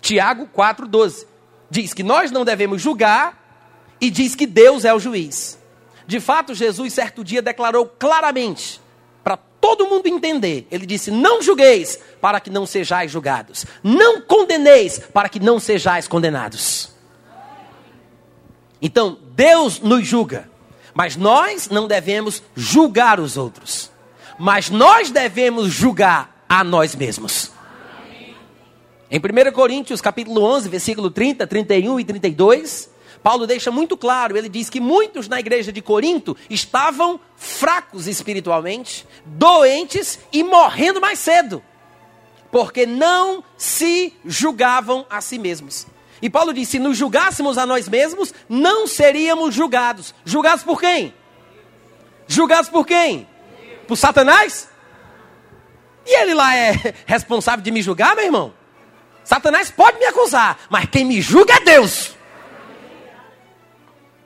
Tiago 0.00 0.46
4, 0.52 0.86
12. 0.86 1.26
Diz 1.70 1.94
que 1.94 2.02
nós 2.02 2.30
não 2.30 2.44
devemos 2.44 2.82
julgar 2.82 3.96
e 4.00 4.10
diz 4.10 4.34
que 4.34 4.46
Deus 4.46 4.84
é 4.84 4.92
o 4.92 5.00
juiz. 5.00 5.58
De 6.06 6.20
fato, 6.20 6.54
Jesus, 6.54 6.92
certo 6.92 7.24
dia, 7.24 7.40
declarou 7.40 7.86
claramente 7.86 8.80
todo 9.66 9.88
mundo 9.88 10.06
entender. 10.06 10.68
Ele 10.70 10.86
disse: 10.86 11.10
Não 11.10 11.42
julgueis 11.42 11.98
para 12.20 12.38
que 12.38 12.48
não 12.48 12.64
sejais 12.64 13.10
julgados. 13.10 13.66
Não 13.82 14.20
condeneis 14.20 15.00
para 15.12 15.28
que 15.28 15.40
não 15.40 15.58
sejais 15.58 16.06
condenados. 16.06 16.90
Então, 18.80 19.18
Deus 19.34 19.80
nos 19.80 20.06
julga, 20.06 20.48
mas 20.94 21.16
nós 21.16 21.68
não 21.68 21.88
devemos 21.88 22.42
julgar 22.54 23.18
os 23.18 23.36
outros. 23.36 23.90
Mas 24.38 24.70
nós 24.70 25.10
devemos 25.10 25.72
julgar 25.72 26.44
a 26.48 26.62
nós 26.62 26.94
mesmos. 26.94 27.50
Em 29.10 29.18
1 29.18 29.52
Coríntios, 29.52 30.00
capítulo 30.00 30.42
11, 30.44 30.68
versículo 30.68 31.10
30, 31.10 31.46
31 31.46 32.00
e 32.00 32.04
32, 32.04 32.90
Paulo 33.26 33.44
deixa 33.44 33.72
muito 33.72 33.96
claro, 33.96 34.36
ele 34.36 34.48
diz 34.48 34.70
que 34.70 34.78
muitos 34.78 35.26
na 35.26 35.40
igreja 35.40 35.72
de 35.72 35.82
Corinto 35.82 36.36
estavam 36.48 37.18
fracos 37.34 38.06
espiritualmente, 38.06 39.04
doentes 39.24 40.20
e 40.32 40.44
morrendo 40.44 41.00
mais 41.00 41.18
cedo, 41.18 41.60
porque 42.52 42.86
não 42.86 43.42
se 43.58 44.14
julgavam 44.24 45.04
a 45.10 45.20
si 45.20 45.40
mesmos. 45.40 45.88
E 46.22 46.30
Paulo 46.30 46.54
disse: 46.54 46.70
se 46.70 46.78
nos 46.78 46.96
julgássemos 46.96 47.58
a 47.58 47.66
nós 47.66 47.88
mesmos, 47.88 48.32
não 48.48 48.86
seríamos 48.86 49.52
julgados. 49.52 50.14
Julgados 50.24 50.62
por 50.62 50.78
quem? 50.78 51.12
Julgados 52.28 52.70
por 52.70 52.86
quem? 52.86 53.26
Por 53.88 53.96
Satanás? 53.96 54.68
E 56.06 56.16
ele 56.22 56.32
lá 56.32 56.54
é 56.54 56.94
responsável 57.06 57.64
de 57.64 57.72
me 57.72 57.82
julgar, 57.82 58.14
meu 58.14 58.26
irmão? 58.26 58.54
Satanás 59.24 59.68
pode 59.68 59.98
me 59.98 60.04
acusar, 60.04 60.60
mas 60.70 60.88
quem 60.88 61.04
me 61.04 61.20
julga 61.20 61.54
é 61.54 61.60
Deus. 61.60 62.15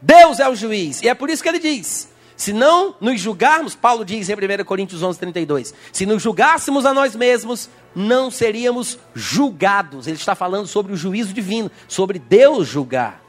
Deus 0.01 0.41
é 0.41 0.49
o 0.49 0.55
juiz. 0.55 1.03
E 1.03 1.09
é 1.09 1.15
por 1.15 1.31
isso 1.31 1.43
que 1.43 1.49
ele 1.49 1.59
diz: 1.59 2.09
se 2.37 2.53
não 2.53 2.95
nos 3.01 3.21
julgarmos, 3.21 3.75
Paulo 3.75 4.05
diz 4.05 4.29
em 4.31 4.35
1 4.35 4.65
Coríntios 4.65 5.03
11, 5.03 5.19
32, 5.19 5.75
se 5.93 6.07
nos 6.07 6.23
julgássemos 6.23 6.87
a 6.87 6.95
nós 6.95 7.15
mesmos, 7.15 7.69
não 7.95 8.31
seríamos 8.31 8.99
julgados. 9.15 10.07
Ele 10.07 10.17
está 10.17 10.35
falando 10.35 10.67
sobre 10.67 10.93
o 10.93 10.97
juízo 10.97 11.35
divino, 11.35 11.71
sobre 11.87 12.19
Deus 12.19 12.67
julgar. 12.67 13.23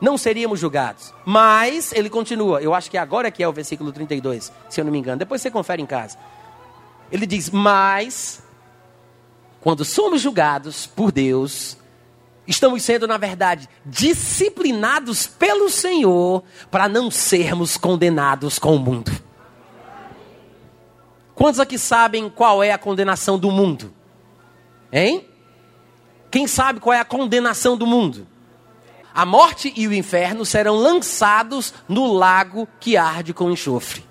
Não 0.00 0.18
seríamos 0.18 0.58
julgados. 0.58 1.14
Mas, 1.24 1.92
ele 1.92 2.10
continua, 2.10 2.60
eu 2.60 2.74
acho 2.74 2.90
que 2.90 2.98
agora 2.98 3.28
é 3.28 3.30
que 3.30 3.42
é 3.42 3.46
o 3.46 3.52
versículo 3.52 3.92
32, 3.92 4.50
se 4.68 4.80
eu 4.80 4.84
não 4.84 4.90
me 4.90 4.98
engano. 4.98 5.18
Depois 5.18 5.40
você 5.40 5.50
confere 5.50 5.80
em 5.80 5.86
casa. 5.86 6.18
Ele 7.12 7.26
diz: 7.26 7.50
Mas 7.50 8.42
quando 9.60 9.84
somos 9.84 10.20
julgados 10.20 10.86
por 10.86 11.12
Deus, 11.12 11.76
estamos 12.46 12.82
sendo, 12.82 13.06
na 13.06 13.16
verdade, 13.16 13.68
disciplinados 13.84 15.26
pelo 15.26 15.68
Senhor 15.68 16.42
para 16.70 16.88
não 16.88 17.10
sermos 17.10 17.76
condenados 17.76 18.58
com 18.58 18.74
o 18.74 18.78
mundo. 18.78 19.12
Quantos 21.34 21.60
aqui 21.60 21.78
sabem 21.78 22.28
qual 22.28 22.62
é 22.62 22.70
a 22.72 22.78
condenação 22.78 23.38
do 23.38 23.50
mundo? 23.50 23.94
Hein? 24.92 25.26
Quem 26.30 26.46
sabe 26.46 26.80
qual 26.80 26.92
é 26.92 27.00
a 27.00 27.04
condenação 27.04 27.76
do 27.76 27.86
mundo? 27.86 28.26
A 29.14 29.26
morte 29.26 29.72
e 29.74 29.88
o 29.88 29.92
inferno 29.92 30.44
serão 30.44 30.76
lançados 30.76 31.74
no 31.88 32.12
lago 32.12 32.68
que 32.78 32.96
arde 32.96 33.34
com 33.34 33.50
enxofre. 33.50 34.04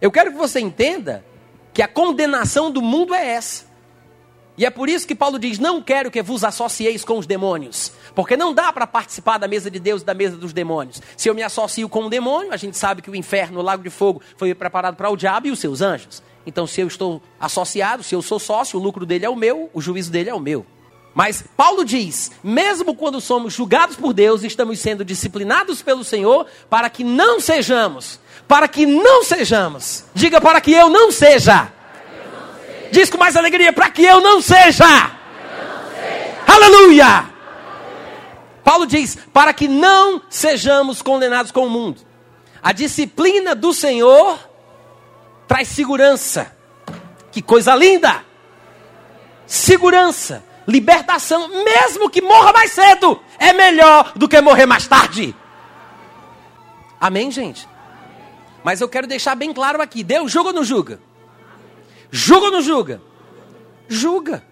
Eu 0.00 0.10
quero 0.10 0.32
que 0.32 0.38
você 0.38 0.58
entenda 0.58 1.24
que 1.72 1.82
a 1.82 1.88
condenação 1.88 2.70
do 2.70 2.82
mundo 2.82 3.14
é 3.14 3.24
essa. 3.28 3.67
E 4.58 4.66
é 4.66 4.70
por 4.70 4.88
isso 4.88 5.06
que 5.06 5.14
Paulo 5.14 5.38
diz: 5.38 5.58
Não 5.60 5.80
quero 5.80 6.10
que 6.10 6.20
vos 6.20 6.42
associeis 6.42 7.04
com 7.04 7.16
os 7.16 7.26
demônios. 7.26 7.92
Porque 8.14 8.36
não 8.36 8.52
dá 8.52 8.72
para 8.72 8.88
participar 8.88 9.38
da 9.38 9.46
mesa 9.46 9.70
de 9.70 9.78
Deus 9.78 10.02
e 10.02 10.04
da 10.04 10.12
mesa 10.12 10.36
dos 10.36 10.52
demônios. 10.52 11.00
Se 11.16 11.28
eu 11.30 11.34
me 11.34 11.44
associo 11.44 11.88
com 11.88 12.06
um 12.06 12.08
demônio, 12.08 12.52
a 12.52 12.56
gente 12.56 12.76
sabe 12.76 13.00
que 13.00 13.10
o 13.10 13.14
inferno, 13.14 13.60
o 13.60 13.62
lago 13.62 13.84
de 13.84 13.90
fogo, 13.90 14.20
foi 14.36 14.52
preparado 14.54 14.96
para 14.96 15.08
o 15.08 15.16
diabo 15.16 15.46
e 15.46 15.52
os 15.52 15.60
seus 15.60 15.80
anjos. 15.80 16.20
Então, 16.44 16.66
se 16.66 16.80
eu 16.80 16.88
estou 16.88 17.22
associado, 17.38 18.02
se 18.02 18.14
eu 18.14 18.20
sou 18.20 18.40
sócio, 18.40 18.78
o 18.78 18.82
lucro 18.82 19.06
dele 19.06 19.24
é 19.24 19.30
o 19.30 19.36
meu, 19.36 19.70
o 19.72 19.80
juízo 19.80 20.10
dele 20.10 20.30
é 20.30 20.34
o 20.34 20.40
meu. 20.40 20.66
Mas 21.14 21.44
Paulo 21.56 21.84
diz: 21.84 22.32
mesmo 22.42 22.96
quando 22.96 23.20
somos 23.20 23.54
julgados 23.54 23.94
por 23.94 24.12
Deus, 24.12 24.42
estamos 24.42 24.80
sendo 24.80 25.04
disciplinados 25.04 25.82
pelo 25.82 26.02
Senhor 26.02 26.46
para 26.68 26.90
que 26.90 27.04
não 27.04 27.38
sejamos, 27.38 28.18
para 28.48 28.66
que 28.66 28.84
não 28.84 29.22
sejamos. 29.22 30.04
Diga 30.14 30.40
para 30.40 30.60
que 30.60 30.72
eu 30.72 30.88
não 30.88 31.12
seja 31.12 31.72
Diz 32.90 33.10
com 33.10 33.18
mais 33.18 33.36
alegria: 33.36 33.72
para 33.72 33.90
que 33.90 34.02
eu 34.02 34.20
não 34.20 34.40
seja. 34.40 34.72
Seja. 34.72 35.10
Aleluia! 36.46 37.24
Paulo 38.64 38.86
diz: 38.86 39.16
para 39.32 39.52
que 39.52 39.68
não 39.68 40.22
sejamos 40.28 41.02
condenados 41.02 41.50
com 41.50 41.66
o 41.66 41.70
mundo. 41.70 42.00
A 42.62 42.72
disciplina 42.72 43.54
do 43.54 43.72
Senhor 43.72 44.38
traz 45.46 45.68
segurança. 45.68 46.54
Que 47.30 47.40
coisa 47.40 47.74
linda! 47.74 48.24
Segurança, 49.46 50.44
libertação, 50.66 51.48
mesmo 51.64 52.10
que 52.10 52.20
morra 52.20 52.52
mais 52.52 52.72
cedo, 52.72 53.18
é 53.38 53.54
melhor 53.54 54.12
do 54.14 54.28
que 54.28 54.38
morrer 54.42 54.66
mais 54.66 54.86
tarde. 54.86 55.34
Amém, 57.00 57.30
gente? 57.30 57.66
Mas 58.62 58.82
eu 58.82 58.88
quero 58.88 59.06
deixar 59.06 59.34
bem 59.34 59.52
claro 59.52 59.80
aqui: 59.80 60.02
Deus 60.04 60.30
julga 60.30 60.50
ou 60.50 60.54
não 60.54 60.64
julga? 60.64 61.00
Julga 62.10 62.46
ou 62.46 62.52
não 62.52 62.62
julga? 62.62 63.02
Julga. 63.88 64.42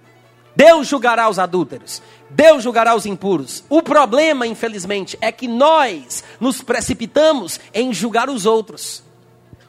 Deus 0.54 0.88
julgará 0.88 1.28
os 1.28 1.38
adúlteros. 1.38 2.02
Deus 2.30 2.62
julgará 2.62 2.94
os 2.94 3.04
impuros. 3.04 3.62
O 3.68 3.82
problema, 3.82 4.46
infelizmente, 4.46 5.18
é 5.20 5.30
que 5.30 5.46
nós 5.46 6.24
nos 6.40 6.62
precipitamos 6.62 7.60
em 7.74 7.92
julgar 7.92 8.30
os 8.30 8.46
outros. 8.46 9.02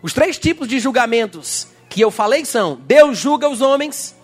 Os 0.01 0.13
três 0.13 0.39
tipos 0.39 0.67
de 0.67 0.79
julgamentos 0.79 1.67
que 1.89 1.99
eu 1.99 2.09
falei 2.09 2.45
são: 2.45 2.79
Deus 2.88 3.17
julga 3.17 3.49
os 3.49 3.59
homens, 3.59 4.15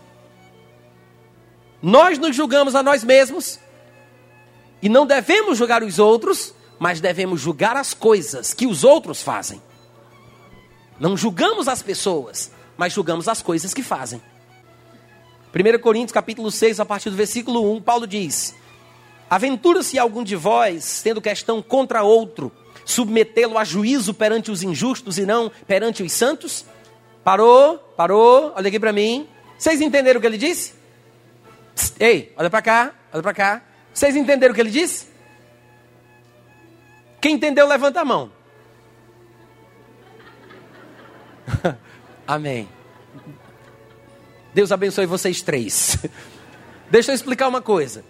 nós 1.82 2.18
nos 2.18 2.34
julgamos 2.34 2.76
a 2.76 2.82
nós 2.82 3.04
mesmos, 3.04 3.60
e 4.82 4.88
não 4.88 5.06
devemos 5.06 5.58
julgar 5.58 5.84
os 5.84 6.00
outros, 6.00 6.54
mas 6.80 7.02
devemos 7.02 7.42
julgar 7.42 7.76
as 7.76 7.94
coisas 7.94 8.54
que 8.54 8.66
os 8.66 8.86
outros 8.86 9.22
fazem. 9.22 9.62
Não 10.98 11.18
julgamos 11.18 11.68
as 11.68 11.82
pessoas, 11.82 12.53
mas 12.78 12.94
julgamos 12.94 13.28
as 13.28 13.42
coisas 13.42 13.74
que 13.74 13.84
fazem. 13.84 14.22
1 15.54 15.80
Coríntios 15.80 16.12
capítulo 16.12 16.50
6, 16.50 16.80
a 16.80 16.86
partir 16.86 17.10
do 17.10 17.16
versículo 17.16 17.74
1, 17.76 17.82
Paulo 17.82 18.08
diz: 18.08 18.56
Aventura-se 19.30 20.00
algum 20.00 20.24
de 20.24 20.36
vós, 20.36 21.02
tendo 21.04 21.22
questão 21.22 21.62
contra 21.62 22.04
outro, 22.04 22.52
submetê-lo 22.86 23.58
a 23.58 23.64
juízo 23.64 24.14
perante 24.14 24.50
os 24.50 24.64
injustos 24.64 25.18
e 25.18 25.26
não 25.26 25.52
perante 25.68 26.02
os 26.02 26.12
santos? 26.12 26.66
Parou, 27.24 27.78
parou, 27.96 28.52
olha 28.56 28.68
aqui 28.68 28.80
para 28.80 28.92
mim. 28.92 29.28
Vocês 29.58 29.80
entenderam 29.80 30.18
o 30.18 30.22
que 30.22 30.28
ele 30.28 30.38
disse? 30.38 30.74
Psst, 31.74 31.96
ei, 32.00 32.34
olha 32.36 32.50
para 32.50 32.62
cá, 32.62 32.94
olha 33.14 33.24
para 33.24 33.34
cá. 33.34 33.62
Vocês 33.94 34.16
entenderam 34.16 34.52
o 34.52 34.56
que 34.56 34.62
ele 34.62 34.72
disse? 34.72 35.08
Quem 37.22 37.36
entendeu, 37.36 37.68
levanta 37.68 38.02
a 38.02 38.06
mão. 38.06 38.32
Amém. 42.28 42.68
Deus 44.54 44.72
abençoe 44.72 45.06
vocês 45.06 45.42
três. 45.42 45.98
Deixa 46.90 47.12
eu 47.12 47.16
explicar 47.16 47.48
uma 47.48 47.62
coisa. 47.62 48.04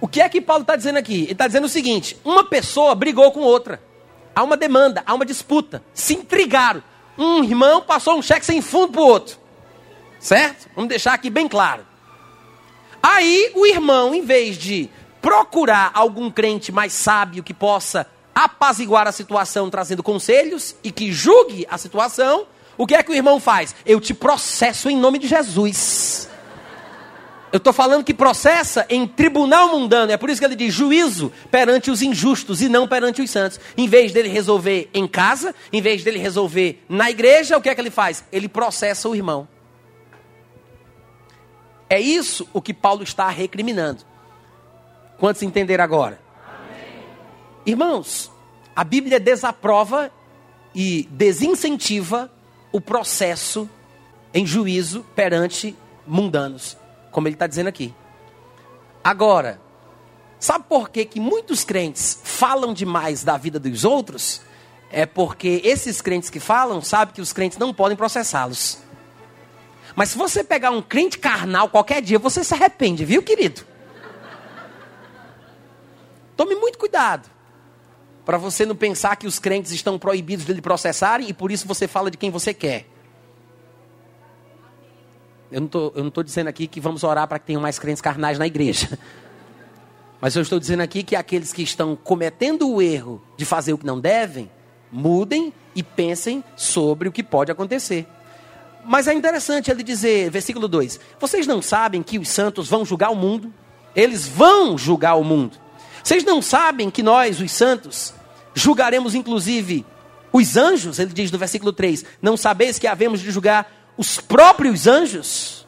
O 0.00 0.08
que 0.08 0.20
é 0.20 0.28
que 0.28 0.40
Paulo 0.40 0.62
está 0.62 0.76
dizendo 0.76 0.98
aqui? 0.98 1.22
Ele 1.22 1.32
está 1.32 1.46
dizendo 1.46 1.64
o 1.64 1.68
seguinte: 1.68 2.16
uma 2.24 2.44
pessoa 2.44 2.94
brigou 2.94 3.30
com 3.32 3.40
outra. 3.40 3.80
Há 4.34 4.42
uma 4.42 4.56
demanda, 4.56 5.02
há 5.06 5.14
uma 5.14 5.24
disputa. 5.24 5.82
Se 5.94 6.14
intrigaram. 6.14 6.82
Um 7.16 7.44
irmão 7.44 7.80
passou 7.80 8.18
um 8.18 8.22
cheque 8.22 8.44
sem 8.44 8.60
fundo 8.60 8.92
para 8.92 9.00
o 9.00 9.06
outro. 9.06 9.38
Certo? 10.18 10.68
Vamos 10.74 10.88
deixar 10.88 11.14
aqui 11.14 11.30
bem 11.30 11.46
claro. 11.46 11.86
Aí 13.00 13.52
o 13.54 13.64
irmão, 13.64 14.14
em 14.14 14.22
vez 14.22 14.58
de 14.58 14.90
procurar 15.22 15.92
algum 15.94 16.30
crente 16.30 16.72
mais 16.72 16.92
sábio 16.92 17.42
que 17.42 17.54
possa 17.54 18.06
apaziguar 18.34 19.06
a 19.06 19.12
situação, 19.12 19.70
trazendo 19.70 20.02
conselhos 20.02 20.74
e 20.82 20.90
que 20.90 21.12
julgue 21.12 21.66
a 21.70 21.78
situação, 21.78 22.46
o 22.76 22.86
que 22.86 22.94
é 22.94 23.02
que 23.02 23.10
o 23.10 23.14
irmão 23.14 23.38
faz? 23.40 23.74
Eu 23.84 24.00
te 24.00 24.12
processo 24.12 24.88
em 24.88 24.96
nome 24.96 25.18
de 25.18 25.26
Jesus. 25.26 26.28
Eu 27.52 27.58
estou 27.58 27.72
falando 27.72 28.02
que 28.02 28.12
processa 28.12 28.84
em 28.88 29.06
tribunal 29.06 29.68
mundano. 29.68 30.10
É 30.10 30.16
por 30.16 30.28
isso 30.28 30.40
que 30.40 30.44
ele 30.44 30.56
diz 30.56 30.74
juízo 30.74 31.32
perante 31.52 31.88
os 31.88 32.02
injustos 32.02 32.60
e 32.60 32.68
não 32.68 32.88
perante 32.88 33.22
os 33.22 33.30
santos. 33.30 33.60
Em 33.76 33.86
vez 33.86 34.12
dele 34.12 34.28
resolver 34.28 34.90
em 34.92 35.06
casa, 35.06 35.54
em 35.72 35.80
vez 35.80 36.02
dele 36.02 36.18
resolver 36.18 36.84
na 36.88 37.10
igreja, 37.10 37.56
o 37.56 37.62
que 37.62 37.68
é 37.68 37.74
que 37.74 37.80
ele 37.80 37.92
faz? 37.92 38.24
Ele 38.32 38.48
processa 38.48 39.08
o 39.08 39.14
irmão. 39.14 39.46
É 41.88 42.00
isso 42.00 42.48
o 42.52 42.60
que 42.60 42.74
Paulo 42.74 43.04
está 43.04 43.28
recriminando. 43.28 44.02
Quantos 45.16 45.40
entenderam 45.42 45.84
agora? 45.84 46.20
Amém. 46.44 47.04
Irmãos, 47.64 48.32
A 48.74 48.82
Bíblia 48.82 49.20
desaprova 49.20 50.10
e 50.74 51.08
desincentiva 51.12 52.30
o 52.74 52.80
processo 52.80 53.70
em 54.34 54.44
juízo 54.44 55.06
perante 55.14 55.76
mundanos, 56.04 56.76
como 57.12 57.28
ele 57.28 57.36
está 57.36 57.46
dizendo 57.46 57.68
aqui. 57.68 57.94
Agora, 59.04 59.60
sabe 60.40 60.64
por 60.68 60.90
que, 60.90 61.04
que 61.04 61.20
muitos 61.20 61.62
crentes 61.62 62.18
falam 62.24 62.74
demais 62.74 63.22
da 63.22 63.36
vida 63.36 63.60
dos 63.60 63.84
outros? 63.84 64.40
É 64.90 65.06
porque 65.06 65.60
esses 65.62 66.02
crentes 66.02 66.28
que 66.28 66.40
falam 66.40 66.82
sabem 66.82 67.14
que 67.14 67.20
os 67.20 67.32
crentes 67.32 67.58
não 67.58 67.72
podem 67.72 67.96
processá-los. 67.96 68.78
Mas 69.94 70.08
se 70.08 70.18
você 70.18 70.42
pegar 70.42 70.72
um 70.72 70.82
crente 70.82 71.16
carnal 71.16 71.68
qualquer 71.68 72.02
dia, 72.02 72.18
você 72.18 72.42
se 72.42 72.54
arrepende, 72.54 73.04
viu, 73.04 73.22
querido? 73.22 73.64
Tome 76.36 76.56
muito 76.56 76.76
cuidado. 76.76 77.30
Para 78.24 78.38
você 78.38 78.64
não 78.64 78.74
pensar 78.74 79.16
que 79.16 79.26
os 79.26 79.38
crentes 79.38 79.72
estão 79.72 79.98
proibidos 79.98 80.46
de 80.46 80.52
lhe 80.52 80.62
processarem 80.62 81.28
e 81.28 81.32
por 81.32 81.52
isso 81.52 81.68
você 81.68 81.86
fala 81.86 82.10
de 82.10 82.16
quem 82.16 82.30
você 82.30 82.54
quer. 82.54 82.86
Eu 85.50 85.60
não 85.60 86.08
estou 86.08 86.22
dizendo 86.22 86.48
aqui 86.48 86.66
que 86.66 86.80
vamos 86.80 87.04
orar 87.04 87.28
para 87.28 87.38
que 87.38 87.46
tenham 87.46 87.62
mais 87.62 87.78
crentes 87.78 88.00
carnais 88.00 88.38
na 88.38 88.46
igreja. 88.46 88.98
Mas 90.20 90.34
eu 90.34 90.42
estou 90.42 90.58
dizendo 90.58 90.80
aqui 90.80 91.02
que 91.02 91.14
aqueles 91.14 91.52
que 91.52 91.62
estão 91.62 91.94
cometendo 91.94 92.68
o 92.68 92.80
erro 92.80 93.22
de 93.36 93.44
fazer 93.44 93.72
o 93.72 93.78
que 93.78 93.84
não 93.84 94.00
devem, 94.00 94.50
mudem 94.90 95.52
e 95.74 95.82
pensem 95.82 96.42
sobre 96.56 97.08
o 97.08 97.12
que 97.12 97.22
pode 97.22 97.52
acontecer. 97.52 98.06
Mas 98.84 99.06
é 99.06 99.14
interessante 99.14 99.70
ele 99.70 99.82
dizer, 99.82 100.30
versículo 100.30 100.66
2: 100.66 100.98
Vocês 101.20 101.46
não 101.46 101.60
sabem 101.60 102.02
que 102.02 102.18
os 102.18 102.28
santos 102.28 102.68
vão 102.68 102.84
julgar 102.84 103.10
o 103.10 103.16
mundo? 103.16 103.52
Eles 103.94 104.26
vão 104.26 104.76
julgar 104.76 105.14
o 105.14 105.24
mundo. 105.24 105.58
Vocês 106.04 106.22
não 106.22 106.42
sabem 106.42 106.90
que 106.90 107.02
nós, 107.02 107.40
os 107.40 107.50
santos, 107.50 108.12
julgaremos 108.54 109.14
inclusive 109.14 109.86
os 110.30 110.54
anjos? 110.54 110.98
Ele 110.98 111.14
diz 111.14 111.32
no 111.32 111.38
versículo 111.38 111.72
3: 111.72 112.04
Não 112.20 112.36
sabeis 112.36 112.78
que 112.78 112.86
havemos 112.86 113.20
de 113.20 113.30
julgar 113.30 113.72
os 113.96 114.20
próprios 114.20 114.86
anjos? 114.86 115.66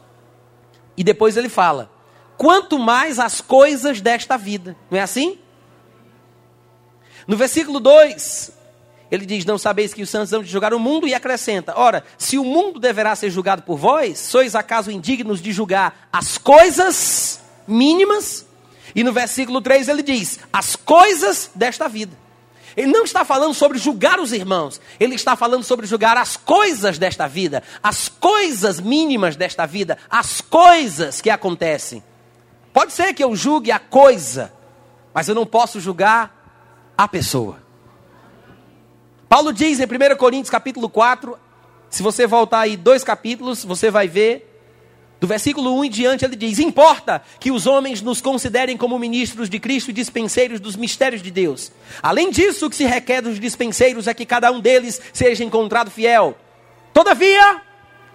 E 0.95 1.03
depois 1.03 1.39
ele 1.39 1.49
fala: 1.49 1.91
Quanto 2.37 2.79
mais 2.79 3.19
as 3.19 3.41
coisas 3.41 4.03
desta 4.03 4.37
vida. 4.37 4.77
Não 4.91 4.99
é 4.99 5.03
assim? 5.03 5.39
No 7.27 7.35
versículo 7.35 7.81
2, 7.81 8.53
ele 9.11 9.25
diz: 9.25 9.47
Não 9.47 9.57
sabeis 9.57 9.95
que 9.95 10.03
os 10.03 10.11
santos 10.11 10.31
vão 10.33 10.43
de 10.43 10.51
julgar 10.51 10.75
o 10.75 10.79
mundo? 10.79 11.09
E 11.09 11.15
acrescenta: 11.15 11.73
Ora, 11.75 12.05
se 12.19 12.37
o 12.37 12.45
mundo 12.45 12.79
deverá 12.79 13.17
ser 13.17 13.31
julgado 13.31 13.63
por 13.63 13.79
vós, 13.79 14.19
sois 14.19 14.55
acaso 14.55 14.91
indignos 14.91 15.41
de 15.41 15.51
julgar 15.51 16.09
as 16.13 16.37
coisas 16.37 17.41
mínimas? 17.67 18.46
E 18.95 19.03
no 19.03 19.13
versículo 19.13 19.61
3 19.61 19.89
ele 19.89 20.03
diz: 20.03 20.39
as 20.53 20.77
coisas 20.77 21.51
desta 21.55 21.89
vida. 21.89 22.17
Ele 22.77 22.93
não 22.93 23.05
está 23.05 23.25
falando 23.25 23.55
sobre 23.55 23.79
julgar 23.79 24.21
os 24.21 24.33
irmãos, 24.33 24.81
ele 25.01 25.15
está 25.15 25.35
falando 25.35 25.65
sobre 25.65 25.87
julgar 25.87 26.19
as 26.19 26.37
coisas 26.37 26.99
desta 26.99 27.27
vida, 27.27 27.63
as 27.83 28.09
coisas 28.09 28.79
mínimas 28.79 29.35
desta 29.35 29.65
vida, 29.65 29.97
as 30.11 30.43
coisas 30.43 31.23
que 31.23 31.31
acontecem. 31.31 32.05
Pode 32.75 32.93
ser 32.93 33.15
que 33.15 33.25
eu 33.25 33.35
julgue 33.35 33.73
a 33.73 33.79
coisa, 33.79 34.53
mas 35.15 35.27
eu 35.27 35.35
não 35.35 35.47
posso 35.47 35.81
julgar 35.81 36.93
a 36.99 37.09
pessoa. 37.09 37.65
Paulo 39.27 39.55
diz 39.55 39.81
em 39.81 39.85
1 39.85 40.17
Coríntios 40.19 40.51
capítulo 40.51 40.91
4, 40.91 41.39
se 41.89 42.03
você 42.03 42.27
voltar 42.27 42.61
aí 42.61 42.77
dois 42.77 43.03
capítulos, 43.03 43.65
você 43.65 43.91
vai 43.91 44.07
ver 44.07 44.56
do 45.19 45.27
versículo 45.27 45.79
1 45.79 45.85
em 45.85 45.91
diante, 45.91 46.25
ele 46.25 46.37
diz: 46.37 46.59
Importa 46.59 47.23
que 47.41 47.51
os 47.51 47.67
homens 47.67 48.03
nos 48.03 48.21
considerem 48.21 48.77
como 48.77 48.99
ministros 48.99 49.49
de 49.49 49.59
Cristo 49.59 49.91
e 49.91 49.95
dispenseiros 49.95 50.61
dos 50.61 50.77
mistérios 50.77 51.23
de 51.23 51.31
Deus. 51.31 51.73
Além 52.03 52.31
disso, 52.31 52.67
o 52.67 52.71
que 52.71 52.77
se 52.77 52.85
requer 52.85 53.23
dos 53.23 53.41
dispenseiros 53.41 54.07
é 54.07 54.13
que 54.13 54.27
cada 54.27 54.51
um 54.51 54.61
deles 54.61 55.01
seja 55.13 55.43
encontrado 55.43 55.91
fiel. 55.91 56.37
Todavia, 56.93 57.63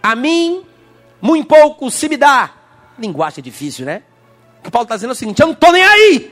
a 0.02 0.16
mim, 0.16 0.64
muito 1.20 1.47
pouco 1.47 1.89
se 1.89 2.08
me 2.08 2.18
dá. 2.18 2.54
Linguagem 2.99 3.43
difícil, 3.43 3.86
né? 3.86 4.04
O 4.60 4.64
que 4.64 4.72
Paulo 4.72 4.86
está 4.86 4.95
dizendo 4.95 5.12
é 5.12 5.14
o 5.14 5.16
seguinte: 5.16 5.41
Eu 5.41 5.47
não 5.47 5.54
estou 5.54 5.72
nem 5.72 5.84
aí 5.84 6.32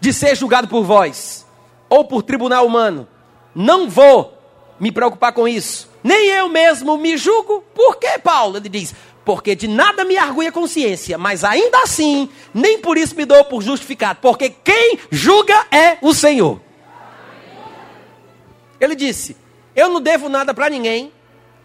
de 0.00 0.12
ser 0.12 0.36
julgado 0.36 0.68
por 0.68 0.84
vós 0.84 1.44
ou 1.88 2.04
por 2.04 2.22
tribunal 2.22 2.64
humano. 2.64 3.08
Não 3.52 3.90
vou 3.90 4.38
me 4.78 4.92
preocupar 4.92 5.32
com 5.32 5.48
isso 5.48 5.89
nem 6.02 6.28
eu 6.28 6.48
mesmo 6.48 6.96
me 6.96 7.16
julgo. 7.16 7.62
Por 7.74 7.96
que, 7.96 8.18
Paulo? 8.18 8.56
Ele 8.56 8.68
diz: 8.68 8.94
porque 9.24 9.54
de 9.54 9.68
nada 9.68 10.04
me 10.04 10.16
argui 10.16 10.46
a 10.46 10.52
consciência, 10.52 11.18
mas 11.18 11.44
ainda 11.44 11.78
assim, 11.82 12.28
nem 12.54 12.78
por 12.78 12.96
isso 12.96 13.14
me 13.14 13.24
dou 13.24 13.44
por 13.44 13.62
justificado, 13.62 14.18
porque 14.20 14.50
quem 14.50 14.98
julga 15.10 15.66
é 15.70 15.98
o 16.00 16.14
Senhor. 16.14 16.60
Ele 18.80 18.94
disse: 18.94 19.36
Eu 19.76 19.88
não 19.88 20.00
devo 20.00 20.28
nada 20.28 20.54
para 20.54 20.70
ninguém, 20.70 21.12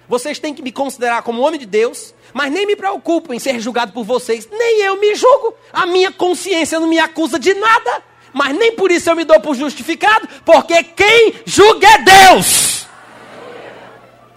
vocês 0.07 0.37
têm 0.37 0.53
que 0.53 0.61
me 0.61 0.71
considerar 0.71 1.23
como 1.23 1.41
homem 1.41 1.59
de 1.59 1.65
Deus, 1.65 2.13
mas 2.33 2.51
nem 2.51 2.67
me 2.67 2.75
preocupo 2.75 3.33
em 3.33 3.39
ser 3.39 3.59
julgado 3.59 3.93
por 3.93 4.03
vocês, 4.03 4.47
nem 4.51 4.81
eu 4.81 4.99
me 4.99 5.15
julgo, 5.15 5.53
a 5.71 5.85
minha 5.85 6.11
consciência 6.11 6.79
não 6.79 6.87
me 6.87 6.99
acusa 6.99 7.39
de 7.39 7.53
nada, 7.53 8.03
mas 8.33 8.55
nem 8.55 8.73
por 8.73 8.91
isso 8.91 9.09
eu 9.09 9.15
me 9.15 9.23
dou 9.23 9.39
por 9.39 9.55
justificado, 9.55 10.27
porque 10.43 10.83
quem 10.83 11.35
julga 11.45 11.87
é 11.87 11.97
Deus. 11.99 12.74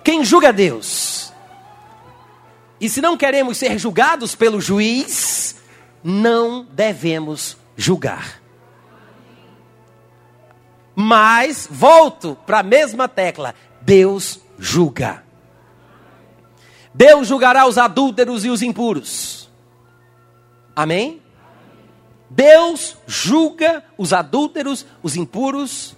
Quem 0.09 0.25
julga 0.25 0.55
Deus. 0.55 1.35
E 2.81 2.89
se 2.89 3.03
não 3.03 3.15
queremos 3.15 3.59
ser 3.59 3.79
julgados 3.79 4.35
pelo 4.35 4.59
juiz, 4.59 5.61
não 6.03 6.65
devemos 6.65 7.59
julgar. 7.77 8.41
Mas, 10.97 11.69
volto 11.71 12.39
para 12.47 12.61
a 12.61 12.63
mesma 12.63 13.07
tecla: 13.07 13.55
Deus 13.83 14.41
julga. 14.59 15.23
Deus 16.95 17.29
julgará 17.29 17.67
os 17.67 17.77
adúlteros 17.77 18.47
e 18.47 18.49
os 18.49 18.63
impuros. 18.63 19.51
Amém? 20.75 21.21
Deus 22.31 22.97
julga 23.07 23.85
os 23.99 24.15
adúlteros, 24.15 24.87
os 25.03 25.17
impuros 25.17 25.95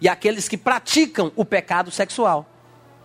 e 0.00 0.08
aqueles 0.08 0.48
que 0.48 0.56
praticam 0.56 1.32
o 1.34 1.44
pecado 1.44 1.90
sexual 1.90 2.51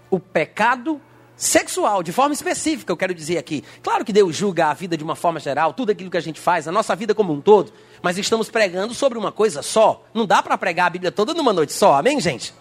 o 0.10 0.20
pecado 0.20 1.02
sexual, 1.36 2.02
de 2.02 2.12
forma 2.12 2.34
específica, 2.34 2.92
eu 2.92 2.98
quero 2.98 3.14
dizer 3.14 3.38
aqui. 3.38 3.64
Claro 3.84 4.04
que 4.04 4.12
Deus 4.12 4.36
julga 4.36 4.68
a 4.68 4.74
vida 4.74 4.98
de 4.98 5.04
uma 5.04 5.16
forma 5.16 5.40
geral, 5.40 5.72
tudo 5.72 5.92
aquilo 5.92 6.10
que 6.10 6.18
a 6.18 6.22
gente 6.22 6.40
faz, 6.40 6.68
a 6.68 6.72
nossa 6.72 6.96
vida 6.96 7.14
como 7.14 7.32
um 7.32 7.40
todo, 7.40 7.72
mas 8.02 8.18
estamos 8.18 8.50
pregando 8.50 8.94
sobre 8.94 9.20
uma 9.20 9.32
coisa 9.32 9.62
só. 9.62 10.04
Não 10.14 10.26
dá 10.26 10.42
para 10.42 10.58
pregar 10.58 10.88
a 10.88 10.90
Bíblia 10.90 11.12
toda 11.12 11.34
numa 11.34 11.54
noite 11.54 11.74
só, 11.74 11.96
amém, 11.96 12.20
gente? 12.20 12.54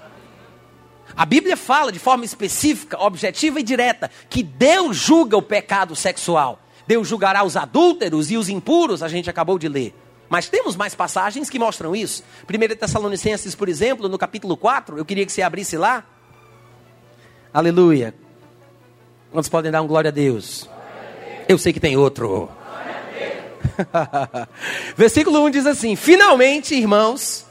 A 1.17 1.25
Bíblia 1.25 1.57
fala 1.57 1.91
de 1.91 1.99
forma 1.99 2.25
específica, 2.27 3.01
objetiva 3.03 3.59
e 3.61 3.63
direta 3.63 4.11
que 4.29 4.43
Deus 4.43 4.97
julga 4.97 5.37
o 5.37 5.43
pecado 5.43 5.97
sexual. 5.97 6.61
Deus 6.87 7.09
julgará 7.09 7.43
os 7.43 7.57
adúlteros 7.57 8.31
e 8.31 8.37
os 8.37 8.51
impuros, 8.51 9.03
a 9.03 9.09
gente 9.09 9.31
acabou 9.31 9.59
de 9.59 9.69
ler. 9.69 9.95
Mas 10.29 10.49
temos 10.49 10.77
mais 10.77 10.95
passagens 10.95 11.49
que 11.49 11.59
mostram 11.59 11.95
isso. 11.95 12.23
1 12.49 12.77
Tessalonicenses, 12.77 13.55
por 13.55 13.69
exemplo, 13.69 14.09
no 14.09 14.19
capítulo 14.19 14.57
4, 14.57 14.99
eu 14.99 15.05
queria 15.05 15.25
que 15.25 15.33
você 15.33 15.43
abrisse 15.43 15.77
lá. 15.77 16.05
Aleluia. 17.53 18.15
Quantos 19.31 19.49
podem 19.49 19.71
dar 19.71 19.83
um 19.83 19.87
glória 19.87 20.09
a 20.09 20.13
Deus? 20.13 20.69
Eu 21.49 21.59
sei 21.59 21.73
que 21.73 21.81
tem 21.81 21.97
outro. 21.97 22.49
Versículo 24.97 25.45
1 25.45 25.51
diz 25.51 25.67
assim: 25.67 25.97
Finalmente, 25.97 26.75
irmãos, 26.75 27.47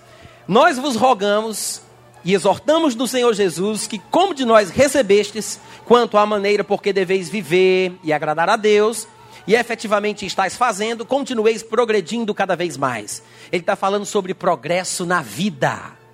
nós 0.48 0.78
vos 0.78 0.96
rogamos 0.96 1.82
e 2.24 2.34
exortamos 2.34 2.96
do 2.96 3.08
Senhor 3.08 3.34
Jesus 3.34 3.88
que, 3.88 4.00
como 4.00 4.34
de 4.34 4.46
nós 4.46 4.70
recebestes, 4.70 5.60
quanto 5.86 6.18
à 6.18 6.26
maneira 6.26 6.64
por 6.64 6.82
que 6.82 6.92
deveis 6.92 7.30
viver 7.30 7.94
e 8.04 8.12
agradar 8.12 8.50
a 8.50 8.56
Deus, 8.56 9.08
e 9.48 9.56
efetivamente 9.56 10.26
estáis 10.26 10.56
fazendo, 10.56 11.06
continueis 11.06 11.62
progredindo 11.62 12.34
cada 12.34 12.56
vez 12.56 12.78
mais. 12.78 13.22
Ele 13.52 13.62
está 13.62 13.76
falando 13.76 14.06
sobre 14.06 14.34
progresso 14.34 15.06
na 15.06 15.22
vida 15.22 16.05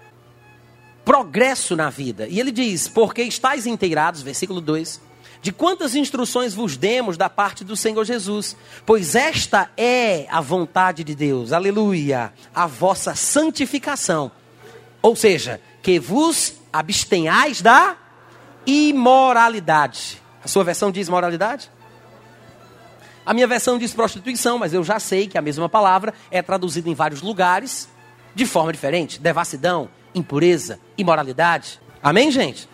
progresso 1.12 1.76
na 1.76 1.89
vida. 1.89 2.26
E 2.30 2.39
ele 2.39 2.53
diz: 2.53 2.88
Porque 2.88 3.22
estáis 3.24 3.68
inteirados, 3.68 4.22
versículo 4.22 4.62
2, 4.62 5.01
de 5.41 5.51
quantas 5.51 5.93
instruções 5.93 6.53
vos 6.53 6.78
demos 6.78 7.18
da 7.18 7.30
parte 7.30 7.66
do 7.66 7.76
Senhor 7.76 8.05
Jesus, 8.05 8.55
pois 8.86 9.14
esta 9.14 9.70
é 9.76 10.26
a 10.32 10.39
vontade 10.39 11.03
de 11.03 11.14
Deus, 11.14 11.51
aleluia, 11.51 12.32
a 12.55 12.66
vossa 12.66 13.14
santificação. 13.14 14.32
Ou 15.01 15.14
seja, 15.14 15.59
que 15.84 15.99
vos 15.99 16.53
abstenhais 16.72 17.62
da 17.62 17.97
imoralidade. 18.66 20.22
A 20.41 20.47
sua 20.47 20.64
versão 20.64 20.91
diz 20.91 21.09
moralidade? 21.09 21.70
A 23.26 23.34
minha 23.34 23.47
versão 23.47 23.78
diz 23.78 23.93
prostituição, 23.93 24.57
mas 24.57 24.74
eu 24.74 24.82
já 24.82 24.97
sei 24.97 25.28
que 25.28 25.38
a 25.38 25.41
mesma 25.41 25.68
palavra 25.68 26.14
é 26.32 26.41
traduzida 26.41 26.89
em 26.89 26.93
vários 26.93 27.22
lugares 27.22 27.89
de 28.34 28.45
forma 28.45 28.72
diferente. 28.72 29.20
Devassidão, 29.20 29.89
impureza, 30.14 30.80
imoralidade. 30.97 31.80
Amém, 32.01 32.32
gente? 32.32 32.68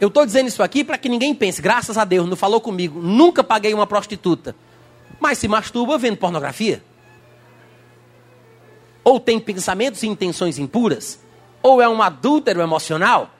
Eu 0.00 0.08
estou 0.08 0.26
dizendo 0.26 0.48
isso 0.48 0.62
aqui 0.62 0.84
para 0.84 0.98
que 0.98 1.08
ninguém 1.08 1.34
pense, 1.34 1.62
graças 1.62 1.96
a 1.96 2.04
Deus, 2.04 2.28
não 2.28 2.36
falou 2.36 2.60
comigo, 2.60 3.00
nunca 3.00 3.44
paguei 3.44 3.72
uma 3.72 3.86
prostituta. 3.86 4.54
Mas 5.20 5.38
se 5.38 5.48
masturba 5.48 5.96
vendo 5.96 6.16
pornografia. 6.16 6.82
Ou 9.02 9.20
tem 9.20 9.38
pensamentos 9.38 10.02
e 10.02 10.06
intenções 10.06 10.58
impuras? 10.58 11.20
Ou 11.62 11.80
é 11.80 11.88
um 11.88 12.02
adúltero 12.02 12.60
emocional? 12.60 13.30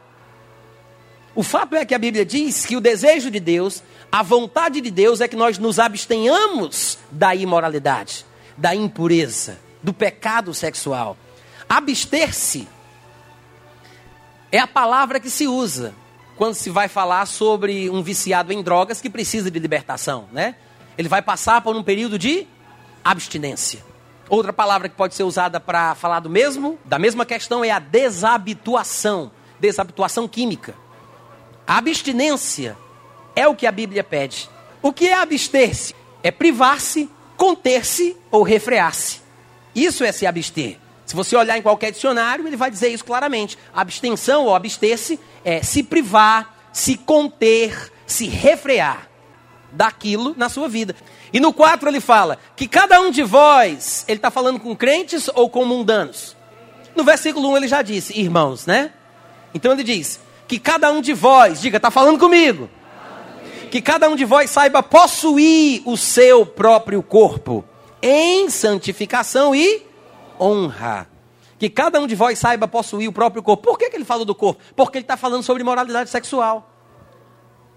O 1.35 1.43
fato 1.43 1.75
é 1.75 1.85
que 1.85 1.95
a 1.95 1.99
Bíblia 1.99 2.25
diz 2.25 2.65
que 2.65 2.77
o 2.77 2.81
desejo 2.81 3.31
de 3.31 3.41
Deus, 3.41 3.83
a 4.13 4.23
vontade 4.23 4.81
de 4.81 4.91
Deus 4.91 5.21
é 5.21 5.27
que 5.27 5.35
nós 5.35 5.59
nos 5.59 5.79
abstenhamos 5.79 6.97
da 7.11 7.35
imoralidade, 7.35 8.25
da 8.57 8.75
impureza, 8.75 9.59
do 9.83 9.93
pecado 9.93 10.55
sexual. 10.55 11.17
Abster-se 11.69 12.69
é 14.55 14.61
a 14.61 14.69
palavra 14.69 15.19
que 15.19 15.29
se 15.29 15.49
usa 15.49 15.93
quando 16.37 16.55
se 16.55 16.71
vai 16.71 16.87
falar 16.87 17.27
sobre 17.27 17.91
um 17.91 18.01
viciado 18.05 18.53
em 18.53 18.63
drogas 18.63 19.01
que 19.01 19.11
precisa 19.11 19.51
de 19.51 19.59
libertação, 19.59 20.29
né? 20.31 20.55
Ele 20.97 21.09
vai 21.09 21.21
passar 21.21 21.61
por 21.61 21.75
um 21.75 21.83
período 21.83 22.17
de 22.17 22.47
abstinência. 23.03 23.85
Outra 24.29 24.53
palavra 24.53 24.89
que 24.89 24.95
pode 24.95 25.17
ser 25.17 25.25
usada 25.25 25.59
para 25.59 25.97
falar 25.97 26.21
do 26.21 26.31
mesmo, 26.31 26.79
da 26.85 27.01
mesma 27.01 27.27
questão 27.27 27.65
é 27.65 27.73
a 27.73 27.81
desabituação, 27.81 29.33
desabituação 29.59 30.29
química. 30.29 30.77
A 31.67 31.79
abstinência 31.79 32.77
é 33.35 33.49
o 33.49 33.57
que 33.57 33.67
a 33.67 33.73
Bíblia 33.73 34.05
pede. 34.05 34.49
O 34.81 34.93
que 34.93 35.09
é 35.09 35.15
abster-se? 35.15 35.97
É 36.23 36.31
privar-se, 36.31 37.11
conter-se 37.37 38.17
ou 38.31 38.45
refrear-se. 38.45 39.21
Isso 39.75 40.05
é 40.05 40.13
se 40.13 40.27
abster. 40.27 40.79
Se 41.07 41.15
você 41.15 41.37
olhar 41.37 41.59
em 41.59 41.63
qualquer 41.63 41.93
dicionário, 41.93 42.47
ele 42.47 42.57
vai 42.57 42.71
dizer 42.71 42.89
isso 42.89 43.05
claramente. 43.05 43.59
Abstenção 43.75 44.45
ou 44.45 44.55
abster-se 44.55 45.21
é 45.45 45.63
se 45.63 45.83
privar, 45.83 46.69
se 46.73 46.97
conter, 46.97 47.93
se 48.07 48.27
refrear 48.27 49.09
daquilo 49.71 50.35
na 50.37 50.49
sua 50.49 50.69
vida. 50.69 50.95
E 51.33 51.41
no 51.41 51.53
4 51.53 51.89
ele 51.89 52.01
fala 52.01 52.39
que 52.57 52.67
cada 52.67 53.01
um 53.01 53.11
de 53.11 53.23
vós, 53.23 54.05
ele 54.09 54.19
está 54.19 54.31
falando 54.31 54.61
com 54.61 54.75
crentes 54.75 55.29
ou 55.35 55.51
com 55.51 55.65
mundanos? 55.65 56.37
No 56.95 57.05
versículo 57.05 57.51
1 57.51 57.57
ele 57.57 57.69
já 57.69 57.83
disse, 57.83 58.19
irmãos, 58.19 58.67
né? 58.67 58.93
Então 59.53 59.73
ele 59.73 59.83
diz: 59.83 60.21
que 60.47 60.59
cada 60.59 60.93
um 60.93 61.01
de 61.01 61.13
vós, 61.13 61.61
diga, 61.61 61.79
está 61.79 61.91
falando 61.91 62.19
comigo, 62.19 62.69
que 63.71 63.81
cada 63.81 64.09
um 64.09 64.17
de 64.17 64.25
vós 64.25 64.51
saiba 64.51 64.83
possuir 64.83 65.83
o 65.85 65.97
seu 65.97 66.47
próprio 66.47 67.03
corpo 67.03 67.65
em 68.01 68.49
santificação 68.51 69.55
e 69.55 69.83
honra. 70.41 71.09
Que 71.59 71.71
cada 71.71 72.01
um 72.01 72.07
de 72.07 72.15
vós 72.15 72.39
saiba 72.39 72.67
possuir 72.69 73.09
o 73.09 73.13
próprio 73.13 73.43
corpo. 73.43 73.63
Por 73.63 73.79
que, 73.79 73.89
que 73.91 73.97
ele 73.97 74.05
falou 74.05 74.25
do 74.25 74.35
corpo? 74.35 74.61
Porque 74.75 74.99
ele 74.99 75.05
está 75.05 75.17
falando 75.17 75.43
sobre 75.43 75.63
moralidade 75.63 76.11
sexual. 76.11 76.71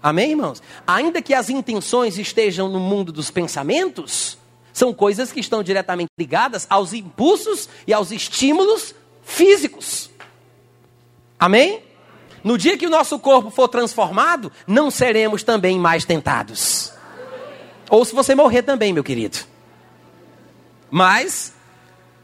Amém, 0.02 0.30
irmãos? 0.30 0.62
Ainda 0.86 1.20
que 1.22 1.34
as 1.34 1.48
intenções 1.48 2.18
estejam 2.18 2.68
no 2.68 2.78
mundo 2.78 3.12
dos 3.12 3.30
pensamentos, 3.30 4.38
são 4.72 4.92
coisas 4.92 5.32
que 5.32 5.40
estão 5.40 5.62
diretamente 5.62 6.10
ligadas 6.18 6.66
aos 6.70 6.92
impulsos 6.92 7.68
e 7.86 7.92
aos 7.92 8.12
estímulos 8.12 8.94
físicos. 9.22 10.10
Amém? 11.38 11.82
No 12.44 12.56
dia 12.56 12.78
que 12.78 12.86
o 12.86 12.90
nosso 12.90 13.18
corpo 13.18 13.50
for 13.50 13.68
transformado, 13.68 14.52
não 14.66 14.90
seremos 14.90 15.42
também 15.42 15.78
mais 15.78 16.04
tentados. 16.04 16.92
Ou 17.90 18.04
se 18.04 18.14
você 18.14 18.34
morrer 18.34 18.62
também, 18.62 18.92
meu 18.92 19.02
querido. 19.02 19.38
Mas 20.90 21.52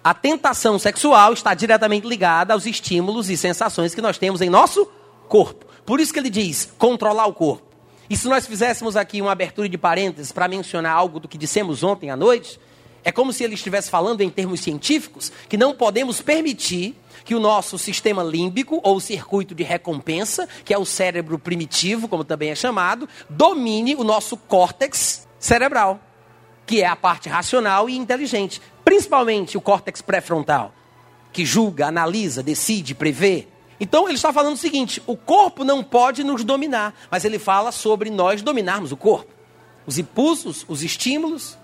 a 0.05 0.13
tentação 0.13 0.79
sexual 0.79 1.33
está 1.33 1.55
diretamente 1.55 2.07
ligada 2.07 2.53
aos 2.53 2.67
estímulos 2.67 3.31
e 3.31 3.39
sensações 3.39 3.95
que 3.95 4.03
nós 4.03 4.19
temos 4.19 4.43
em 4.43 4.51
nosso 4.51 4.87
corpo. 5.31 5.65
Por 5.87 5.99
isso 5.99 6.13
que 6.13 6.19
ele 6.19 6.29
diz 6.29 6.71
controlar 6.77 7.27
o 7.27 7.33
corpo. 7.33 7.65
E 8.11 8.15
se 8.15 8.29
nós 8.29 8.47
fizéssemos 8.47 8.97
aqui 8.97 9.23
uma 9.23 9.33
abertura 9.33 9.67
de 9.67 9.79
parênteses 9.79 10.31
para 10.31 10.47
mencionar 10.47 10.95
algo 10.95 11.19
do 11.19 11.27
que 11.27 11.39
dissemos 11.39 11.83
ontem 11.83 12.11
à 12.11 12.17
noite, 12.17 12.61
é 13.03 13.11
como 13.11 13.33
se 13.33 13.45
ele 13.45 13.55
estivesse 13.55 13.89
falando 13.91 14.21
em 14.21 14.29
termos 14.29 14.61
científicos 14.61 15.33
que 15.49 15.57
não 15.57 15.75
podemos 15.75 16.21
permitir 16.21 16.95
que 17.25 17.35
o 17.35 17.41
nosso 17.41 17.79
sistema 17.79 18.23
límbico, 18.23 18.81
ou 18.83 19.01
circuito 19.01 19.55
de 19.55 19.63
recompensa, 19.63 20.47
que 20.67 20.75
é 20.75 20.79
o 20.79 20.85
cérebro 20.85 21.39
primitivo, 21.39 22.09
como 22.09 22.25
também 22.25 22.51
é 22.51 22.55
chamado, 22.55 23.09
domine 23.31 23.95
o 23.95 24.05
nosso 24.05 24.37
córtex 24.37 25.27
cerebral, 25.39 25.99
que 26.67 26.83
é 26.83 26.87
a 26.87 26.97
parte 26.97 27.31
racional 27.31 27.89
e 27.89 27.97
inteligente, 27.97 28.61
principalmente 28.85 29.57
o 29.57 29.61
córtex 29.61 30.03
pré-frontal, 30.03 30.73
que 31.33 31.45
julga, 31.45 31.87
analisa, 31.87 32.43
decide, 32.43 32.95
prevê. 32.95 33.49
Então 33.81 34.07
ele 34.07 34.17
está 34.17 34.33
falando 34.33 34.55
o 34.55 34.59
seguinte: 34.59 35.03
o 35.07 35.17
corpo 35.17 35.65
não 35.65 35.83
pode 35.83 36.23
nos 36.23 36.45
dominar, 36.45 36.95
mas 37.11 37.25
ele 37.25 37.39
fala 37.39 37.73
sobre 37.73 38.11
nós 38.11 38.43
dominarmos 38.43 38.93
o 38.93 38.97
corpo. 38.97 39.33
Os 39.87 39.99
impulsos, 39.99 40.65
os 40.69 40.83
estímulos, 40.83 41.59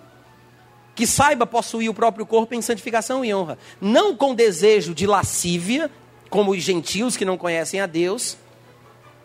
que 0.95 1.07
saiba 1.07 1.47
possuir 1.47 1.89
o 1.89 1.95
próprio 1.95 2.27
corpo 2.27 2.55
em 2.55 2.61
santificação 2.61 3.25
e 3.25 3.33
honra, 3.33 3.57
não 3.81 4.15
com 4.15 4.35
desejo 4.35 4.95
de 4.95 5.07
lascívia, 5.07 5.91
como 6.29 6.51
os 6.51 6.63
gentios 6.63 7.17
que 7.17 7.25
não 7.25 7.39
conhecem 7.39 7.81
a 7.81 7.87
Deus, 7.87 8.37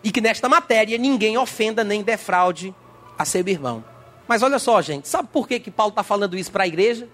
e 0.03 0.11
que 0.11 0.21
nesta 0.21 0.47
matéria 0.47 0.97
ninguém 0.97 1.37
ofenda 1.37 1.83
nem 1.83 2.01
defraude 2.01 2.73
a 3.17 3.25
seu 3.25 3.45
irmão. 3.47 3.83
Mas 4.27 4.41
olha 4.41 4.59
só, 4.59 4.81
gente, 4.81 5.07
sabe 5.07 5.29
por 5.31 5.47
que, 5.47 5.59
que 5.59 5.71
Paulo 5.71 5.89
está 5.89 6.03
falando 6.03 6.37
isso 6.37 6.51
para 6.51 6.63
a 6.63 6.67
igreja? 6.67 7.07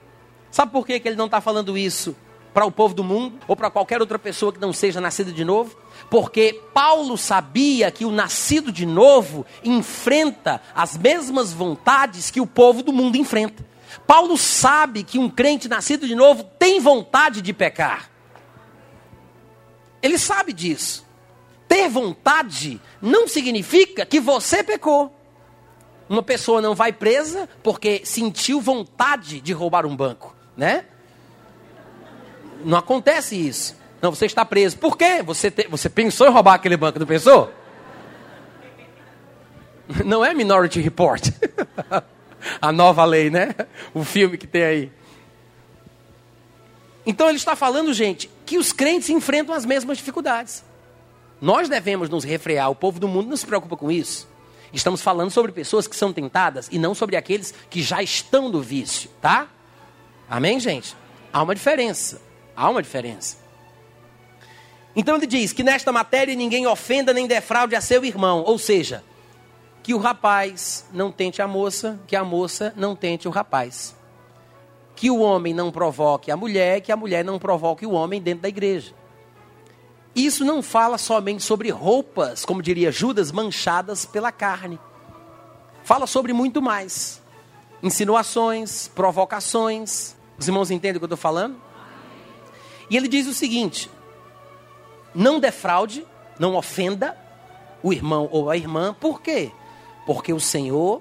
Sabe 0.51 0.71
por 0.71 0.85
que, 0.85 1.01
ele 1.03 1.15
não 1.15 1.25
está 1.25 1.39
falando 1.39 1.77
isso 1.77 2.15
para 2.53 2.65
o 2.65 2.71
povo 2.71 2.93
do 2.93 3.03
mundo 3.03 3.39
ou 3.47 3.55
para 3.55 3.71
qualquer 3.71 4.01
outra 4.01 4.19
pessoa 4.19 4.51
que 4.51 4.59
não 4.59 4.73
seja 4.73 4.99
nascida 4.99 5.31
de 5.31 5.45
novo? 5.45 5.77
Porque 6.09 6.61
Paulo 6.73 7.17
sabia 7.17 7.89
que 7.89 8.03
o 8.03 8.11
nascido 8.11 8.71
de 8.71 8.85
novo 8.85 9.45
enfrenta 9.63 10.61
as 10.75 10.97
mesmas 10.97 11.53
vontades 11.53 12.29
que 12.29 12.41
o 12.41 12.45
povo 12.45 12.83
do 12.83 12.91
mundo 12.91 13.15
enfrenta. 13.15 13.65
Paulo 14.05 14.37
sabe 14.37 15.03
que 15.03 15.17
um 15.17 15.29
crente 15.29 15.69
nascido 15.69 16.05
de 16.05 16.15
novo 16.15 16.43
tem 16.59 16.79
vontade 16.79 17.41
de 17.41 17.53
pecar. 17.53 18.09
Ele 20.01 20.17
sabe 20.17 20.51
disso. 20.51 21.05
Ter 21.67 21.87
vontade 21.87 22.81
não 23.01 23.27
significa 23.27 24.05
que 24.05 24.19
você 24.19 24.61
pecou. 24.61 25.15
Uma 26.09 26.21
pessoa 26.21 26.61
não 26.61 26.75
vai 26.75 26.91
presa 26.91 27.47
porque 27.63 28.01
sentiu 28.03 28.59
vontade 28.59 29.39
de 29.39 29.53
roubar 29.53 29.85
um 29.85 29.95
banco, 29.95 30.35
né? 30.61 30.85
Não 32.63 32.77
acontece 32.77 33.35
isso. 33.35 33.75
Não, 33.99 34.11
você 34.11 34.27
está 34.27 34.45
preso. 34.45 34.77
Por 34.77 34.95
quê? 34.95 35.23
Você, 35.23 35.49
te, 35.49 35.67
você 35.67 35.89
pensou 35.89 36.27
em 36.27 36.29
roubar 36.29 36.53
aquele 36.53 36.77
banco, 36.77 36.99
não 36.99 37.07
pensou? 37.07 37.51
Não 40.05 40.23
é 40.23 40.35
Minority 40.35 40.79
Report. 40.79 41.29
a 42.61 42.71
nova 42.71 43.03
lei, 43.03 43.31
né? 43.31 43.55
O 43.91 44.03
filme 44.03 44.37
que 44.37 44.45
tem 44.45 44.63
aí. 44.63 44.91
Então 47.05 47.27
ele 47.27 47.37
está 47.37 47.55
falando, 47.55 47.91
gente, 47.91 48.29
que 48.45 48.59
os 48.59 48.71
crentes 48.71 49.09
enfrentam 49.09 49.55
as 49.55 49.65
mesmas 49.65 49.97
dificuldades. 49.97 50.63
Nós 51.41 51.67
devemos 51.67 52.07
nos 52.07 52.23
refrear, 52.23 52.69
o 52.69 52.75
povo 52.75 52.99
do 52.99 53.07
mundo 53.07 53.29
não 53.29 53.35
se 53.35 53.47
preocupa 53.47 53.75
com 53.75 53.91
isso. 53.91 54.29
Estamos 54.71 55.01
falando 55.01 55.31
sobre 55.31 55.51
pessoas 55.51 55.87
que 55.87 55.95
são 55.95 56.13
tentadas 56.13 56.69
e 56.71 56.77
não 56.77 56.93
sobre 56.93 57.15
aqueles 57.15 57.51
que 57.67 57.81
já 57.81 58.03
estão 58.03 58.47
no 58.47 58.61
vício, 58.61 59.09
tá? 59.19 59.49
Amém, 60.31 60.61
gente? 60.61 60.95
Há 61.33 61.43
uma 61.43 61.53
diferença. 61.53 62.21
Há 62.55 62.69
uma 62.69 62.81
diferença. 62.81 63.35
Então 64.95 65.17
ele 65.17 65.27
diz 65.27 65.51
que 65.51 65.61
nesta 65.61 65.91
matéria 65.91 66.33
ninguém 66.33 66.65
ofenda 66.65 67.11
nem 67.11 67.27
defraude 67.27 67.75
a 67.75 67.81
seu 67.81 68.05
irmão, 68.05 68.41
ou 68.47 68.57
seja, 68.57 69.03
que 69.83 69.93
o 69.93 69.97
rapaz 69.97 70.85
não 70.93 71.11
tente 71.11 71.41
a 71.41 71.47
moça, 71.49 71.99
que 72.07 72.15
a 72.15 72.23
moça 72.23 72.73
não 72.77 72.95
tente 72.95 73.27
o 73.27 73.31
rapaz. 73.31 73.93
Que 74.95 75.11
o 75.11 75.19
homem 75.19 75.53
não 75.53 75.69
provoque 75.69 76.31
a 76.31 76.37
mulher, 76.37 76.79
que 76.79 76.93
a 76.93 76.97
mulher 76.97 77.25
não 77.25 77.37
provoque 77.37 77.85
o 77.85 77.91
homem 77.91 78.21
dentro 78.21 78.43
da 78.43 78.49
igreja. 78.49 78.93
Isso 80.15 80.45
não 80.45 80.61
fala 80.61 80.97
somente 80.97 81.43
sobre 81.43 81.69
roupas, 81.71 82.45
como 82.45 82.61
diria 82.61 82.89
Judas, 82.89 83.33
manchadas 83.33 84.05
pela 84.05 84.31
carne. 84.31 84.79
Fala 85.83 86.07
sobre 86.07 86.31
muito 86.31 86.61
mais. 86.61 87.21
Insinuações, 87.83 88.87
provocações. 88.87 90.20
Os 90.41 90.47
irmãos 90.47 90.71
entendem 90.71 90.97
o 90.97 90.99
que 90.99 91.03
eu 91.03 91.05
estou 91.05 91.17
falando? 91.17 91.55
E 92.89 92.97
ele 92.97 93.07
diz 93.07 93.27
o 93.27 93.33
seguinte: 93.33 93.91
não 95.13 95.39
defraude, 95.39 96.03
não 96.39 96.55
ofenda 96.55 97.15
o 97.83 97.93
irmão 97.93 98.27
ou 98.31 98.49
a 98.49 98.57
irmã, 98.57 98.91
por 98.91 99.21
quê? 99.21 99.51
Porque 100.03 100.33
o 100.33 100.39
Senhor, 100.39 100.99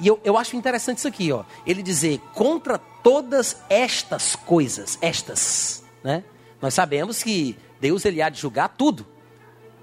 e 0.00 0.08
eu, 0.08 0.20
eu 0.24 0.36
acho 0.36 0.56
interessante 0.56 0.98
isso 0.98 1.06
aqui, 1.06 1.30
ó, 1.30 1.44
ele 1.64 1.84
dizer 1.84 2.18
contra 2.34 2.78
todas 2.78 3.62
estas 3.68 4.34
coisas, 4.34 4.98
estas, 5.00 5.84
né? 6.02 6.24
Nós 6.60 6.74
sabemos 6.74 7.22
que 7.22 7.56
Deus 7.80 8.04
ele 8.04 8.20
há 8.20 8.28
de 8.28 8.40
julgar 8.40 8.70
tudo, 8.70 9.06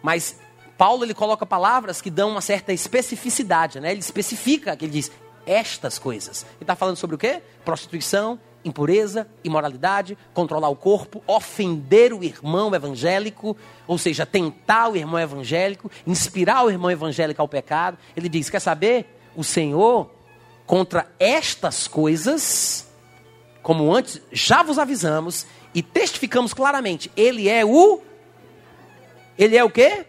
mas 0.03 0.37
Paulo 0.77 1.05
ele 1.05 1.13
coloca 1.13 1.45
palavras 1.45 2.01
que 2.01 2.09
dão 2.09 2.31
uma 2.31 2.41
certa 2.41 2.73
especificidade, 2.73 3.79
né? 3.79 3.91
Ele 3.91 4.01
especifica, 4.01 4.77
ele 4.81 4.91
diz 4.91 5.09
estas 5.45 5.97
coisas. 5.97 6.43
Ele 6.43 6.63
está 6.63 6.75
falando 6.75 6.97
sobre 6.97 7.15
o 7.15 7.19
quê? 7.19 7.41
Prostituição, 7.63 8.37
impureza, 8.63 9.27
imoralidade, 9.43 10.17
controlar 10.33 10.69
o 10.69 10.75
corpo, 10.75 11.23
ofender 11.25 12.13
o 12.13 12.23
irmão 12.23 12.73
evangélico, 12.75 13.55
ou 13.87 13.97
seja, 13.97 14.25
tentar 14.25 14.89
o 14.89 14.97
irmão 14.97 15.19
evangélico, 15.19 15.89
inspirar 16.05 16.65
o 16.65 16.69
irmão 16.69 16.91
evangélico 16.91 17.41
ao 17.41 17.47
pecado. 17.47 17.97
Ele 18.15 18.29
diz: 18.29 18.49
Quer 18.49 18.59
saber? 18.59 19.15
O 19.35 19.43
Senhor, 19.43 20.11
contra 20.65 21.07
estas 21.19 21.87
coisas, 21.87 22.87
como 23.61 23.93
antes 23.93 24.21
já 24.31 24.63
vos 24.63 24.77
avisamos, 24.79 25.45
e 25.73 25.81
testificamos 25.83 26.53
claramente, 26.53 27.11
ele 27.15 27.47
é 27.47 27.63
o 27.63 28.01
Ele 29.37 29.55
é 29.55 29.63
o 29.63 29.69
quê? 29.69 30.05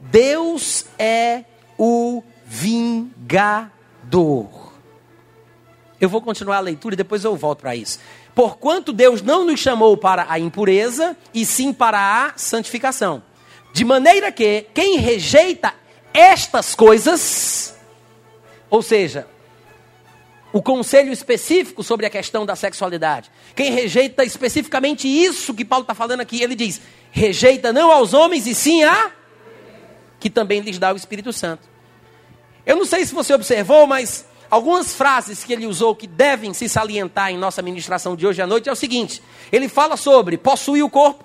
Deus 0.00 0.86
é 0.98 1.44
o 1.76 2.22
vingador. 2.46 3.72
Eu 6.00 6.08
vou 6.08 6.20
continuar 6.20 6.56
a 6.56 6.60
leitura 6.60 6.94
e 6.94 6.96
depois 6.96 7.24
eu 7.24 7.36
volto 7.36 7.60
para 7.60 7.76
isso. 7.76 7.98
Porquanto 8.34 8.92
Deus 8.92 9.22
não 9.22 9.44
nos 9.44 9.60
chamou 9.60 9.96
para 9.96 10.26
a 10.28 10.38
impureza, 10.38 11.16
e 11.32 11.46
sim 11.46 11.72
para 11.72 12.26
a 12.26 12.32
santificação. 12.36 13.22
De 13.72 13.84
maneira 13.84 14.30
que 14.32 14.66
quem 14.74 14.98
rejeita 14.98 15.72
estas 16.12 16.74
coisas, 16.74 17.76
ou 18.68 18.82
seja, 18.82 19.26
o 20.52 20.62
conselho 20.62 21.12
específico 21.12 21.82
sobre 21.82 22.06
a 22.06 22.10
questão 22.10 22.46
da 22.46 22.54
sexualidade, 22.54 23.30
quem 23.56 23.72
rejeita 23.72 24.24
especificamente 24.24 25.08
isso 25.08 25.54
que 25.54 25.64
Paulo 25.64 25.82
está 25.82 25.94
falando 25.94 26.20
aqui, 26.20 26.42
ele 26.42 26.54
diz: 26.54 26.80
rejeita 27.10 27.72
não 27.72 27.90
aos 27.90 28.14
homens 28.14 28.46
e 28.46 28.54
sim 28.54 28.84
a 28.84 29.10
que 30.20 30.30
também 30.30 30.60
lhes 30.60 30.78
dá 30.78 30.92
o 30.92 30.96
Espírito 30.96 31.32
Santo. 31.32 31.68
Eu 32.64 32.76
não 32.76 32.84
sei 32.84 33.04
se 33.04 33.12
você 33.12 33.34
observou, 33.34 33.86
mas 33.86 34.24
algumas 34.54 34.94
frases 34.94 35.42
que 35.42 35.52
ele 35.52 35.66
usou 35.66 35.96
que 35.96 36.06
devem 36.06 36.54
se 36.54 36.68
salientar 36.68 37.30
em 37.32 37.36
nossa 37.36 37.60
ministração 37.60 38.14
de 38.14 38.24
hoje 38.24 38.40
à 38.40 38.46
noite 38.46 38.68
é 38.68 38.72
o 38.72 38.76
seguinte: 38.76 39.20
ele 39.50 39.68
fala 39.68 39.96
sobre 39.96 40.38
possuir 40.38 40.84
o 40.84 40.88
corpo, 40.88 41.24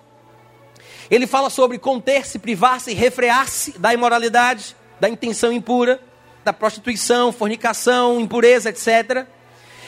ele 1.12 1.28
fala 1.28 1.52
sobre 1.52 1.78
conter-se, 1.78 2.40
privar-se, 2.40 2.92
refrear-se 2.92 3.78
da 3.78 3.94
imoralidade, 3.94 4.76
da 5.00 5.08
intenção 5.08 5.52
impura, 5.52 6.02
da 6.44 6.52
prostituição, 6.52 7.32
fornicação, 7.32 8.20
impureza, 8.20 8.70
etc. 8.72 9.28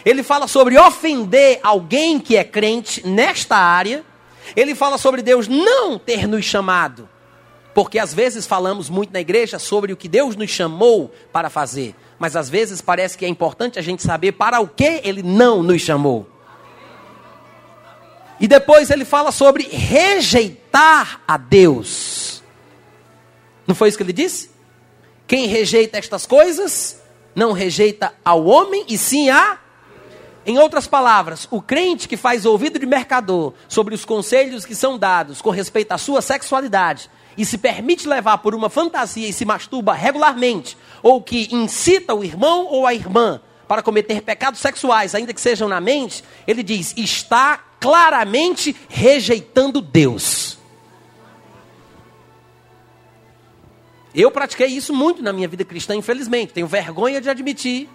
Ele 0.06 0.22
fala 0.22 0.48
sobre 0.48 0.78
ofender 0.78 1.60
alguém 1.64 2.20
que 2.20 2.38
é 2.38 2.44
crente 2.44 3.06
nesta 3.08 3.56
área. 3.58 4.04
Ele 4.56 4.76
fala 4.76 5.00
sobre 5.00 5.24
Deus 5.24 5.48
não 5.48 5.98
ter 5.98 6.28
nos 6.28 6.46
chamado, 6.46 7.10
porque 7.74 8.00
às 8.00 8.14
vezes 8.14 8.46
falamos 8.46 8.90
muito 8.90 9.14
na 9.14 9.22
igreja 9.22 9.58
sobre 9.58 9.94
o 9.94 9.98
que 9.98 10.08
Deus 10.08 10.36
nos 10.36 10.50
chamou 10.50 11.12
para 11.32 11.50
fazer 11.50 11.96
mas 12.22 12.36
às 12.36 12.52
vezes 12.52 12.82
parece 12.82 13.18
que 13.18 13.26
é 13.26 13.28
importante 13.28 13.80
a 13.80 13.82
gente 13.82 14.04
saber 14.04 14.34
para 14.34 14.60
o 14.60 14.68
que 14.68 15.02
ele 15.04 15.24
não 15.24 15.64
nos 15.64 15.82
chamou. 15.82 16.30
E 18.40 18.48
depois 18.48 18.92
ele 18.92 19.04
fala 19.04 19.32
sobre 19.32 19.64
rejeitar 19.64 21.20
a 21.28 21.36
Deus. 21.36 22.44
Não 23.66 23.74
foi 23.74 23.90
isso 23.90 23.98
que 23.98 24.04
ele 24.04 24.14
disse? 24.14 24.52
Quem 25.26 25.48
rejeita 25.48 25.98
estas 25.98 26.28
coisas, 26.28 27.02
não 27.34 27.54
rejeita 27.54 28.14
ao 28.24 28.46
homem 28.46 28.86
e 28.88 29.00
sim 29.00 29.32
a. 29.32 29.58
Em 30.46 30.60
outras 30.60 30.86
palavras, 30.86 31.48
o 31.50 31.60
crente 31.60 32.08
que 32.08 32.18
faz 32.18 32.46
ouvido 32.46 32.78
de 32.78 32.86
mercador 32.86 33.52
sobre 33.68 33.96
os 33.96 34.06
conselhos 34.06 34.64
que 34.64 34.76
são 34.76 34.96
dados 34.96 35.42
com 35.42 35.50
respeito 35.50 35.92
à 35.92 35.98
sua 35.98 36.22
sexualidade, 36.22 37.10
e 37.38 37.46
se 37.46 37.58
permite 37.58 38.08
levar 38.08 38.38
por 38.40 38.54
uma 38.54 38.70
fantasia 38.70 39.28
e 39.28 39.34
se 39.34 39.46
masturba 39.46 39.94
regularmente, 39.94 40.78
ou 41.02 41.22
que 41.22 41.48
incita 41.54 42.14
o 42.14 42.24
irmão 42.24 42.66
ou 42.68 42.86
a 42.86 42.94
irmã 42.94 43.42
para 43.68 43.82
cometer 43.82 44.22
pecados 44.22 44.60
sexuais, 44.60 45.16
ainda 45.16 45.34
que 45.34 45.40
sejam 45.40 45.70
na 45.70 45.80
mente, 45.80 46.24
ele 46.46 46.62
diz: 46.62 46.94
está 46.98 47.58
claramente 47.80 48.76
rejeitando 48.90 49.82
Deus. 49.82 50.60
Eu 54.14 54.30
pratiquei 54.30 54.68
isso 54.68 54.94
muito 54.94 55.24
na 55.24 55.32
minha 55.32 55.48
vida 55.48 55.64
cristã, 55.64 55.96
infelizmente. 55.96 56.52
Tenho 56.52 56.68
vergonha 56.68 57.22
de 57.22 57.30
admitir. 57.30 57.88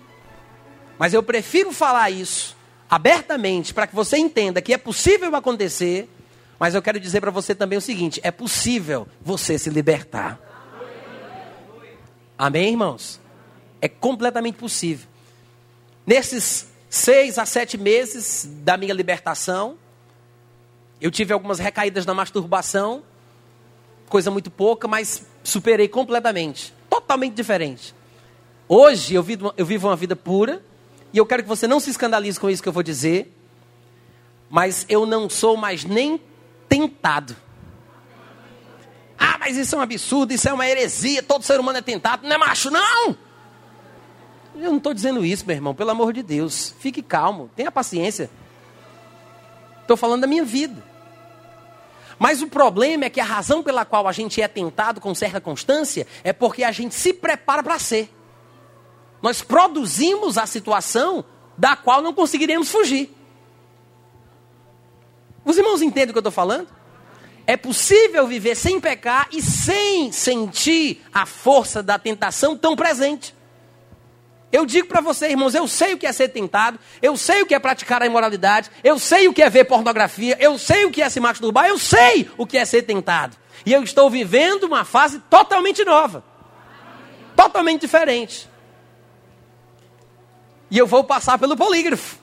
Mas 0.99 1.13
eu 1.13 1.23
prefiro 1.23 1.73
falar 1.73 2.11
isso 2.11 2.57
abertamente 2.89 3.75
para 3.75 3.87
que 3.87 3.95
você 3.95 4.17
entenda 4.17 4.63
que 4.63 4.73
é 4.73 4.79
possível 4.79 5.35
acontecer 5.37 6.09
mas 6.59 6.75
eu 6.75 6.83
quero 6.83 6.99
dizer 6.99 7.21
para 7.21 7.31
você 7.31 7.55
também 7.55 7.79
o 7.79 7.83
seguinte: 7.83 8.21
é 8.23 8.31
possível 8.31 9.07
você 9.21 9.59
se 9.59 9.71
libertar. 9.71 10.41
Amém, 12.39 12.71
irmãos? 12.71 13.21
É 13.81 13.89
completamente 13.89 14.57
possível. 14.57 15.09
Nesses 16.07 16.69
seis 16.89 17.39
a 17.39 17.45
sete 17.45 17.77
meses 17.77 18.49
da 18.63 18.77
minha 18.77 18.95
libertação, 18.95 19.77
eu 21.01 21.11
tive 21.11 21.33
algumas 21.33 21.59
recaídas 21.59 22.07
na 22.07 22.15
masturbação, 22.15 23.03
coisa 24.09 24.31
muito 24.31 24.51
pouca, 24.51 24.87
mas 24.87 25.27
superei 25.43 25.89
completamente, 25.89 26.73
totalmente 26.89 27.35
diferente. 27.35 27.95
Hoje 28.69 29.15
eu 29.15 29.23
vivo, 29.23 29.53
eu 29.57 29.67
vivo 29.67 29.89
uma 29.89 29.97
vida 29.97 30.17
pura, 30.17 30.63
e 31.13 31.19
eu 31.19 31.27
quero 31.27 31.43
que 31.43 31.49
você 31.49 31.67
não 31.67 31.81
se 31.81 31.91
escandalize 31.91 32.39
com 32.39 32.49
isso 32.49 32.63
que 32.63 32.69
eu 32.69 32.73
vou 32.73 32.83
dizer, 32.83 33.33
mas 34.49 34.87
eu 34.89 35.05
não 35.05 35.29
sou 35.29 35.57
mais 35.57 35.85
nem 35.85 36.21
tentado. 36.69 37.37
Ah, 39.19 39.37
mas 39.39 39.57
isso 39.57 39.75
é 39.75 39.79
um 39.79 39.83
absurdo, 39.83 40.33
isso 40.33 40.49
é 40.49 40.53
uma 40.53 40.67
heresia, 40.67 41.23
todo 41.23 41.43
ser 41.43 41.59
humano 41.59 41.79
é 41.79 41.83
tentado. 41.83 42.27
Não 42.27 42.35
é 42.35 42.39
macho, 42.39 42.71
não! 42.71 43.17
Eu 44.55 44.71
não 44.71 44.79
estou 44.79 44.95
dizendo 44.95 45.25
isso, 45.25 45.47
meu 45.47 45.55
irmão, 45.55 45.75
pelo 45.75 45.91
amor 45.91 46.13
de 46.13 46.23
Deus. 46.23 46.75
Fique 46.79 47.03
calmo, 47.03 47.51
tenha 47.55 47.71
paciência. 47.71 48.31
Estou 49.83 49.97
falando 49.97 50.23
da 50.23 50.27
minha 50.27 50.45
vida. 50.45 50.83
Mas 52.19 52.41
o 52.41 52.47
problema 52.47 53.05
é 53.05 53.11
que 53.11 53.21
a 53.21 53.25
razão 53.25 53.63
pela 53.63 53.85
qual 53.85 54.09
a 54.09 54.13
gente 54.13 54.41
é 54.41 54.49
tentado 54.49 55.01
com 55.01 55.15
certa 55.15 55.41
constância 55.41 56.07
é 56.25 56.33
porque 56.33 56.65
a 56.65 56.73
gente 56.73 56.95
se 56.95 57.13
prepara 57.13 57.63
para 57.63 57.79
ser. 57.79 58.11
Nós 59.21 59.43
produzimos 59.43 60.39
a 60.39 60.47
situação 60.47 61.25
da 61.59 61.77
qual 61.77 62.01
não 62.01 62.15
conseguiremos 62.15 62.71
fugir. 62.71 63.15
Os 65.47 65.57
irmãos 65.57 65.81
entendem 65.81 66.11
o 66.11 66.13
que 66.13 66.19
eu 66.19 66.21
estou 66.21 66.33
falando? 66.33 66.67
É 67.47 67.57
possível 67.57 68.27
viver 68.27 68.57
sem 68.57 68.81
pecar 68.81 69.29
e 69.31 69.41
sem 69.41 70.11
sentir 70.11 71.01
a 71.15 71.25
força 71.25 71.81
da 71.85 71.97
tentação 71.97 72.57
tão 72.57 72.75
presente. 72.75 73.33
Eu 74.51 74.67
digo 74.67 74.89
para 74.89 75.01
vocês, 75.01 75.31
irmãos, 75.31 75.55
eu 75.55 75.69
sei 75.69 75.95
o 75.95 75.99
que 75.99 76.07
é 76.07 76.13
ser 76.13 76.31
tentado, 76.31 76.81
eu 77.01 77.17
sei 77.17 77.43
o 77.43 77.47
que 77.47 77.55
é 77.55 77.59
praticar 77.61 78.03
a 78.03 78.07
imoralidade, 78.07 78.71
eu 78.83 78.99
sei 78.99 79.29
o 79.29 79.33
que 79.33 79.41
é 79.41 79.49
ver 79.49 79.67
pornografia, 79.67 80.37
eu 80.41 80.59
sei 80.59 80.85
o 80.85 80.91
que 80.91 81.01
é 81.01 81.09
se 81.09 81.21
masturbar, 81.21 81.67
eu 81.67 81.79
sei 81.79 82.29
o 82.37 82.45
que 82.45 82.59
é 82.59 82.65
ser 82.65 82.83
tentado. 82.83 83.37
E 83.65 83.73
eu 83.73 83.85
estou 83.85 84.11
vivendo 84.11 84.65
uma 84.65 84.85
fase 84.85 85.21
totalmente 85.31 85.85
nova, 85.85 86.25
totalmente 87.37 87.83
diferente. 87.83 88.49
E 90.69 90.77
eu 90.77 90.89
vou 90.89 91.05
passar 91.05 91.39
pelo 91.39 91.57
polígrafo. 91.57 92.19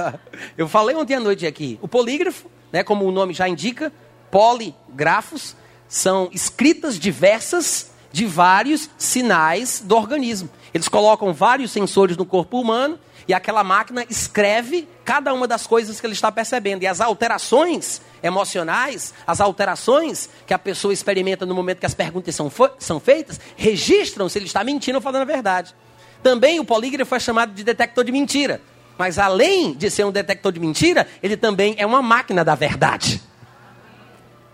eu 0.58 0.68
falei 0.68 0.94
ontem 0.94 1.14
à 1.14 1.20
noite 1.20 1.46
aqui. 1.46 1.78
O 1.80 1.88
polígrafo 1.88 2.50
né, 2.72 2.82
como 2.82 3.04
o 3.04 3.12
nome 3.12 3.34
já 3.34 3.48
indica, 3.48 3.92
poligrafos, 4.30 5.56
são 5.88 6.28
escritas 6.32 6.98
diversas 6.98 7.90
de 8.12 8.26
vários 8.26 8.90
sinais 8.98 9.80
do 9.84 9.96
organismo. 9.96 10.48
Eles 10.72 10.88
colocam 10.88 11.32
vários 11.32 11.70
sensores 11.70 12.16
no 12.16 12.26
corpo 12.26 12.60
humano 12.60 12.98
e 13.26 13.34
aquela 13.34 13.62
máquina 13.62 14.04
escreve 14.08 14.88
cada 15.04 15.32
uma 15.34 15.46
das 15.46 15.66
coisas 15.66 16.00
que 16.00 16.06
ele 16.06 16.14
está 16.14 16.32
percebendo. 16.32 16.82
E 16.82 16.86
as 16.86 17.00
alterações 17.00 18.00
emocionais, 18.22 19.12
as 19.26 19.40
alterações 19.40 20.28
que 20.46 20.54
a 20.54 20.58
pessoa 20.58 20.92
experimenta 20.92 21.44
no 21.44 21.54
momento 21.54 21.78
que 21.78 21.86
as 21.86 21.94
perguntas 21.94 22.34
são, 22.34 22.50
são 22.78 22.98
feitas, 22.98 23.40
registram 23.56 24.28
se 24.28 24.38
ele 24.38 24.46
está 24.46 24.64
mentindo 24.64 24.96
ou 24.96 25.02
falando 25.02 25.22
a 25.22 25.26
verdade. 25.26 25.74
Também 26.22 26.58
o 26.58 26.64
polígrafo 26.64 27.14
é 27.14 27.20
chamado 27.20 27.52
de 27.52 27.62
detector 27.62 28.02
de 28.02 28.12
mentira. 28.12 28.60
Mas 28.98 29.18
além 29.18 29.72
de 29.74 29.88
ser 29.90 30.04
um 30.04 30.10
detector 30.10 30.50
de 30.50 30.58
mentira, 30.58 31.06
ele 31.22 31.36
também 31.36 31.76
é 31.78 31.86
uma 31.86 32.02
máquina 32.02 32.44
da 32.44 32.56
verdade. 32.56 33.22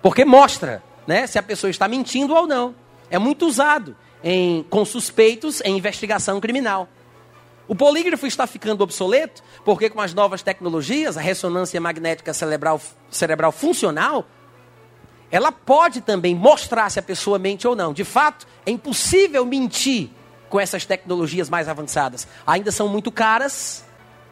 Porque 0.03 0.25
mostra 0.25 0.83
né, 1.07 1.27
se 1.27 1.39
a 1.39 1.43
pessoa 1.43 1.71
está 1.71 1.89
mentindo 1.89 2.35
ou 2.35 2.47
não. 2.47 2.75
É 3.11 3.19
muito 3.19 3.47
usado 3.47 3.97
em, 4.23 4.63
com 4.65 4.85
suspeitos 4.85 5.63
em 5.63 5.79
investigação 5.79 6.41
criminal. 6.41 6.89
O 7.67 7.75
polígrafo 7.75 8.27
está 8.27 8.47
ficando 8.47 8.83
obsoleto 8.83 9.43
porque, 9.65 9.89
com 9.89 10.01
as 10.01 10.13
novas 10.13 10.43
tecnologias, 10.43 11.17
a 11.17 11.21
ressonância 11.21 11.81
magnética 11.81 12.35
cerebral, 12.35 12.81
cerebral 13.11 13.51
funcional, 13.51 14.27
ela 15.31 15.51
pode 15.51 16.03
também 16.03 16.35
mostrar 16.35 16.91
se 16.91 16.99
a 16.99 17.03
pessoa 17.03 17.39
mente 17.39 17.67
ou 17.67 17.75
não. 17.75 17.95
De 17.95 18.05
fato, 18.05 18.47
é 18.67 18.71
impossível 18.71 19.47
mentir 19.47 20.11
com 20.51 20.61
essas 20.61 20.85
tecnologias 20.85 21.49
mais 21.49 21.69
avançadas. 21.69 22.29
Ainda 22.47 22.71
são 22.71 22.89
muito 22.89 23.11
caras, 23.11 23.85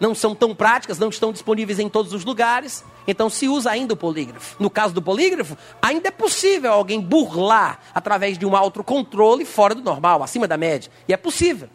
não 0.03 0.17
são 0.17 0.35
tão 0.35 0.53
práticas, 0.53 0.99
não 0.99 1.11
estão 1.11 1.31
disponíveis 1.31 1.79
em 1.79 1.89
todos 1.89 2.13
os 2.13 2.25
lugares. 2.25 2.85
Então 3.07 3.31
se 3.31 3.47
usa 3.47 3.71
ainda 3.71 3.95
o 3.95 3.97
polígrafo. 3.97 4.57
No 4.59 4.69
caso 4.69 4.93
do 4.93 5.01
polígrafo, 5.01 5.57
ainda 5.81 6.09
é 6.09 6.11
possível 6.11 6.73
alguém 6.73 7.01
burlar 7.01 7.79
através 7.95 8.37
de 8.37 8.45
um 8.45 8.57
autocontrole 8.57 9.45
fora 9.45 9.77
do 9.77 9.81
normal, 9.81 10.21
acima 10.21 10.49
da 10.49 10.57
média. 10.57 10.91
E 11.07 11.13
é 11.13 11.17
possível. 11.17 11.69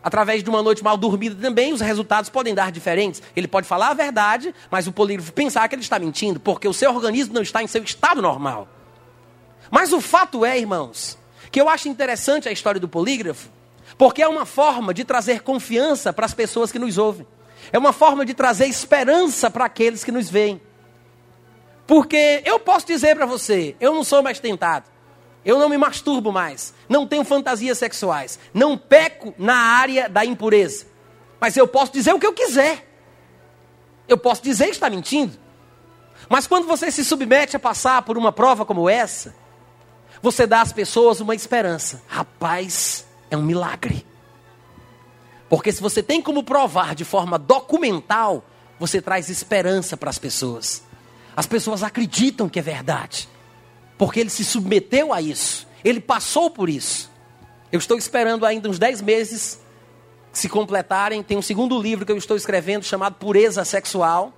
Através 0.00 0.44
de 0.44 0.48
uma 0.48 0.62
noite 0.62 0.84
mal 0.84 0.96
dormida 0.96 1.34
também, 1.34 1.72
os 1.72 1.80
resultados 1.80 2.30
podem 2.30 2.54
dar 2.54 2.70
diferentes. 2.70 3.20
Ele 3.34 3.48
pode 3.48 3.66
falar 3.66 3.88
a 3.88 3.94
verdade, 3.94 4.54
mas 4.70 4.86
o 4.86 4.92
polígrafo 4.92 5.32
pensar 5.32 5.68
que 5.68 5.74
ele 5.74 5.82
está 5.82 5.98
mentindo, 5.98 6.38
porque 6.38 6.68
o 6.68 6.72
seu 6.72 6.94
organismo 6.94 7.34
não 7.34 7.42
está 7.42 7.64
em 7.64 7.66
seu 7.66 7.82
estado 7.82 8.22
normal. 8.22 8.68
Mas 9.72 9.92
o 9.92 10.00
fato 10.00 10.44
é, 10.44 10.56
irmãos, 10.56 11.18
que 11.50 11.60
eu 11.60 11.68
acho 11.68 11.88
interessante 11.88 12.48
a 12.48 12.52
história 12.52 12.80
do 12.80 12.88
polígrafo, 12.88 13.50
porque 13.98 14.22
é 14.22 14.28
uma 14.28 14.46
forma 14.46 14.94
de 14.94 15.04
trazer 15.04 15.42
confiança 15.42 16.12
para 16.12 16.26
as 16.26 16.32
pessoas 16.32 16.70
que 16.70 16.78
nos 16.78 16.96
ouvem. 16.96 17.26
É 17.72 17.78
uma 17.78 17.92
forma 17.92 18.24
de 18.24 18.34
trazer 18.34 18.66
esperança 18.66 19.50
para 19.50 19.64
aqueles 19.64 20.02
que 20.02 20.12
nos 20.12 20.28
veem. 20.28 20.60
Porque 21.86 22.42
eu 22.44 22.58
posso 22.58 22.86
dizer 22.86 23.16
para 23.16 23.26
você, 23.26 23.74
eu 23.80 23.94
não 23.94 24.04
sou 24.04 24.22
mais 24.22 24.38
tentado. 24.38 24.88
Eu 25.44 25.58
não 25.58 25.68
me 25.68 25.78
masturbo 25.78 26.30
mais. 26.30 26.74
Não 26.88 27.06
tenho 27.06 27.24
fantasias 27.24 27.78
sexuais. 27.78 28.38
Não 28.52 28.76
peco 28.76 29.34
na 29.38 29.56
área 29.56 30.08
da 30.08 30.24
impureza. 30.24 30.86
Mas 31.40 31.56
eu 31.56 31.66
posso 31.66 31.92
dizer 31.92 32.12
o 32.12 32.18
que 32.18 32.26
eu 32.26 32.32
quiser. 32.32 32.86
Eu 34.06 34.18
posso 34.18 34.42
dizer 34.42 34.66
que 34.66 34.72
está 34.72 34.90
mentindo. 34.90 35.38
Mas 36.28 36.46
quando 36.46 36.66
você 36.66 36.90
se 36.90 37.04
submete 37.04 37.56
a 37.56 37.60
passar 37.60 38.02
por 38.02 38.18
uma 38.18 38.30
prova 38.30 38.64
como 38.64 38.88
essa, 38.88 39.34
você 40.20 40.46
dá 40.46 40.60
às 40.60 40.72
pessoas 40.72 41.20
uma 41.20 41.34
esperança. 41.34 42.02
Rapaz, 42.06 43.06
é 43.30 43.36
um 43.36 43.42
milagre. 43.42 44.06
Porque 45.50 45.72
se 45.72 45.82
você 45.82 46.00
tem 46.00 46.22
como 46.22 46.44
provar 46.44 46.94
de 46.94 47.04
forma 47.04 47.36
documental, 47.36 48.44
você 48.78 49.02
traz 49.02 49.28
esperança 49.28 49.96
para 49.96 50.08
as 50.08 50.16
pessoas. 50.16 50.84
As 51.36 51.44
pessoas 51.44 51.82
acreditam 51.82 52.48
que 52.48 52.60
é 52.60 52.62
verdade. 52.62 53.28
Porque 53.98 54.20
ele 54.20 54.30
se 54.30 54.44
submeteu 54.44 55.12
a 55.12 55.20
isso. 55.20 55.66
Ele 55.84 56.00
passou 56.00 56.50
por 56.50 56.70
isso. 56.70 57.10
Eu 57.72 57.80
estou 57.80 57.98
esperando 57.98 58.46
ainda 58.46 58.70
uns 58.70 58.78
10 58.78 59.02
meses 59.02 59.60
se 60.32 60.48
completarem. 60.48 61.20
Tem 61.20 61.36
um 61.36 61.42
segundo 61.42 61.82
livro 61.82 62.06
que 62.06 62.12
eu 62.12 62.16
estou 62.16 62.36
escrevendo 62.36 62.84
chamado 62.84 63.16
Pureza 63.16 63.64
Sexual. 63.64 64.32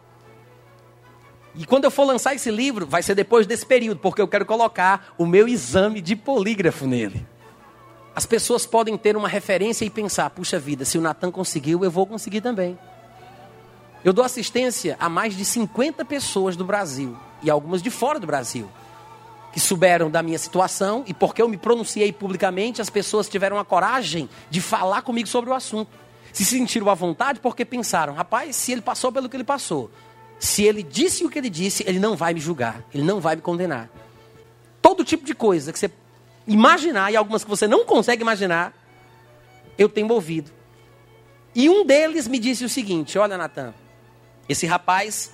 E 1.54 1.66
quando 1.66 1.84
eu 1.84 1.90
for 1.90 2.04
lançar 2.04 2.34
esse 2.34 2.50
livro, 2.50 2.86
vai 2.86 3.02
ser 3.02 3.14
depois 3.14 3.46
desse 3.46 3.66
período, 3.66 4.00
porque 4.00 4.22
eu 4.22 4.28
quero 4.28 4.46
colocar 4.46 5.12
o 5.18 5.26
meu 5.26 5.46
exame 5.46 6.00
de 6.00 6.16
polígrafo 6.16 6.86
nele. 6.86 7.26
As 8.14 8.26
pessoas 8.26 8.66
podem 8.66 8.96
ter 8.98 9.16
uma 9.16 9.28
referência 9.28 9.84
e 9.84 9.90
pensar: 9.90 10.28
puxa 10.30 10.58
vida, 10.58 10.84
se 10.84 10.98
o 10.98 11.00
Natan 11.00 11.30
conseguiu, 11.30 11.82
eu 11.84 11.90
vou 11.90 12.06
conseguir 12.06 12.40
também. 12.40 12.78
Eu 14.04 14.12
dou 14.12 14.24
assistência 14.24 14.96
a 14.98 15.08
mais 15.08 15.36
de 15.36 15.44
50 15.44 16.04
pessoas 16.04 16.56
do 16.56 16.64
Brasil 16.64 17.16
e 17.42 17.50
algumas 17.50 17.80
de 17.80 17.90
fora 17.90 18.18
do 18.18 18.26
Brasil 18.26 18.68
que 19.52 19.60
souberam 19.60 20.10
da 20.10 20.22
minha 20.22 20.38
situação 20.38 21.04
e 21.06 21.12
porque 21.12 21.42
eu 21.42 21.48
me 21.48 21.56
pronunciei 21.56 22.10
publicamente, 22.12 22.80
as 22.80 22.88
pessoas 22.88 23.28
tiveram 23.28 23.58
a 23.58 23.64
coragem 23.64 24.28
de 24.50 24.60
falar 24.60 25.02
comigo 25.02 25.28
sobre 25.28 25.50
o 25.50 25.54
assunto. 25.54 25.90
Se 26.32 26.44
sentiram 26.44 26.88
à 26.88 26.94
vontade 26.94 27.38
porque 27.40 27.64
pensaram: 27.64 28.14
rapaz, 28.14 28.56
se 28.56 28.72
ele 28.72 28.82
passou 28.82 29.12
pelo 29.12 29.28
que 29.28 29.36
ele 29.36 29.44
passou, 29.44 29.90
se 30.38 30.64
ele 30.64 30.82
disse 30.82 31.24
o 31.24 31.30
que 31.30 31.38
ele 31.38 31.50
disse, 31.50 31.84
ele 31.86 31.98
não 31.98 32.16
vai 32.16 32.34
me 32.34 32.40
julgar, 32.40 32.82
ele 32.92 33.04
não 33.04 33.20
vai 33.20 33.36
me 33.36 33.42
condenar. 33.42 33.88
Todo 34.80 35.04
tipo 35.04 35.24
de 35.24 35.34
coisa 35.34 35.72
que 35.72 35.78
você 35.78 35.88
imaginar 36.46 37.12
e 37.12 37.16
algumas 37.16 37.44
que 37.44 37.50
você 37.50 37.66
não 37.66 37.84
consegue 37.84 38.22
imaginar, 38.22 38.74
eu 39.78 39.88
tenho 39.88 40.10
ouvido. 40.12 40.50
E 41.54 41.68
um 41.68 41.84
deles 41.84 42.26
me 42.26 42.38
disse 42.38 42.64
o 42.64 42.68
seguinte: 42.68 43.18
Olha, 43.18 43.36
Natan, 43.36 43.74
esse 44.48 44.66
rapaz, 44.66 45.32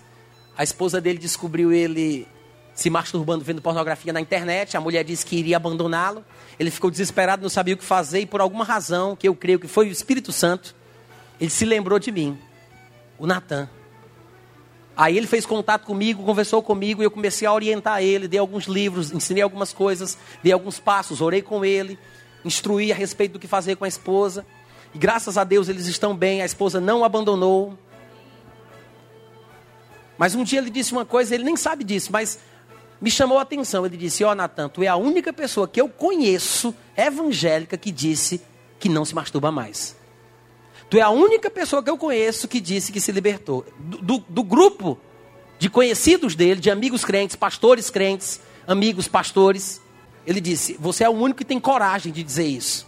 a 0.56 0.62
esposa 0.62 1.00
dele 1.00 1.18
descobriu 1.18 1.72
ele 1.72 2.26
se 2.74 2.90
masturbando 2.90 3.44
vendo 3.44 3.60
pornografia 3.60 4.12
na 4.12 4.20
internet. 4.20 4.76
A 4.76 4.80
mulher 4.80 5.02
disse 5.04 5.26
que 5.26 5.36
iria 5.36 5.56
abandoná-lo. 5.56 6.24
Ele 6.58 6.70
ficou 6.70 6.90
desesperado, 6.90 7.42
não 7.42 7.48
sabia 7.48 7.74
o 7.74 7.76
que 7.76 7.84
fazer, 7.84 8.20
e 8.20 8.26
por 8.26 8.40
alguma 8.40 8.64
razão, 8.64 9.16
que 9.16 9.26
eu 9.28 9.34
creio 9.34 9.58
que 9.58 9.66
foi 9.66 9.88
o 9.88 9.92
Espírito 9.92 10.32
Santo, 10.32 10.74
ele 11.40 11.50
se 11.50 11.64
lembrou 11.64 11.98
de 11.98 12.10
mim, 12.10 12.38
o 13.18 13.26
Natan. 13.26 13.68
Aí 14.98 15.16
ele 15.16 15.28
fez 15.28 15.46
contato 15.46 15.86
comigo, 15.86 16.24
conversou 16.24 16.60
comigo 16.60 17.00
e 17.00 17.04
eu 17.04 17.10
comecei 17.12 17.46
a 17.46 17.52
orientar 17.52 18.02
ele, 18.02 18.26
dei 18.26 18.40
alguns 18.40 18.64
livros, 18.64 19.12
ensinei 19.12 19.44
algumas 19.44 19.72
coisas, 19.72 20.18
dei 20.42 20.52
alguns 20.52 20.80
passos, 20.80 21.20
orei 21.20 21.40
com 21.40 21.64
ele, 21.64 21.96
instruí 22.44 22.90
a 22.90 22.96
respeito 22.96 23.34
do 23.34 23.38
que 23.38 23.46
fazer 23.46 23.76
com 23.76 23.84
a 23.84 23.88
esposa. 23.88 24.44
E 24.92 24.98
graças 24.98 25.38
a 25.38 25.44
Deus 25.44 25.68
eles 25.68 25.86
estão 25.86 26.16
bem, 26.16 26.42
a 26.42 26.44
esposa 26.44 26.80
não 26.80 27.02
o 27.02 27.04
abandonou. 27.04 27.78
Mas 30.18 30.34
um 30.34 30.42
dia 30.42 30.58
ele 30.58 30.68
disse 30.68 30.90
uma 30.90 31.04
coisa, 31.04 31.32
ele 31.32 31.44
nem 31.44 31.54
sabe 31.54 31.84
disso, 31.84 32.10
mas 32.10 32.40
me 33.00 33.08
chamou 33.08 33.38
a 33.38 33.42
atenção. 33.42 33.86
Ele 33.86 33.96
disse: 33.96 34.24
Ó, 34.24 34.32
oh, 34.32 34.34
Natan, 34.34 34.68
tu 34.68 34.82
é 34.82 34.88
a 34.88 34.96
única 34.96 35.32
pessoa 35.32 35.68
que 35.68 35.80
eu 35.80 35.88
conheço 35.88 36.74
evangélica 36.96 37.78
que 37.78 37.92
disse 37.92 38.42
que 38.80 38.88
não 38.88 39.04
se 39.04 39.14
masturba 39.14 39.52
mais. 39.52 39.96
Tu 40.90 40.96
é 40.96 41.02
a 41.02 41.10
única 41.10 41.50
pessoa 41.50 41.82
que 41.82 41.90
eu 41.90 41.98
conheço 41.98 42.48
que 42.48 42.60
disse 42.60 42.90
que 42.90 43.00
se 43.00 43.12
libertou. 43.12 43.64
Do, 43.78 43.98
do, 43.98 44.24
do 44.28 44.42
grupo 44.42 44.98
de 45.58 45.68
conhecidos 45.68 46.34
dele, 46.34 46.60
de 46.60 46.70
amigos 46.70 47.04
crentes, 47.04 47.36
pastores 47.36 47.90
crentes, 47.90 48.40
amigos 48.66 49.06
pastores, 49.06 49.82
ele 50.26 50.40
disse: 50.40 50.76
Você 50.80 51.04
é 51.04 51.08
o 51.08 51.12
único 51.12 51.38
que 51.38 51.44
tem 51.44 51.60
coragem 51.60 52.12
de 52.12 52.22
dizer 52.22 52.46
isso. 52.46 52.86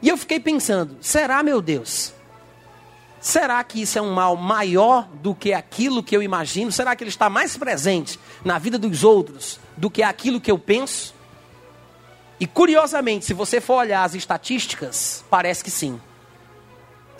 E 0.00 0.08
eu 0.08 0.16
fiquei 0.16 0.40
pensando: 0.40 0.96
será, 1.00 1.42
meu 1.42 1.60
Deus? 1.60 2.14
Será 3.20 3.62
que 3.64 3.80
isso 3.80 3.98
é 3.98 4.02
um 4.02 4.12
mal 4.12 4.36
maior 4.36 5.08
do 5.22 5.34
que 5.34 5.52
aquilo 5.54 6.02
que 6.02 6.14
eu 6.14 6.22
imagino? 6.22 6.70
Será 6.70 6.94
que 6.94 7.02
ele 7.02 7.08
está 7.08 7.30
mais 7.30 7.56
presente 7.56 8.20
na 8.44 8.58
vida 8.58 8.78
dos 8.78 9.02
outros 9.02 9.58
do 9.76 9.90
que 9.90 10.02
aquilo 10.02 10.40
que 10.40 10.50
eu 10.50 10.58
penso? 10.58 11.14
E 12.38 12.46
curiosamente, 12.46 13.24
se 13.24 13.32
você 13.32 13.60
for 13.62 13.76
olhar 13.76 14.04
as 14.04 14.14
estatísticas, 14.14 15.24
parece 15.30 15.64
que 15.64 15.70
sim 15.70 15.98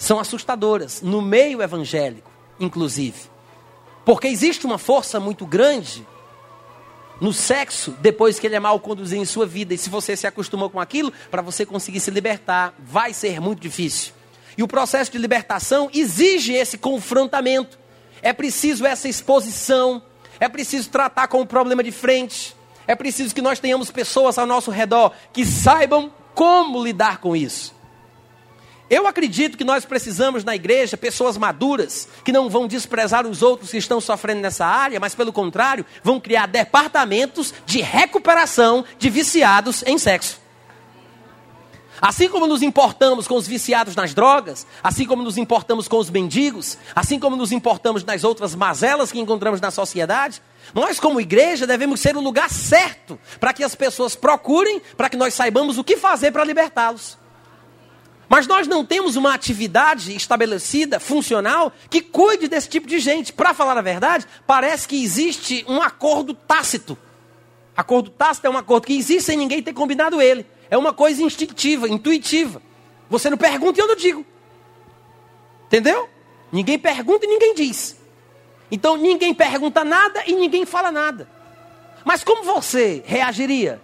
são 0.04 0.18
assustadoras, 0.20 1.00
no 1.00 1.22
meio 1.22 1.62
evangélico, 1.62 2.30
inclusive. 2.60 3.30
Porque 4.04 4.28
existe 4.28 4.66
uma 4.66 4.76
força 4.76 5.18
muito 5.18 5.46
grande 5.46 6.06
no 7.20 7.32
sexo 7.32 7.92
depois 8.00 8.38
que 8.38 8.46
ele 8.46 8.54
é 8.54 8.60
mal 8.60 8.78
conduzido 8.78 9.22
em 9.22 9.24
sua 9.24 9.46
vida. 9.46 9.72
E 9.72 9.78
se 9.78 9.88
você 9.88 10.14
se 10.14 10.26
acostumou 10.26 10.68
com 10.68 10.78
aquilo, 10.78 11.10
para 11.30 11.40
você 11.40 11.64
conseguir 11.64 12.00
se 12.00 12.10
libertar, 12.10 12.74
vai 12.78 13.14
ser 13.14 13.40
muito 13.40 13.60
difícil. 13.60 14.12
E 14.58 14.62
o 14.62 14.68
processo 14.68 15.10
de 15.10 15.16
libertação 15.16 15.88
exige 15.92 16.52
esse 16.52 16.76
confrontamento. 16.76 17.78
É 18.20 18.32
preciso 18.32 18.84
essa 18.84 19.08
exposição. 19.08 20.02
É 20.38 20.50
preciso 20.50 20.90
tratar 20.90 21.28
com 21.28 21.40
o 21.40 21.46
problema 21.46 21.82
de 21.82 21.90
frente. 21.90 22.54
É 22.86 22.94
preciso 22.94 23.34
que 23.34 23.40
nós 23.40 23.58
tenhamos 23.58 23.90
pessoas 23.90 24.36
ao 24.36 24.46
nosso 24.46 24.70
redor 24.70 25.12
que 25.32 25.46
saibam 25.46 26.12
como 26.34 26.84
lidar 26.84 27.18
com 27.18 27.34
isso. 27.34 27.73
Eu 28.88 29.06
acredito 29.06 29.56
que 29.56 29.64
nós 29.64 29.84
precisamos 29.84 30.44
na 30.44 30.54
igreja 30.54 30.96
pessoas 30.96 31.38
maduras 31.38 32.06
que 32.22 32.32
não 32.32 32.50
vão 32.50 32.66
desprezar 32.66 33.26
os 33.26 33.42
outros 33.42 33.70
que 33.70 33.78
estão 33.78 34.00
sofrendo 34.00 34.42
nessa 34.42 34.66
área, 34.66 35.00
mas 35.00 35.14
pelo 35.14 35.32
contrário, 35.32 35.86
vão 36.02 36.20
criar 36.20 36.46
departamentos 36.46 37.54
de 37.64 37.80
recuperação 37.80 38.84
de 38.98 39.08
viciados 39.08 39.82
em 39.86 39.96
sexo. 39.96 40.44
Assim 42.00 42.28
como 42.28 42.46
nos 42.46 42.60
importamos 42.60 43.26
com 43.26 43.36
os 43.36 43.46
viciados 43.46 43.96
nas 43.96 44.12
drogas, 44.12 44.66
assim 44.82 45.06
como 45.06 45.22
nos 45.22 45.38
importamos 45.38 45.88
com 45.88 45.96
os 45.96 46.10
mendigos, 46.10 46.76
assim 46.94 47.18
como 47.18 47.36
nos 47.36 47.52
importamos 47.52 48.04
nas 48.04 48.24
outras 48.24 48.54
mazelas 48.54 49.10
que 49.10 49.18
encontramos 49.18 49.60
na 49.60 49.70
sociedade, 49.70 50.42
nós, 50.74 51.00
como 51.00 51.20
igreja, 51.20 51.66
devemos 51.66 52.00
ser 52.00 52.16
o 52.16 52.20
lugar 52.20 52.50
certo 52.50 53.18
para 53.40 53.54
que 53.54 53.64
as 53.64 53.74
pessoas 53.74 54.14
procurem, 54.14 54.82
para 54.98 55.08
que 55.08 55.16
nós 55.16 55.32
saibamos 55.32 55.78
o 55.78 55.84
que 55.84 55.96
fazer 55.96 56.30
para 56.32 56.44
libertá-los. 56.44 57.23
Mas 58.28 58.46
nós 58.46 58.66
não 58.66 58.84
temos 58.84 59.16
uma 59.16 59.34
atividade 59.34 60.14
estabelecida, 60.16 60.98
funcional, 60.98 61.72
que 61.90 62.00
cuide 62.00 62.48
desse 62.48 62.68
tipo 62.68 62.86
de 62.86 62.98
gente. 62.98 63.32
Para 63.32 63.52
falar 63.52 63.76
a 63.76 63.82
verdade, 63.82 64.26
parece 64.46 64.88
que 64.88 65.02
existe 65.02 65.64
um 65.68 65.82
acordo 65.82 66.34
tácito. 66.34 66.96
Acordo 67.76 68.10
tácito 68.10 68.46
é 68.46 68.50
um 68.50 68.56
acordo 68.56 68.86
que 68.86 68.96
existe 68.96 69.24
sem 69.24 69.36
ninguém 69.36 69.62
ter 69.62 69.72
combinado 69.72 70.20
ele. 70.20 70.46
É 70.70 70.78
uma 70.78 70.92
coisa 70.92 71.22
instintiva, 71.22 71.88
intuitiva. 71.88 72.62
Você 73.10 73.28
não 73.28 73.36
pergunta 73.36 73.78
e 73.78 73.82
eu 73.82 73.88
não 73.88 73.96
digo. 73.96 74.24
Entendeu? 75.66 76.08
Ninguém 76.50 76.78
pergunta 76.78 77.26
e 77.26 77.28
ninguém 77.28 77.54
diz. 77.54 77.96
Então 78.70 78.96
ninguém 78.96 79.34
pergunta 79.34 79.84
nada 79.84 80.22
e 80.26 80.32
ninguém 80.34 80.64
fala 80.64 80.90
nada. 80.90 81.28
Mas 82.04 82.22
como 82.22 82.42
você 82.42 83.02
reagiria 83.04 83.80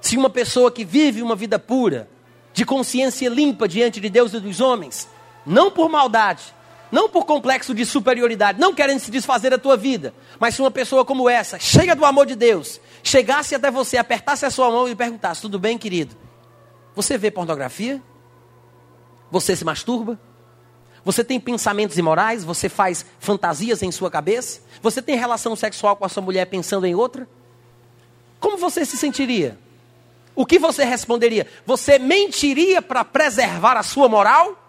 se 0.00 0.16
uma 0.16 0.30
pessoa 0.30 0.70
que 0.70 0.84
vive 0.84 1.22
uma 1.22 1.34
vida 1.34 1.58
pura, 1.58 2.08
de 2.56 2.64
consciência 2.64 3.28
limpa 3.28 3.68
diante 3.68 4.00
de 4.00 4.08
Deus 4.08 4.32
e 4.32 4.40
dos 4.40 4.62
homens, 4.62 5.06
não 5.44 5.70
por 5.70 5.90
maldade, 5.90 6.42
não 6.90 7.06
por 7.06 7.26
complexo 7.26 7.74
de 7.74 7.84
superioridade, 7.84 8.58
não 8.58 8.74
querendo 8.74 8.98
se 8.98 9.10
desfazer 9.10 9.50
da 9.50 9.58
tua 9.58 9.76
vida, 9.76 10.14
mas 10.40 10.54
se 10.54 10.62
uma 10.62 10.70
pessoa 10.70 11.04
como 11.04 11.28
essa, 11.28 11.58
cheia 11.58 11.94
do 11.94 12.02
amor 12.02 12.24
de 12.24 12.34
Deus, 12.34 12.80
chegasse 13.02 13.54
até 13.54 13.70
você, 13.70 13.98
apertasse 13.98 14.46
a 14.46 14.50
sua 14.50 14.70
mão 14.70 14.88
e 14.88 14.94
perguntasse: 14.94 15.42
Tudo 15.42 15.58
bem, 15.58 15.76
querido? 15.76 16.16
Você 16.94 17.18
vê 17.18 17.30
pornografia? 17.30 18.02
Você 19.30 19.54
se 19.54 19.62
masturba? 19.62 20.18
Você 21.04 21.22
tem 21.22 21.38
pensamentos 21.38 21.98
imorais? 21.98 22.42
Você 22.42 22.70
faz 22.70 23.04
fantasias 23.20 23.82
em 23.82 23.92
sua 23.92 24.10
cabeça? 24.10 24.62
Você 24.80 25.02
tem 25.02 25.14
relação 25.14 25.54
sexual 25.54 25.94
com 25.94 26.06
a 26.06 26.08
sua 26.08 26.22
mulher 26.22 26.46
pensando 26.46 26.86
em 26.86 26.94
outra? 26.94 27.28
Como 28.40 28.56
você 28.56 28.86
se 28.86 28.96
sentiria? 28.96 29.58
O 30.36 30.44
que 30.44 30.58
você 30.58 30.84
responderia? 30.84 31.46
Você 31.64 31.98
mentiria 31.98 32.82
para 32.82 33.02
preservar 33.02 33.78
a 33.78 33.82
sua 33.82 34.06
moral? 34.06 34.62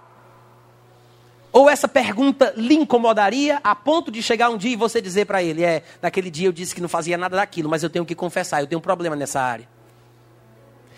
Ou 1.52 1.70
essa 1.70 1.90
pergunta 1.90 2.54
lhe 2.56 2.76
incomodaria 2.76 3.60
a 3.62 3.76
ponto 3.76 4.10
de 4.10 4.24
chegar 4.24 4.50
um 4.50 4.58
dia 4.58 4.72
e 4.72 4.76
você 4.78 5.02
dizer 5.02 5.26
para 5.26 5.44
ele: 5.44 5.66
É, 5.66 5.84
naquele 6.02 6.32
dia 6.32 6.48
eu 6.48 6.54
disse 6.54 6.74
que 6.74 6.80
não 6.80 6.88
fazia 6.88 7.18
nada 7.18 7.36
daquilo, 7.36 7.70
mas 7.70 7.84
eu 7.84 7.90
tenho 7.90 8.06
que 8.06 8.16
confessar, 8.16 8.62
eu 8.62 8.68
tenho 8.68 8.80
um 8.80 8.82
problema 8.82 9.16
nessa 9.16 9.42
área. 9.42 9.68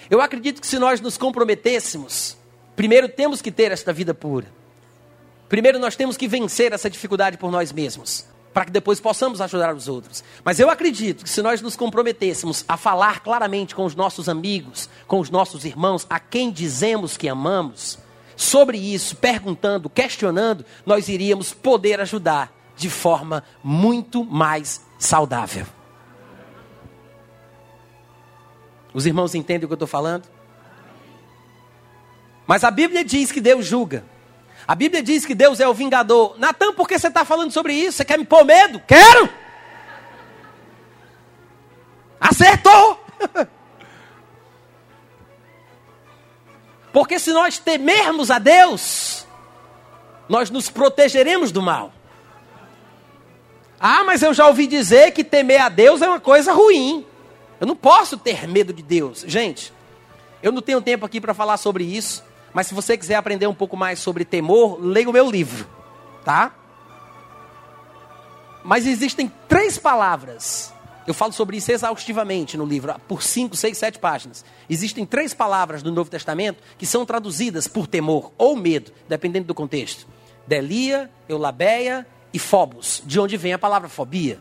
Eu 0.08 0.22
acredito 0.22 0.62
que 0.62 0.68
se 0.68 0.78
nós 0.78 1.02
nos 1.02 1.18
comprometêssemos, 1.18 2.38
primeiro 2.76 3.10
temos 3.10 3.42
que 3.42 3.52
ter 3.52 3.72
esta 3.72 3.92
vida 3.92 4.14
pura. 4.14 4.48
Primeiro 5.48 5.80
nós 5.80 5.96
temos 5.96 6.16
que 6.16 6.28
vencer 6.28 6.74
essa 6.74 6.90
dificuldade 6.90 7.38
por 7.38 7.52
nós 7.52 7.74
mesmos 7.74 8.29
para 8.60 8.66
que 8.66 8.72
depois 8.74 9.00
possamos 9.00 9.40
ajudar 9.40 9.74
os 9.74 9.88
outros. 9.88 10.22
Mas 10.44 10.60
eu 10.60 10.70
acredito 10.70 11.24
que 11.24 11.30
se 11.30 11.42
nós 11.42 11.62
nos 11.62 11.78
comprometêssemos 11.78 12.66
a 12.68 12.76
falar 12.76 13.22
claramente 13.22 13.74
com 13.74 13.86
os 13.86 13.96
nossos 13.96 14.28
amigos, 14.28 14.90
com 15.08 15.22
os 15.22 15.30
nossos 15.30 15.64
irmãos, 15.64 16.06
a 16.10 16.20
quem 16.20 16.52
dizemos 16.52 17.16
que 17.16 17.30
amamos, 17.30 17.98
sobre 18.36 18.78
isso, 18.78 19.16
perguntando, 19.16 19.90
questionando, 19.90 20.66
nós 20.86 21.08
iríamos 21.08 21.54
poder 21.54 22.02
ajudar 22.02 22.54
de 22.76 22.90
forma 22.90 23.46
muito 23.64 24.26
mais 24.26 24.86
saudável. 25.00 25.66
Os 28.94 29.06
irmãos 29.06 29.36
entendem 29.36 29.64
o 29.64 29.68
que 29.70 29.74
eu 29.74 29.76
estou 29.76 29.88
falando? 29.88 30.28
Mas 32.46 32.66
a 32.66 32.72
Bíblia 32.72 33.06
diz 33.06 33.32
que 33.32 33.40
Deus 33.40 33.66
julga. 33.66 34.04
A 34.70 34.76
Bíblia 34.76 35.02
diz 35.02 35.26
que 35.26 35.34
Deus 35.34 35.60
é 35.60 35.68
o 35.68 35.74
vingador. 35.74 36.38
Natan, 36.38 36.74
por 36.74 36.88
que 36.88 37.00
você 37.00 37.08
está 37.08 37.26
falando 37.26 37.50
sobre 37.50 37.74
isso? 37.74 37.98
Você 37.98 38.06
quer 38.06 38.20
me 38.20 38.26
pôr 38.26 38.46
medo? 38.46 38.80
Quero! 38.82 39.28
Acertou! 42.22 43.04
Porque 46.94 47.18
se 47.18 47.34
nós 47.34 47.58
temermos 47.58 48.30
a 48.30 48.38
Deus, 48.38 49.26
nós 50.28 50.52
nos 50.52 50.70
protegeremos 50.70 51.52
do 51.52 51.64
mal. 51.64 51.92
Ah, 53.80 54.04
mas 54.04 54.22
eu 54.22 54.36
já 54.36 54.46
ouvi 54.46 54.68
dizer 54.68 55.14
que 55.14 55.24
temer 55.24 55.62
a 55.62 55.70
Deus 55.70 56.04
é 56.04 56.08
uma 56.08 56.20
coisa 56.20 56.54
ruim. 56.54 57.04
Eu 57.60 57.66
não 57.66 57.76
posso 57.76 58.20
ter 58.20 58.48
medo 58.48 58.72
de 58.72 58.84
Deus. 58.84 59.24
Gente, 59.26 59.74
eu 60.44 60.52
não 60.52 60.62
tenho 60.62 60.80
tempo 60.80 61.08
aqui 61.08 61.20
para 61.20 61.34
falar 61.34 61.58
sobre 61.58 61.84
isso, 61.84 62.24
mas 62.54 62.68
se 62.68 62.74
você 62.74 62.98
quiser 62.98 63.16
aprender 63.16 63.48
um 63.48 63.54
pouco 63.54 63.78
mais 63.78 64.00
sobre 64.00 64.26
temor, 64.26 64.80
leia 64.82 65.10
o 65.10 65.14
meu 65.14 65.30
livro, 65.30 65.68
tá? 66.24 66.54
Mas 68.64 68.86
existem 68.86 69.32
três 69.48 69.78
palavras. 69.78 70.74
Eu 71.08 71.14
falo 71.14 71.32
sobre 71.34 71.58
isso 71.58 71.72
exaustivamente 71.72 72.56
no 72.56 72.66
livro, 72.66 72.94
por 73.08 73.24
cinco, 73.24 73.56
seis, 73.56 73.78
sete 73.78 73.98
páginas. 73.98 74.46
Existem 74.70 75.06
três 75.06 75.34
palavras 75.34 75.82
do 75.82 75.92
Novo 75.92 76.10
Testamento 76.10 76.62
que 76.78 76.86
são 76.86 77.06
traduzidas 77.06 77.68
por 77.68 77.88
temor 77.88 78.32
ou 78.38 78.56
medo, 78.56 78.92
dependendo 79.08 79.48
do 79.48 79.56
contexto. 79.56 80.06
Delia, 80.46 81.10
Eulabeia 81.28 82.06
e 82.34 82.38
Phobos, 82.38 83.02
de 83.06 83.20
onde 83.20 83.38
vem 83.38 83.54
a 83.54 83.60
palavra 83.60 83.90
fobia. 83.90 84.40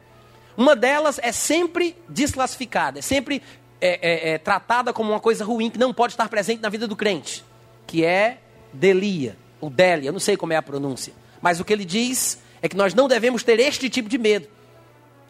Uma 0.56 0.74
delas 0.74 1.20
é 1.22 1.32
sempre 1.32 1.96
desclassificada, 2.08 2.98
é 2.98 3.02
sempre 3.02 3.42
é, 3.80 4.30
é, 4.30 4.30
é, 4.30 4.38
tratada 4.38 4.92
como 4.92 5.12
uma 5.12 5.20
coisa 5.20 5.44
ruim 5.44 5.70
que 5.70 5.78
não 5.78 5.94
pode 5.94 6.14
estar 6.14 6.28
presente 6.28 6.60
na 6.60 6.68
vida 6.68 6.88
do 6.88 6.96
crente, 6.96 7.44
que 7.88 8.04
é 8.04 8.38
Delia, 8.72 9.36
ou 9.60 9.70
Délia, 9.70 10.10
eu 10.10 10.12
não 10.12 10.20
sei 10.20 10.36
como 10.36 10.52
é 10.52 10.56
a 10.56 10.62
pronúncia. 10.62 11.12
Mas 11.40 11.58
o 11.58 11.64
que 11.64 11.72
ele 11.72 11.86
diz 11.86 12.38
é 12.60 12.68
que 12.68 12.76
nós 12.76 12.94
não 12.94 13.08
devemos 13.08 13.42
ter 13.42 13.58
este 13.58 13.88
tipo 13.88 14.08
de 14.08 14.18
medo. 14.18 14.46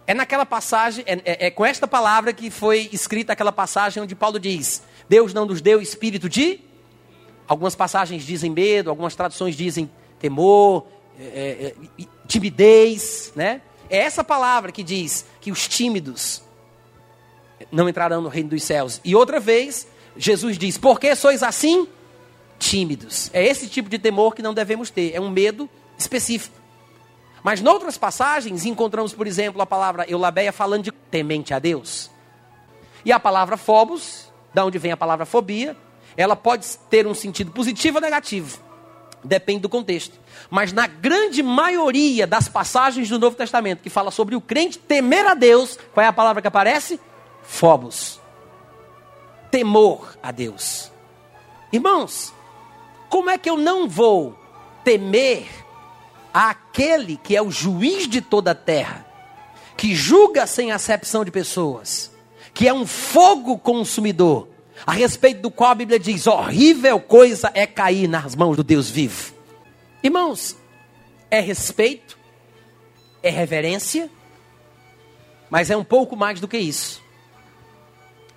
É 0.06 0.12
naquela 0.12 0.44
passagem, 0.44 1.04
é, 1.06 1.12
é, 1.24 1.46
é 1.46 1.50
com 1.50 1.64
esta 1.64 1.86
palavra 1.86 2.32
que 2.32 2.50
foi 2.50 2.90
escrita 2.92 3.32
aquela 3.32 3.52
passagem 3.52 4.02
onde 4.02 4.14
Paulo 4.14 4.40
diz: 4.40 4.82
Deus 5.09 5.32
não 5.32 5.46
nos 5.46 5.61
deu 5.61 5.80
espírito 5.80 6.28
de. 6.28 6.61
Algumas 7.46 7.74
passagens 7.74 8.24
dizem 8.24 8.50
medo, 8.50 8.90
algumas 8.90 9.14
traduções 9.14 9.56
dizem 9.56 9.88
temor, 10.18 10.86
é, 11.18 11.74
é, 11.98 12.04
timidez, 12.26 13.32
né? 13.36 13.62
É 13.88 13.98
essa 13.98 14.24
palavra 14.24 14.72
que 14.72 14.82
diz 14.82 15.24
que 15.40 15.50
os 15.50 15.68
tímidos 15.68 16.42
não 17.70 17.88
entrarão 17.88 18.20
no 18.20 18.28
reino 18.28 18.50
dos 18.50 18.62
céus. 18.64 19.00
E 19.04 19.14
outra 19.14 19.38
vez, 19.38 19.86
Jesus 20.16 20.59
diz: 20.59 20.76
Por 20.76 20.98
que 20.98 21.14
sois 21.14 21.42
assim? 21.42 21.86
Tímidos. 22.59 23.30
É 23.32 23.44
esse 23.46 23.68
tipo 23.68 23.88
de 23.88 23.98
temor 23.98 24.34
que 24.34 24.42
não 24.42 24.52
devemos 24.52 24.90
ter. 24.90 25.14
É 25.14 25.20
um 25.20 25.30
medo 25.30 25.68
específico. 25.96 26.56
Mas 27.42 27.61
em 27.61 27.68
outras 27.68 27.96
passagens, 27.96 28.64
encontramos, 28.64 29.12
por 29.12 29.26
exemplo, 29.26 29.62
a 29.62 29.66
palavra 29.66 30.04
eulabeia 30.09 30.52
falando 30.52 30.84
de 30.84 30.92
temente 30.92 31.54
a 31.54 31.59
Deus. 31.59 32.11
E 33.04 33.12
a 33.12 33.20
palavra 33.20 33.56
phobos, 33.56 34.30
da 34.52 34.64
onde 34.64 34.78
vem 34.78 34.92
a 34.92 34.96
palavra 34.96 35.24
fobia, 35.24 35.76
ela 36.16 36.34
pode 36.34 36.66
ter 36.90 37.06
um 37.06 37.14
sentido 37.14 37.52
positivo 37.52 37.98
ou 37.98 38.02
negativo. 38.02 38.59
Depende 39.22 39.61
do 39.61 39.68
contexto. 39.68 40.18
Mas 40.50 40.72
na 40.72 40.86
grande 40.86 41.42
maioria 41.42 42.26
das 42.26 42.48
passagens 42.48 43.09
do 43.09 43.18
Novo 43.18 43.36
Testamento 43.36 43.82
que 43.82 43.90
fala 43.90 44.11
sobre 44.11 44.36
o 44.36 44.40
crente 44.40 44.78
temer 44.78 45.26
a 45.26 45.34
Deus, 45.34 45.78
qual 45.92 46.04
é 46.04 46.09
a 46.09 46.12
palavra 46.12 46.42
que 46.42 46.48
aparece? 46.48 47.00
Fobos. 47.42 48.20
Temor 49.50 50.16
a 50.22 50.30
Deus. 50.30 50.92
Irmãos, 51.72 52.32
como 53.09 53.30
é 53.30 53.38
que 53.38 53.48
eu 53.48 53.56
não 53.56 53.88
vou 53.88 54.38
temer 54.84 55.46
aquele 56.32 57.16
que 57.16 57.34
é 57.36 57.42
o 57.42 57.50
juiz 57.50 58.06
de 58.06 58.20
toda 58.20 58.52
a 58.52 58.54
terra, 58.54 59.06
que 59.76 59.94
julga 59.94 60.46
sem 60.46 60.70
acepção 60.70 61.24
de 61.24 61.30
pessoas, 61.30 62.12
que 62.52 62.68
é 62.68 62.72
um 62.72 62.86
fogo 62.86 63.59
consumidor, 63.59 64.48
a 64.86 64.92
respeito 64.92 65.42
do 65.42 65.50
qual 65.50 65.70
a 65.70 65.74
Bíblia 65.74 65.98
diz: 65.98 66.26
horrível 66.26 67.00
coisa 67.00 67.50
é 67.54 67.66
cair 67.66 68.09
nas 68.09 68.34
mãos 68.34 68.56
do 68.56 68.64
Deus 68.64 68.88
vivo. 68.88 69.34
Irmãos, 70.02 70.56
é 71.30 71.40
respeito, 71.40 72.18
é 73.22 73.30
reverência, 73.30 74.11
mas 75.50 75.70
é 75.70 75.76
um 75.76 75.84
pouco 75.84 76.16
mais 76.16 76.40
do 76.40 76.48
que 76.48 76.59
isso. 76.59 77.02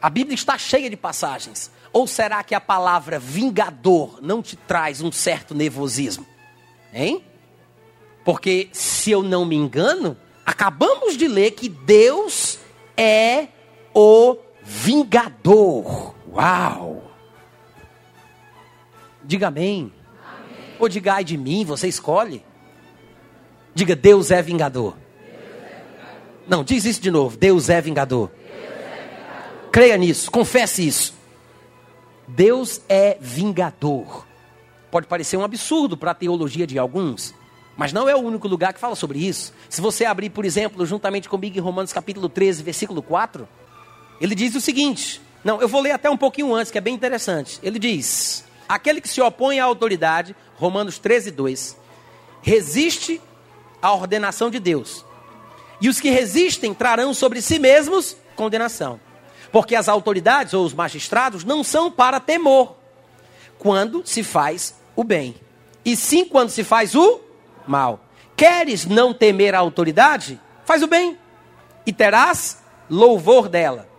A 0.02 0.10
Bíblia 0.10 0.34
está 0.34 0.58
cheia 0.58 0.90
de 0.90 0.98
passagens. 0.98 1.70
Ou 1.94 2.08
será 2.08 2.44
que 2.44 2.56
a 2.56 2.62
palavra 2.62 3.20
vingador 3.20 4.20
não 4.22 4.42
te 4.42 4.56
traz 4.56 5.02
um 5.02 5.12
certo 5.12 5.54
nervosismo? 5.54 6.26
Hein? 6.94 7.24
Porque, 8.24 8.70
se 8.72 9.12
eu 9.12 9.24
não 9.24 9.46
me 9.46 9.56
engano, 9.56 10.16
acabamos 10.46 11.18
de 11.18 11.28
ler 11.28 11.52
que 11.52 11.68
Deus 11.68 12.60
é 12.96 13.48
o 13.94 14.38
vingador. 14.64 16.16
Uau! 16.32 17.04
Diga 19.24 19.48
amém. 19.48 19.92
amém. 20.24 20.76
Ou 20.80 20.88
diga 20.88 21.16
ai 21.16 21.24
de 21.24 21.38
mim, 21.38 21.66
você 21.66 21.88
escolhe. 21.88 22.44
Diga 23.74 23.96
Deus 23.96 24.32
é 24.32 24.42
vingador. 24.42 24.96
Deus 24.96 25.34
é 25.64 25.84
vingador. 25.84 26.48
Não, 26.48 26.64
diz 26.64 26.86
isso 26.86 27.02
de 27.02 27.12
novo. 27.12 27.38
Deus 27.38 27.70
é 27.70 27.82
vingador. 27.82 28.30
Deus 28.30 28.66
é 28.66 29.08
vingador. 29.10 29.70
Creia 29.72 29.98
nisso, 29.98 30.32
confesse 30.32 30.86
isso. 30.88 31.21
Deus 32.28 32.82
é 32.88 33.18
vingador. 33.20 34.26
Pode 34.90 35.08
parecer 35.08 35.38
um 35.38 35.44
absurdo 35.44 35.96
para 35.96 36.12
a 36.12 36.16
teologia 36.16 36.68
de 36.68 36.78
alguns, 36.78 37.34
mas 37.78 37.94
não 37.94 38.08
é 38.08 38.16
o 38.16 38.20
único 38.20 38.48
lugar 38.48 38.74
que 38.74 38.80
fala 38.80 38.96
sobre 38.96 39.20
isso. 39.20 39.54
Se 39.70 39.82
você 39.82 40.06
abrir, 40.06 40.30
por 40.30 40.46
exemplo, 40.46 40.86
juntamente 40.86 41.30
comigo 41.30 41.58
em 41.58 41.62
Romanos 41.62 41.94
capítulo 41.94 42.28
13, 42.30 42.64
versículo 42.64 43.02
4, 43.02 43.48
ele 44.20 44.36
diz 44.36 44.54
o 44.56 44.62
seguinte: 44.62 45.22
não, 45.44 45.60
eu 45.62 45.68
vou 45.68 45.82
ler 45.82 45.92
até 45.92 46.10
um 46.10 46.18
pouquinho 46.18 46.54
antes, 46.54 46.72
que 46.72 46.78
é 46.78 46.82
bem 46.82 46.94
interessante. 46.94 47.60
Ele 47.64 47.80
diz: 47.80 48.46
Aquele 48.70 49.02
que 49.02 49.10
se 49.10 49.22
opõe 49.22 49.60
à 49.60 49.66
autoridade, 49.66 50.36
Romanos 50.56 51.00
13, 51.00 51.32
2, 51.32 51.78
resiste 52.42 53.20
à 53.82 53.94
ordenação 53.94 54.50
de 54.50 54.60
Deus. 54.60 55.06
E 55.82 55.90
os 55.90 56.00
que 56.00 56.12
resistem 56.12 56.74
trarão 56.74 57.14
sobre 57.14 57.42
si 57.42 57.58
mesmos 57.58 58.16
condenação. 58.36 59.00
Porque 59.52 59.76
as 59.76 59.90
autoridades 59.90 60.54
ou 60.54 60.66
os 60.66 60.74
magistrados 60.74 61.44
não 61.44 61.64
são 61.64 61.92
para 61.92 62.20
temor 62.20 62.76
quando 63.60 64.02
se 64.06 64.24
faz 64.24 64.76
o 64.96 65.04
bem, 65.04 65.36
e 65.86 65.96
sim 65.96 66.26
quando 66.26 66.50
se 66.50 66.64
faz 66.64 66.96
o 66.96 67.22
mal. 67.68 68.00
Queres 68.36 68.86
não 68.86 69.14
temer 69.14 69.54
a 69.54 69.60
autoridade? 69.60 70.40
Faz 70.66 70.82
o 70.82 70.88
bem, 70.88 71.18
e 71.86 71.94
terás 71.94 72.64
louvor 72.90 73.48
dela 73.48 73.92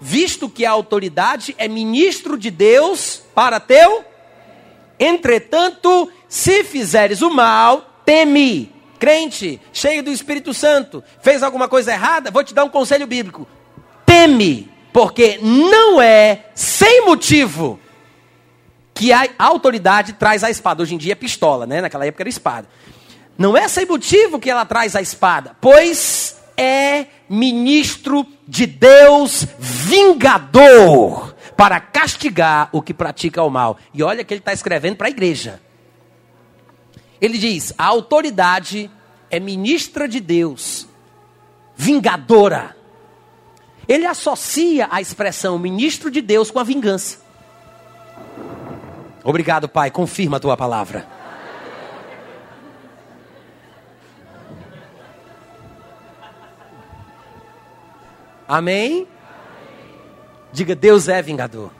visto 0.00 0.48
que 0.48 0.64
a 0.64 0.70
autoridade 0.70 1.54
é 1.58 1.68
ministro 1.68 2.38
de 2.38 2.50
Deus 2.50 3.22
para 3.34 3.60
teu. 3.60 4.04
Entretanto, 4.98 6.10
se 6.28 6.64
fizeres 6.64 7.22
o 7.22 7.30
mal, 7.30 7.86
teme. 8.04 8.74
Crente, 8.98 9.60
cheio 9.72 10.02
do 10.02 10.10
Espírito 10.10 10.54
Santo, 10.54 11.04
fez 11.20 11.42
alguma 11.42 11.68
coisa 11.68 11.92
errada? 11.92 12.30
Vou 12.30 12.42
te 12.42 12.54
dar 12.54 12.64
um 12.64 12.70
conselho 12.70 13.06
bíblico. 13.06 13.46
Teme, 14.06 14.70
porque 14.96 15.38
não 15.42 16.00
é 16.00 16.46
sem 16.54 17.04
motivo 17.04 17.78
que 18.94 19.12
a 19.12 19.28
autoridade 19.36 20.14
traz 20.14 20.42
a 20.42 20.48
espada. 20.48 20.82
Hoje 20.82 20.94
em 20.94 20.96
dia 20.96 21.12
é 21.12 21.14
pistola, 21.14 21.66
né? 21.66 21.82
Naquela 21.82 22.06
época 22.06 22.22
era 22.22 22.30
espada. 22.30 22.66
Não 23.36 23.54
é 23.54 23.68
sem 23.68 23.84
motivo 23.84 24.40
que 24.40 24.48
ela 24.48 24.64
traz 24.64 24.96
a 24.96 25.02
espada, 25.02 25.54
pois 25.60 26.40
é 26.56 27.08
ministro 27.28 28.26
de 28.48 28.64
Deus 28.64 29.46
vingador 29.58 31.34
para 31.58 31.78
castigar 31.78 32.70
o 32.72 32.80
que 32.80 32.94
pratica 32.94 33.42
o 33.42 33.50
mal. 33.50 33.76
E 33.92 34.02
olha 34.02 34.24
que 34.24 34.32
ele 34.32 34.40
está 34.40 34.54
escrevendo 34.54 34.96
para 34.96 35.08
a 35.08 35.10
igreja. 35.10 35.60
Ele 37.20 37.36
diz: 37.36 37.74
a 37.76 37.84
autoridade 37.84 38.90
é 39.30 39.38
ministra 39.38 40.08
de 40.08 40.20
Deus, 40.20 40.88
vingadora. 41.76 42.75
Ele 43.88 44.06
associa 44.06 44.88
a 44.90 45.00
expressão 45.00 45.58
ministro 45.58 46.10
de 46.10 46.20
Deus 46.20 46.50
com 46.50 46.58
a 46.58 46.64
vingança. 46.64 47.18
Obrigado, 49.22 49.68
Pai, 49.68 49.90
confirma 49.90 50.36
a 50.36 50.40
tua 50.40 50.56
palavra. 50.56 51.06
Amém? 58.48 59.06
Diga, 60.52 60.74
Deus 60.74 61.08
é 61.08 61.20
vingador. 61.20 61.70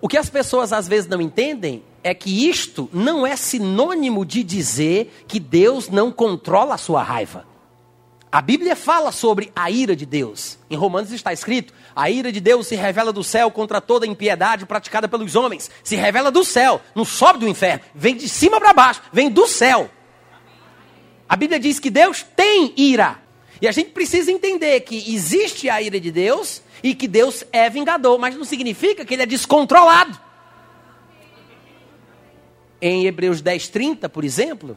O 0.00 0.08
que 0.08 0.16
as 0.16 0.28
pessoas 0.28 0.72
às 0.72 0.88
vezes 0.88 1.08
não 1.08 1.20
entendem 1.20 1.84
é 2.02 2.12
que 2.12 2.48
isto 2.48 2.90
não 2.92 3.24
é 3.24 3.36
sinônimo 3.36 4.26
de 4.26 4.42
dizer 4.42 5.24
que 5.28 5.38
Deus 5.38 5.88
não 5.88 6.10
controla 6.10 6.74
a 6.74 6.78
sua 6.78 7.02
raiva. 7.02 7.51
A 8.32 8.40
Bíblia 8.40 8.74
fala 8.74 9.12
sobre 9.12 9.52
a 9.54 9.70
ira 9.70 9.94
de 9.94 10.06
Deus. 10.06 10.58
Em 10.70 10.74
Romanos 10.74 11.12
está 11.12 11.34
escrito: 11.34 11.74
a 11.94 12.08
ira 12.08 12.32
de 12.32 12.40
Deus 12.40 12.66
se 12.66 12.74
revela 12.74 13.12
do 13.12 13.22
céu 13.22 13.50
contra 13.50 13.78
toda 13.78 14.06
impiedade 14.06 14.64
praticada 14.64 15.06
pelos 15.06 15.36
homens. 15.36 15.70
Se 15.84 15.96
revela 15.96 16.30
do 16.30 16.42
céu, 16.42 16.80
não 16.94 17.04
sobe 17.04 17.40
do 17.40 17.48
inferno, 17.48 17.84
vem 17.94 18.16
de 18.16 18.30
cima 18.30 18.58
para 18.58 18.72
baixo, 18.72 19.02
vem 19.12 19.28
do 19.28 19.46
céu. 19.46 19.90
A 21.28 21.36
Bíblia 21.36 21.60
diz 21.60 21.78
que 21.78 21.90
Deus 21.90 22.24
tem 22.34 22.72
ira. 22.74 23.20
E 23.60 23.68
a 23.68 23.72
gente 23.72 23.90
precisa 23.90 24.32
entender 24.32 24.80
que 24.80 25.14
existe 25.14 25.68
a 25.68 25.82
ira 25.82 26.00
de 26.00 26.10
Deus 26.10 26.62
e 26.82 26.94
que 26.94 27.06
Deus 27.06 27.44
é 27.52 27.68
vingador, 27.68 28.18
mas 28.18 28.34
não 28.34 28.46
significa 28.46 29.04
que 29.04 29.12
ele 29.12 29.24
é 29.24 29.26
descontrolado. 29.26 30.18
Em 32.80 33.06
Hebreus 33.06 33.42
10:30, 33.42 34.08
por 34.08 34.24
exemplo, 34.24 34.76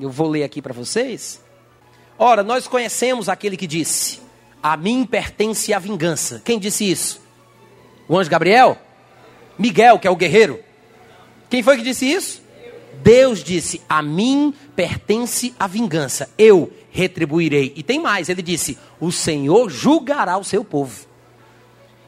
eu 0.00 0.10
vou 0.10 0.28
ler 0.28 0.42
aqui 0.42 0.60
para 0.60 0.74
vocês. 0.74 1.45
Ora, 2.18 2.42
nós 2.42 2.66
conhecemos 2.66 3.28
aquele 3.28 3.56
que 3.56 3.66
disse: 3.66 4.20
A 4.62 4.76
mim 4.76 5.04
pertence 5.04 5.72
a 5.72 5.78
vingança. 5.78 6.40
Quem 6.44 6.58
disse 6.58 6.90
isso? 6.90 7.20
O 8.08 8.18
anjo 8.18 8.30
Gabriel? 8.30 8.78
Miguel, 9.58 9.98
que 9.98 10.06
é 10.06 10.10
o 10.10 10.16
guerreiro. 10.16 10.60
Quem 11.48 11.62
foi 11.62 11.76
que 11.76 11.82
disse 11.82 12.10
isso? 12.10 12.42
Deus 13.02 13.42
disse: 13.42 13.82
A 13.88 14.02
mim 14.02 14.54
pertence 14.74 15.54
a 15.58 15.66
vingança. 15.66 16.30
Eu 16.38 16.72
retribuirei. 16.90 17.72
E 17.76 17.82
tem 17.82 18.00
mais, 18.00 18.28
ele 18.28 18.42
disse: 18.42 18.78
O 18.98 19.12
Senhor 19.12 19.68
julgará 19.68 20.38
o 20.38 20.44
seu 20.44 20.64
povo. 20.64 21.06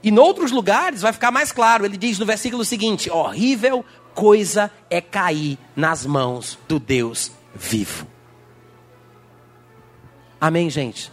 E 0.02 0.10
em 0.10 0.18
outros 0.18 0.50
lugares 0.50 1.02
vai 1.02 1.12
ficar 1.12 1.30
mais 1.30 1.52
claro. 1.52 1.84
Ele 1.84 1.96
diz 1.96 2.18
no 2.18 2.26
versículo 2.26 2.64
seguinte: 2.64 3.10
Horrível 3.10 3.84
coisa 4.14 4.70
é 4.88 5.00
cair 5.00 5.58
nas 5.76 6.06
mãos 6.06 6.58
do 6.66 6.78
Deus 6.78 7.30
vivo. 7.54 8.17
Amém, 10.40 10.70
gente? 10.70 11.10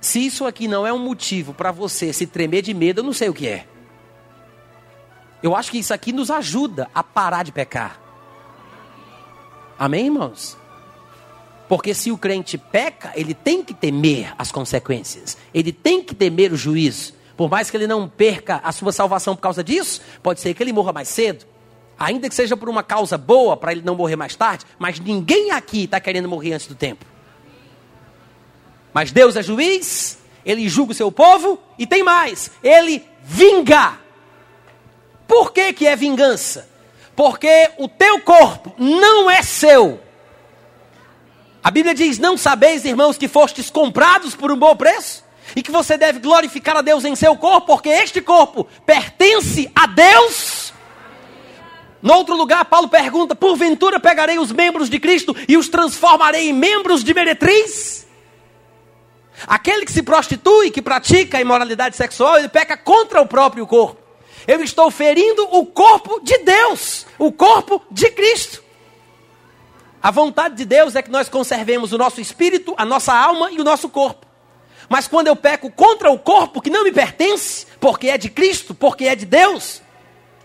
Se 0.00 0.24
isso 0.24 0.46
aqui 0.46 0.68
não 0.68 0.86
é 0.86 0.92
um 0.92 0.98
motivo 0.98 1.52
para 1.52 1.72
você 1.72 2.12
se 2.12 2.26
tremer 2.26 2.62
de 2.62 2.72
medo, 2.74 3.00
eu 3.00 3.04
não 3.04 3.12
sei 3.12 3.28
o 3.28 3.34
que 3.34 3.48
é. 3.48 3.66
Eu 5.42 5.54
acho 5.54 5.70
que 5.70 5.78
isso 5.78 5.94
aqui 5.94 6.12
nos 6.12 6.30
ajuda 6.30 6.88
a 6.94 7.02
parar 7.02 7.44
de 7.44 7.52
pecar. 7.52 8.00
Amém, 9.78 10.06
irmãos? 10.06 10.56
Porque 11.68 11.94
se 11.94 12.10
o 12.10 12.18
crente 12.18 12.58
peca, 12.58 13.12
ele 13.14 13.34
tem 13.34 13.62
que 13.62 13.74
temer 13.74 14.34
as 14.38 14.50
consequências. 14.50 15.36
Ele 15.52 15.72
tem 15.72 16.02
que 16.02 16.14
temer 16.14 16.52
o 16.52 16.56
juízo. 16.56 17.14
Por 17.36 17.48
mais 17.48 17.70
que 17.70 17.76
ele 17.76 17.86
não 17.86 18.08
perca 18.08 18.60
a 18.64 18.72
sua 18.72 18.90
salvação 18.90 19.36
por 19.36 19.42
causa 19.42 19.62
disso, 19.62 20.00
pode 20.22 20.40
ser 20.40 20.54
que 20.54 20.62
ele 20.62 20.72
morra 20.72 20.92
mais 20.92 21.08
cedo. 21.08 21.46
Ainda 21.96 22.28
que 22.28 22.34
seja 22.34 22.56
por 22.56 22.68
uma 22.68 22.82
causa 22.82 23.18
boa, 23.18 23.56
para 23.56 23.72
ele 23.72 23.82
não 23.82 23.94
morrer 23.94 24.16
mais 24.16 24.34
tarde, 24.34 24.64
mas 24.78 24.98
ninguém 24.98 25.50
aqui 25.50 25.84
está 25.84 26.00
querendo 26.00 26.28
morrer 26.28 26.54
antes 26.54 26.66
do 26.66 26.74
tempo. 26.74 27.04
Mas 28.92 29.12
Deus 29.12 29.36
é 29.36 29.42
juiz, 29.42 30.18
ele 30.44 30.68
julga 30.68 30.92
o 30.92 30.94
seu 30.94 31.12
povo 31.12 31.60
e 31.78 31.86
tem 31.86 32.02
mais, 32.02 32.50
ele 32.62 33.04
vinga. 33.22 33.98
Por 35.26 35.52
que, 35.52 35.72
que 35.72 35.86
é 35.86 35.94
vingança? 35.94 36.68
Porque 37.14 37.70
o 37.78 37.88
teu 37.88 38.20
corpo 38.20 38.74
não 38.78 39.30
é 39.30 39.42
seu. 39.42 40.00
A 41.62 41.70
Bíblia 41.70 41.94
diz: 41.94 42.18
Não 42.18 42.36
sabeis, 42.36 42.84
irmãos, 42.84 43.18
que 43.18 43.28
fostes 43.28 43.68
comprados 43.68 44.34
por 44.34 44.50
um 44.50 44.56
bom 44.56 44.74
preço? 44.74 45.24
E 45.56 45.62
que 45.62 45.70
você 45.70 45.96
deve 45.96 46.20
glorificar 46.20 46.76
a 46.76 46.82
Deus 46.82 47.04
em 47.04 47.14
seu 47.14 47.36
corpo, 47.36 47.66
porque 47.66 47.88
este 47.88 48.20
corpo 48.20 48.66
pertence 48.86 49.70
a 49.74 49.86
Deus 49.86 50.72
no 52.00 52.14
outro 52.14 52.36
lugar, 52.36 52.64
Paulo 52.64 52.88
pergunta: 52.88 53.34
porventura 53.34 53.98
pegarei 53.98 54.38
os 54.38 54.52
membros 54.52 54.88
de 54.88 54.98
Cristo 55.00 55.34
e 55.48 55.56
os 55.56 55.68
transformarei 55.68 56.48
em 56.48 56.52
membros 56.52 57.02
de 57.02 57.12
meretriz? 57.12 58.06
Aquele 59.46 59.84
que 59.84 59.92
se 59.92 60.02
prostitui, 60.02 60.70
que 60.70 60.82
pratica 60.82 61.38
a 61.38 61.40
imoralidade 61.40 61.96
sexual, 61.96 62.38
ele 62.38 62.48
peca 62.48 62.76
contra 62.76 63.20
o 63.20 63.26
próprio 63.26 63.66
corpo. 63.66 64.00
Eu 64.46 64.62
estou 64.62 64.90
ferindo 64.90 65.42
o 65.50 65.66
corpo 65.66 66.20
de 66.22 66.38
Deus, 66.38 67.06
o 67.18 67.30
corpo 67.30 67.82
de 67.90 68.10
Cristo. 68.10 68.62
A 70.02 70.10
vontade 70.10 70.54
de 70.54 70.64
Deus 70.64 70.94
é 70.94 71.02
que 71.02 71.10
nós 71.10 71.28
conservemos 71.28 71.92
o 71.92 71.98
nosso 71.98 72.20
espírito, 72.20 72.74
a 72.76 72.84
nossa 72.84 73.12
alma 73.12 73.50
e 73.50 73.60
o 73.60 73.64
nosso 73.64 73.88
corpo. 73.88 74.26
Mas 74.88 75.06
quando 75.06 75.26
eu 75.26 75.36
peco 75.36 75.70
contra 75.70 76.10
o 76.10 76.18
corpo 76.18 76.62
que 76.62 76.70
não 76.70 76.84
me 76.84 76.92
pertence, 76.92 77.66
porque 77.78 78.08
é 78.08 78.16
de 78.16 78.30
Cristo, 78.30 78.74
porque 78.74 79.04
é 79.04 79.14
de 79.14 79.26
Deus, 79.26 79.82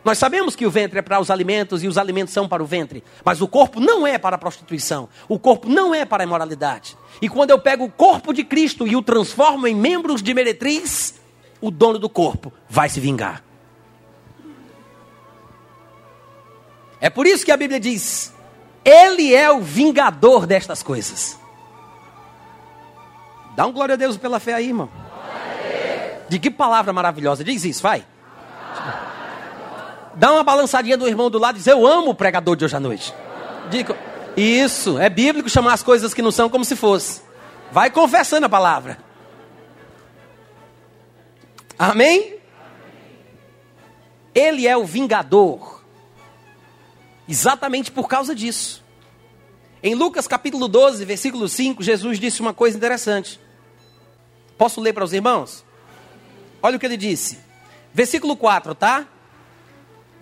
nós 0.04 0.18
sabemos 0.18 0.56
que 0.56 0.66
o 0.66 0.72
ventre 0.72 1.00
é 1.00 1.02
para 1.02 1.20
os 1.20 1.32
alimentos 1.32 1.82
e 1.82 1.88
os 1.88 1.98
alimentos 1.98 2.34
são 2.34 2.48
para 2.48 2.62
o 2.62 2.66
ventre, 2.66 3.04
mas 3.24 3.42
o 3.42 3.48
corpo 3.48 3.80
não 3.80 4.06
é 4.06 4.18
para 4.18 4.36
a 4.36 4.40
prostituição, 4.40 5.08
o 5.30 5.40
corpo 5.40 5.70
não 5.70 5.96
é 5.96 6.04
para 6.04 6.24
a 6.24 6.26
imoralidade. 6.26 6.98
E 7.22 7.30
quando 7.30 7.52
eu 7.52 7.60
pego 7.60 7.86
o 7.86 7.92
corpo 7.92 8.34
de 8.34 8.44
Cristo 8.44 8.86
e 8.86 8.96
o 8.96 9.02
transformo 9.02 9.66
em 9.66 9.74
membros 9.76 10.22
de 10.22 10.34
meretriz, 10.34 11.16
o 11.62 11.72
dono 11.72 11.98
do 11.98 12.10
corpo 12.10 12.52
vai 12.70 12.90
se 12.90 13.00
vingar. 13.00 13.44
É 17.00 17.10
por 17.10 17.26
isso 17.26 17.46
que 17.46 17.52
a 17.52 17.58
Bíblia 17.58 17.80
diz: 17.80 18.34
Ele 18.84 19.34
é 19.34 19.50
o 19.50 19.62
vingador 19.62 20.46
destas 20.46 20.84
coisas. 20.84 21.40
Dá 23.56 23.66
um 23.66 23.72
glória 23.72 23.94
a 23.94 23.98
Deus 23.98 24.18
pela 24.18 24.40
fé 24.40 24.54
aí, 24.54 24.68
irmão. 24.68 24.90
De 26.28 26.40
que 26.40 26.50
palavra 26.50 26.92
maravilhosa. 26.92 27.44
Diz 27.44 27.64
isso, 27.64 27.84
vai. 27.84 28.06
Dá 30.16 30.32
uma 30.32 30.44
balançadinha 30.44 30.98
do 30.98 31.08
irmão 31.08 31.30
do 31.30 31.40
lado 31.40 31.56
e 31.56 31.58
diz: 31.60 31.68
Eu 31.68 31.86
amo 31.86 32.12
o 32.12 32.16
pregador 32.16 32.56
de 32.56 32.66
hoje 32.66 32.76
à 32.76 32.80
noite. 32.80 33.14
Diga, 33.70 33.98
isso, 34.36 34.98
é 35.00 35.10
bíblico 35.10 35.50
chamar 35.50 35.74
as 35.74 35.84
coisas 35.84 36.14
que 36.14 36.22
não 36.22 36.32
são 36.32 36.50
como 36.50 36.66
se 36.66 36.76
fosse. 36.76 37.22
Vai 37.72 37.90
confessando 37.90 38.46
a 38.46 38.50
palavra. 38.50 38.98
Amém? 41.78 42.38
Ele 44.34 44.68
é 44.68 44.76
o 44.78 44.86
vingador. 44.86 45.84
Exatamente 47.28 47.92
por 47.92 48.08
causa 48.08 48.36
disso. 48.36 48.84
Em 49.82 49.96
Lucas 49.96 50.28
capítulo 50.28 50.68
12, 50.68 51.04
versículo 51.06 51.48
5, 51.48 51.84
Jesus 51.84 52.20
disse 52.20 52.42
uma 52.42 52.54
coisa 52.54 52.78
interessante. 52.78 53.40
Posso 54.58 54.80
ler 54.80 54.94
para 54.94 55.04
os 55.04 55.14
irmãos? 55.14 55.66
Olha 56.62 56.78
o 56.78 56.80
que 56.80 56.86
ele 56.86 56.98
disse. 56.98 57.40
Versículo 57.94 58.38
4, 58.38 58.74
tá? 58.76 59.08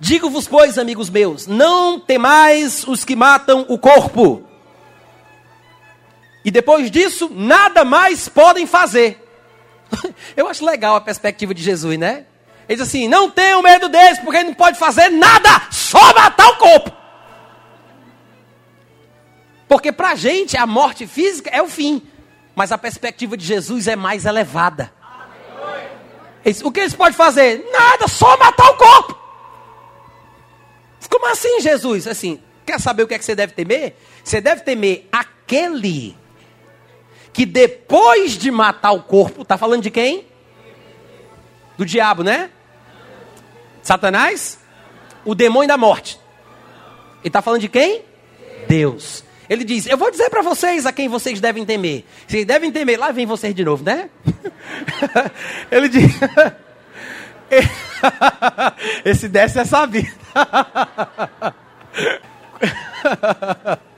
Digo-vos, 0.02 0.48
pois, 0.48 0.80
amigos 0.80 1.12
meus, 1.12 1.46
não 1.46 2.00
temais 2.00 2.84
os 2.88 3.06
que 3.06 3.16
matam 3.16 3.68
o 3.70 3.78
corpo. 3.78 4.44
E 6.44 6.50
depois 6.50 6.90
disso, 6.90 7.30
nada 7.32 7.86
mais 7.86 8.28
podem 8.28 8.66
fazer. 8.66 9.24
Eu 10.36 10.48
acho 10.48 10.66
legal 10.66 10.96
a 10.96 11.02
perspectiva 11.02 11.54
de 11.54 11.62
Jesus, 11.62 12.00
né? 12.00 12.26
Ele 12.68 12.80
diz 12.80 12.88
assim: 12.88 13.08
não 13.08 13.30
tenham 13.30 13.62
medo 13.62 13.88
deles, 13.90 14.18
porque 14.18 14.38
ele 14.38 14.48
não 14.48 14.56
pode 14.56 14.80
fazer 14.80 15.10
nada, 15.10 15.68
só 15.70 16.12
matar 16.16 16.50
o 16.50 16.58
corpo. 16.58 16.92
Porque 19.68 19.92
para 19.92 20.10
a 20.10 20.16
gente 20.16 20.58
a 20.58 20.66
morte 20.66 21.06
física 21.06 21.52
é 21.52 21.62
o 21.62 21.68
fim, 21.68 22.02
mas 22.56 22.72
a 22.72 22.78
perspectiva 22.78 23.38
de 23.38 23.46
Jesus 23.46 23.88
é 23.88 23.96
mais 23.96 24.26
elevada. 24.26 24.92
O 26.64 26.72
que 26.72 26.80
eles 26.80 26.96
podem 26.96 27.14
fazer? 27.14 27.70
Nada, 27.72 28.08
só 28.08 28.36
matar 28.40 28.68
o 28.72 28.78
corpo. 28.78 29.21
Como 31.10 31.28
assim, 31.28 31.60
Jesus? 31.62 32.08
Assim, 32.08 32.40
quer 32.66 32.80
saber 32.80 33.04
o 33.04 33.08
que 33.08 33.14
é 33.14 33.20
que 33.20 33.26
você 33.26 33.36
deve 33.36 33.54
temer? 33.54 33.96
Você 34.24 34.40
deve 34.42 34.62
temer 34.62 35.08
aquele 35.12 36.16
que 37.34 37.46
depois 37.46 38.38
de 38.38 38.52
matar 38.52 38.92
o 38.92 39.04
corpo, 39.04 39.42
está 39.42 39.58
falando 39.58 39.82
de 39.82 39.90
quem? 39.92 40.26
Do 41.78 41.86
diabo, 41.86 42.24
né? 42.24 42.50
Satanás? 43.82 44.60
O 45.26 45.34
demônio 45.34 45.68
da 45.68 45.78
morte. 45.78 46.20
Ele 47.20 47.30
está 47.30 47.42
falando 47.42 47.62
de 47.62 47.70
quem? 47.70 48.04
Deus. 48.68 49.24
Ele 49.50 49.64
diz: 49.64 49.86
Eu 49.86 49.98
vou 49.98 50.10
dizer 50.10 50.30
para 50.30 50.42
vocês 50.42 50.86
a 50.86 50.92
quem 50.92 51.08
vocês 51.08 51.40
devem 51.40 51.66
temer. 51.66 52.06
Vocês 52.28 52.46
devem 52.46 52.72
temer. 52.72 53.00
Lá 53.00 53.12
vem 53.12 53.26
vocês 53.26 53.54
de 53.54 53.64
novo, 53.64 53.84
né? 53.84 54.10
Ele 55.70 55.90
diz. 55.90 56.12
Esse 59.06 59.28
desce 59.28 59.60
é 59.60 59.66
sabido. 59.66 60.12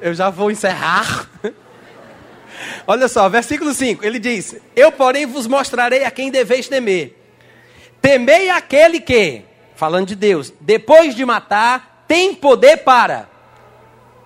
Eu 0.00 0.14
já 0.14 0.30
vou 0.30 0.50
encerrar. 0.50 1.28
Olha 2.86 3.08
só, 3.08 3.28
versículo 3.28 3.74
5, 3.74 4.04
ele 4.04 4.18
diz: 4.18 4.56
Eu, 4.74 4.90
porém, 4.92 5.26
vos 5.26 5.46
mostrarei 5.46 6.04
a 6.04 6.10
quem 6.10 6.30
deveis 6.30 6.68
temer. 6.68 7.16
Temei 8.00 8.48
aquele 8.50 9.00
que, 9.00 9.42
falando 9.74 10.08
de 10.08 10.14
Deus, 10.14 10.52
depois 10.60 11.14
de 11.14 11.24
matar, 11.24 12.04
tem 12.06 12.34
poder 12.34 12.78
para 12.78 13.28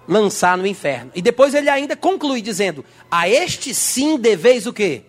lançar 0.07 0.59
no 0.59 0.67
inferno. 0.67 1.11
E 1.15 1.23
depois 1.23 1.55
ele 1.55 1.69
ainda 1.69 1.97
conclui 1.97 2.43
dizendo: 2.43 2.85
A 3.11 3.29
este 3.29 3.75
sim 3.75 4.17
deveis 4.17 4.67
o 4.67 4.73
quê? 4.73 5.03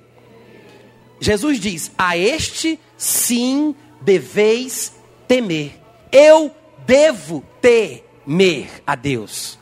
Jesus 1.24 1.58
diz: 1.58 1.90
A 1.98 2.18
este 2.18 2.78
sim 2.98 3.74
deveis 4.02 4.94
temer. 5.26 5.80
Eu 6.12 6.54
devo 6.86 7.44
temer 7.62 8.70
a 8.86 8.94
Deus. 8.94 9.58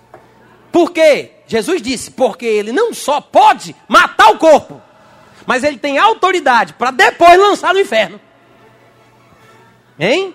Por 0.71 0.91
quê? 0.91 1.31
Jesus 1.45 1.79
disse: 1.81 2.09
Porque 2.09 2.45
ele 2.45 2.71
não 2.71 2.95
só 2.95 3.21
pode 3.21 3.75
matar 3.87 4.31
o 4.31 4.39
corpo, 4.39 4.81
mas 5.45 5.63
ele 5.63 5.77
tem 5.77 5.99
autoridade 5.99 6.73
para 6.73 6.89
depois 6.89 7.37
lançar 7.37 7.75
no 7.75 7.79
inferno. 7.79 8.19
Hein? 9.99 10.33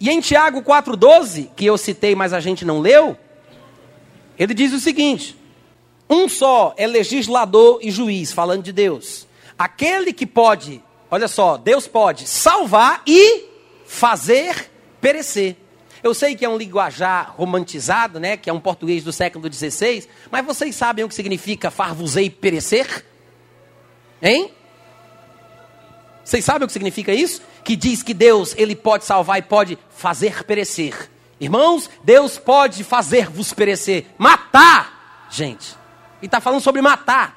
E 0.00 0.10
em 0.10 0.20
Tiago 0.20 0.62
4,12, 0.62 1.50
que 1.54 1.64
eu 1.64 1.78
citei, 1.78 2.16
mas 2.16 2.32
a 2.32 2.40
gente 2.40 2.64
não 2.64 2.80
leu, 2.80 3.16
ele 4.36 4.52
diz 4.52 4.72
o 4.72 4.80
seguinte: 4.80 5.38
um 6.10 6.28
só 6.28 6.74
é 6.76 6.88
legislador 6.88 7.78
e 7.80 7.90
juiz, 7.92 8.32
falando 8.32 8.64
de 8.64 8.72
Deus. 8.72 9.27
Aquele 9.58 10.12
que 10.12 10.24
pode, 10.24 10.82
olha 11.10 11.26
só, 11.26 11.56
Deus 11.56 11.88
pode 11.88 12.28
salvar 12.28 13.02
e 13.06 13.44
fazer 13.84 14.70
perecer. 15.00 15.56
Eu 16.02 16.14
sei 16.14 16.36
que 16.36 16.44
é 16.44 16.48
um 16.48 16.56
linguajar 16.56 17.34
romantizado, 17.36 18.20
né? 18.20 18.36
Que 18.36 18.48
é 18.48 18.52
um 18.52 18.60
português 18.60 19.02
do 19.02 19.12
século 19.12 19.52
XVI, 19.52 20.06
mas 20.30 20.46
vocês 20.46 20.76
sabem 20.76 21.04
o 21.04 21.08
que 21.08 21.14
significa 21.14 21.70
farvusei 21.70 22.30
perecer? 22.30 23.04
Hein? 24.22 24.52
Vocês 26.24 26.44
sabem 26.44 26.64
o 26.64 26.66
que 26.66 26.72
significa 26.72 27.12
isso? 27.12 27.42
Que 27.64 27.74
diz 27.74 28.02
que 28.02 28.14
Deus, 28.14 28.54
ele 28.56 28.76
pode 28.76 29.04
salvar 29.04 29.38
e 29.38 29.42
pode 29.42 29.78
fazer 29.90 30.44
perecer. 30.44 31.10
Irmãos, 31.40 31.88
Deus 32.04 32.36
pode 32.38 32.84
fazer-vos 32.84 33.52
perecer, 33.52 34.06
matar, 34.16 35.26
gente. 35.30 35.76
E 36.20 36.26
está 36.26 36.40
falando 36.40 36.60
sobre 36.60 36.82
matar. 36.82 37.36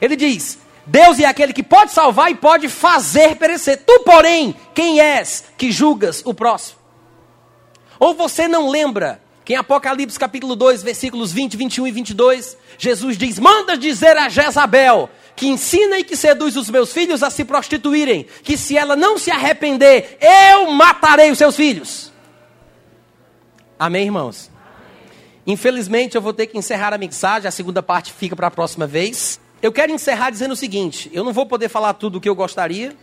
Ele 0.00 0.16
diz: 0.16 0.58
Deus 0.86 1.18
é 1.18 1.24
aquele 1.24 1.52
que 1.52 1.62
pode 1.62 1.92
salvar 1.92 2.30
e 2.30 2.34
pode 2.34 2.68
fazer 2.68 3.36
perecer. 3.36 3.82
Tu, 3.84 4.00
porém, 4.00 4.54
quem 4.74 5.00
és 5.00 5.44
que 5.56 5.72
julgas 5.72 6.22
o 6.24 6.34
próximo? 6.34 6.78
Ou 7.98 8.14
você 8.14 8.46
não 8.46 8.68
lembra 8.68 9.22
que 9.44 9.54
em 9.54 9.56
Apocalipse 9.56 10.18
capítulo 10.18 10.56
2, 10.56 10.82
versículos 10.82 11.32
20, 11.32 11.56
21 11.56 11.86
e 11.86 11.92
22, 11.92 12.56
Jesus 12.78 13.16
diz: 13.16 13.38
Manda 13.38 13.76
dizer 13.76 14.16
a 14.16 14.28
Jezabel 14.28 15.08
que 15.36 15.46
ensina 15.46 15.98
e 15.98 16.04
que 16.04 16.16
seduz 16.16 16.56
os 16.56 16.70
meus 16.70 16.92
filhos 16.92 17.22
a 17.22 17.30
se 17.30 17.44
prostituírem, 17.44 18.26
que 18.42 18.56
se 18.56 18.76
ela 18.76 18.94
não 18.94 19.18
se 19.18 19.30
arrepender, 19.30 20.18
eu 20.20 20.70
matarei 20.70 21.30
os 21.30 21.38
seus 21.38 21.56
filhos. 21.56 22.12
Amém, 23.78 24.04
irmãos? 24.04 24.50
Infelizmente, 25.46 26.14
eu 26.14 26.22
vou 26.22 26.32
ter 26.32 26.46
que 26.46 26.56
encerrar 26.56 26.94
a 26.94 26.98
mensagem, 26.98 27.48
a 27.48 27.50
segunda 27.50 27.82
parte 27.82 28.12
fica 28.12 28.36
para 28.36 28.46
a 28.46 28.50
próxima 28.50 28.86
vez. 28.86 29.40
Eu 29.64 29.72
quero 29.72 29.90
encerrar 29.90 30.28
dizendo 30.28 30.52
o 30.52 30.56
seguinte: 30.56 31.10
eu 31.14 31.24
não 31.24 31.32
vou 31.32 31.46
poder 31.46 31.70
falar 31.70 31.94
tudo 31.94 32.18
o 32.18 32.20
que 32.20 32.28
eu 32.28 32.34
gostaria, 32.34 32.94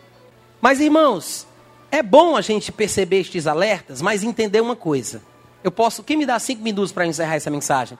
mas 0.62 0.80
irmãos, 0.80 1.48
é 1.90 2.04
bom 2.04 2.36
a 2.36 2.42
gente 2.42 2.72
perceber 2.72 3.22
estes 3.22 3.48
alertas, 3.48 4.00
mas 4.00 4.24
entender 4.24 4.62
uma 4.62 4.76
coisa. 4.76 5.24
Eu 5.64 5.72
posso. 5.72 6.04
Quem 6.04 6.16
me 6.16 6.24
dá 6.24 6.38
cinco 6.38 6.62
minutos 6.62 6.92
para 6.92 7.08
encerrar 7.08 7.34
essa 7.34 7.50
mensagem? 7.50 7.98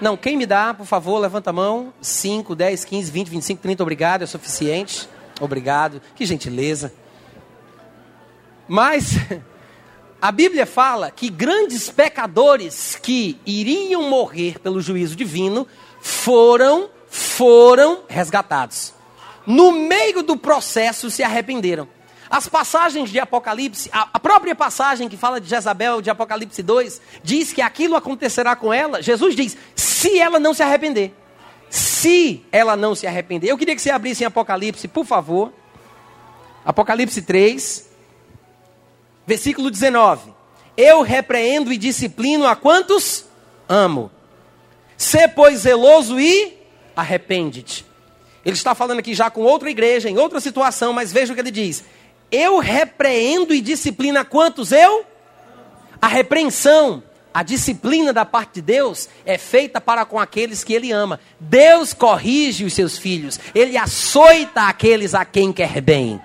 Não, 0.00 0.16
quem 0.16 0.36
me 0.36 0.46
dá, 0.46 0.74
por 0.74 0.84
favor, 0.84 1.16
levanta 1.20 1.50
a 1.50 1.52
mão. 1.52 1.94
5, 2.00 2.56
10, 2.56 2.84
15, 2.84 3.08
20, 3.12 3.28
25, 3.28 3.62
30, 3.62 3.82
obrigado, 3.84 4.22
é 4.22 4.26
suficiente. 4.26 5.08
Obrigado, 5.40 6.02
que 6.16 6.26
gentileza. 6.26 6.92
Mas 8.66 9.14
a 10.20 10.32
Bíblia 10.32 10.66
fala 10.66 11.08
que 11.08 11.30
grandes 11.30 11.88
pecadores 11.88 12.98
que 13.00 13.38
iriam 13.46 14.10
morrer 14.10 14.58
pelo 14.58 14.80
juízo 14.80 15.14
divino 15.14 15.68
foram, 16.00 16.90
foram 17.12 18.04
resgatados. 18.08 18.94
No 19.46 19.70
meio 19.70 20.22
do 20.22 20.34
processo 20.34 21.10
se 21.10 21.22
arrependeram. 21.22 21.86
As 22.30 22.48
passagens 22.48 23.10
de 23.10 23.20
Apocalipse, 23.20 23.90
a 23.92 24.18
própria 24.18 24.54
passagem 24.54 25.10
que 25.10 25.16
fala 25.18 25.38
de 25.38 25.46
Jezabel, 25.46 26.00
de 26.00 26.08
Apocalipse 26.08 26.62
2, 26.62 27.02
diz 27.22 27.52
que 27.52 27.60
aquilo 27.60 27.96
acontecerá 27.96 28.56
com 28.56 28.72
ela. 28.72 29.02
Jesus 29.02 29.36
diz: 29.36 29.58
se 29.76 30.18
ela 30.18 30.40
não 30.40 30.54
se 30.54 30.62
arrepender. 30.62 31.12
Se 31.68 32.42
ela 32.50 32.76
não 32.76 32.94
se 32.94 33.06
arrepender. 33.06 33.50
Eu 33.50 33.58
queria 33.58 33.74
que 33.76 33.82
você 33.82 33.90
abrisse 33.90 34.24
em 34.24 34.26
Apocalipse, 34.26 34.88
por 34.88 35.04
favor. 35.04 35.52
Apocalipse 36.64 37.20
3, 37.20 37.90
versículo 39.26 39.70
19. 39.70 40.32
Eu 40.78 41.02
repreendo 41.02 41.70
e 41.70 41.76
disciplino 41.76 42.46
a 42.46 42.56
quantos 42.56 43.26
amo. 43.68 44.10
Sê, 44.96 45.28
pois, 45.28 45.60
zeloso 45.60 46.18
e 46.18 46.61
arrepende-te. 46.96 47.84
Ele 48.44 48.56
está 48.56 48.74
falando 48.74 48.98
aqui 48.98 49.14
já 49.14 49.30
com 49.30 49.42
outra 49.42 49.70
igreja, 49.70 50.10
em 50.10 50.18
outra 50.18 50.40
situação, 50.40 50.92
mas 50.92 51.12
veja 51.12 51.32
o 51.32 51.34
que 51.34 51.40
ele 51.40 51.50
diz. 51.50 51.84
Eu 52.30 52.58
repreendo 52.58 53.54
e 53.54 53.60
disciplina 53.60 54.24
quantos 54.24 54.72
eu? 54.72 55.04
A 56.00 56.08
repreensão, 56.08 57.02
a 57.32 57.42
disciplina 57.42 58.12
da 58.12 58.24
parte 58.24 58.54
de 58.54 58.62
Deus 58.62 59.08
é 59.24 59.38
feita 59.38 59.80
para 59.80 60.04
com 60.04 60.18
aqueles 60.18 60.64
que 60.64 60.74
ele 60.74 60.90
ama. 60.90 61.20
Deus 61.38 61.94
corrige 61.94 62.64
os 62.64 62.72
seus 62.72 62.98
filhos, 62.98 63.38
ele 63.54 63.76
açoita 63.76 64.62
aqueles 64.62 65.14
a 65.14 65.24
quem 65.24 65.52
quer 65.52 65.80
bem. 65.80 66.20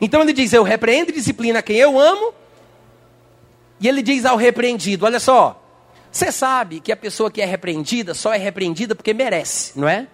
Então 0.00 0.22
ele 0.22 0.32
diz: 0.32 0.52
Eu 0.52 0.62
repreendo 0.62 1.10
e 1.10 1.14
disciplina 1.14 1.62
quem 1.62 1.76
eu 1.76 1.98
amo. 1.98 2.34
E 3.80 3.88
ele 3.88 4.02
diz 4.02 4.24
ao 4.24 4.36
repreendido: 4.36 5.06
Olha 5.06 5.20
só, 5.20 5.59
você 6.10 6.32
sabe 6.32 6.80
que 6.80 6.90
a 6.90 6.96
pessoa 6.96 7.30
que 7.30 7.40
é 7.40 7.44
repreendida 7.44 8.14
só 8.14 8.32
é 8.34 8.38
repreendida 8.38 8.94
porque 8.94 9.14
merece, 9.14 9.78
não 9.78 9.88
é? 9.88 10.08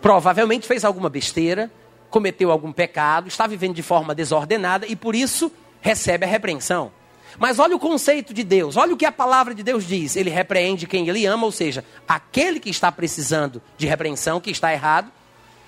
Provavelmente 0.00 0.66
fez 0.66 0.84
alguma 0.84 1.08
besteira, 1.08 1.70
cometeu 2.10 2.50
algum 2.50 2.72
pecado, 2.72 3.26
está 3.26 3.46
vivendo 3.46 3.74
de 3.74 3.82
forma 3.82 4.14
desordenada 4.14 4.86
e 4.86 4.94
por 4.94 5.14
isso 5.14 5.50
recebe 5.80 6.24
a 6.24 6.28
repreensão. 6.28 6.92
Mas 7.38 7.58
olha 7.58 7.76
o 7.76 7.78
conceito 7.78 8.32
de 8.32 8.44
Deus, 8.44 8.76
olha 8.76 8.94
o 8.94 8.96
que 8.96 9.04
a 9.04 9.12
palavra 9.12 9.54
de 9.54 9.62
Deus 9.62 9.86
diz. 9.86 10.16
Ele 10.16 10.30
repreende 10.30 10.86
quem 10.86 11.08
ele 11.08 11.26
ama, 11.26 11.44
ou 11.44 11.52
seja, 11.52 11.84
aquele 12.08 12.60
que 12.60 12.70
está 12.70 12.90
precisando 12.90 13.60
de 13.76 13.86
repreensão, 13.86 14.40
que 14.40 14.50
está 14.50 14.72
errado. 14.72 15.10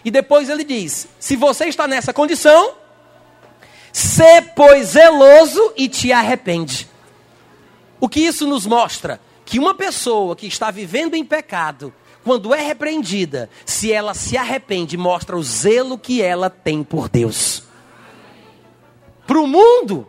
E 0.04 0.10
depois 0.10 0.48
ele 0.48 0.64
diz: 0.64 1.08
se 1.18 1.36
você 1.36 1.66
está 1.66 1.86
nessa 1.86 2.12
condição, 2.12 2.74
se 3.92 4.40
pois 4.54 4.90
zeloso 4.90 5.72
e 5.76 5.88
te 5.88 6.12
arrepende. 6.12 6.88
O 8.00 8.08
que 8.08 8.20
isso 8.20 8.46
nos 8.46 8.64
mostra? 8.64 9.20
Que 9.48 9.58
uma 9.58 9.72
pessoa 9.72 10.36
que 10.36 10.46
está 10.46 10.70
vivendo 10.70 11.14
em 11.14 11.24
pecado, 11.24 11.90
quando 12.22 12.52
é 12.52 12.60
repreendida, 12.60 13.48
se 13.64 13.90
ela 13.90 14.12
se 14.12 14.36
arrepende, 14.36 14.94
mostra 14.94 15.38
o 15.38 15.42
zelo 15.42 15.96
que 15.96 16.20
ela 16.20 16.50
tem 16.50 16.84
por 16.84 17.08
Deus. 17.08 17.62
Para 19.26 19.40
o 19.40 19.46
mundo, 19.46 20.06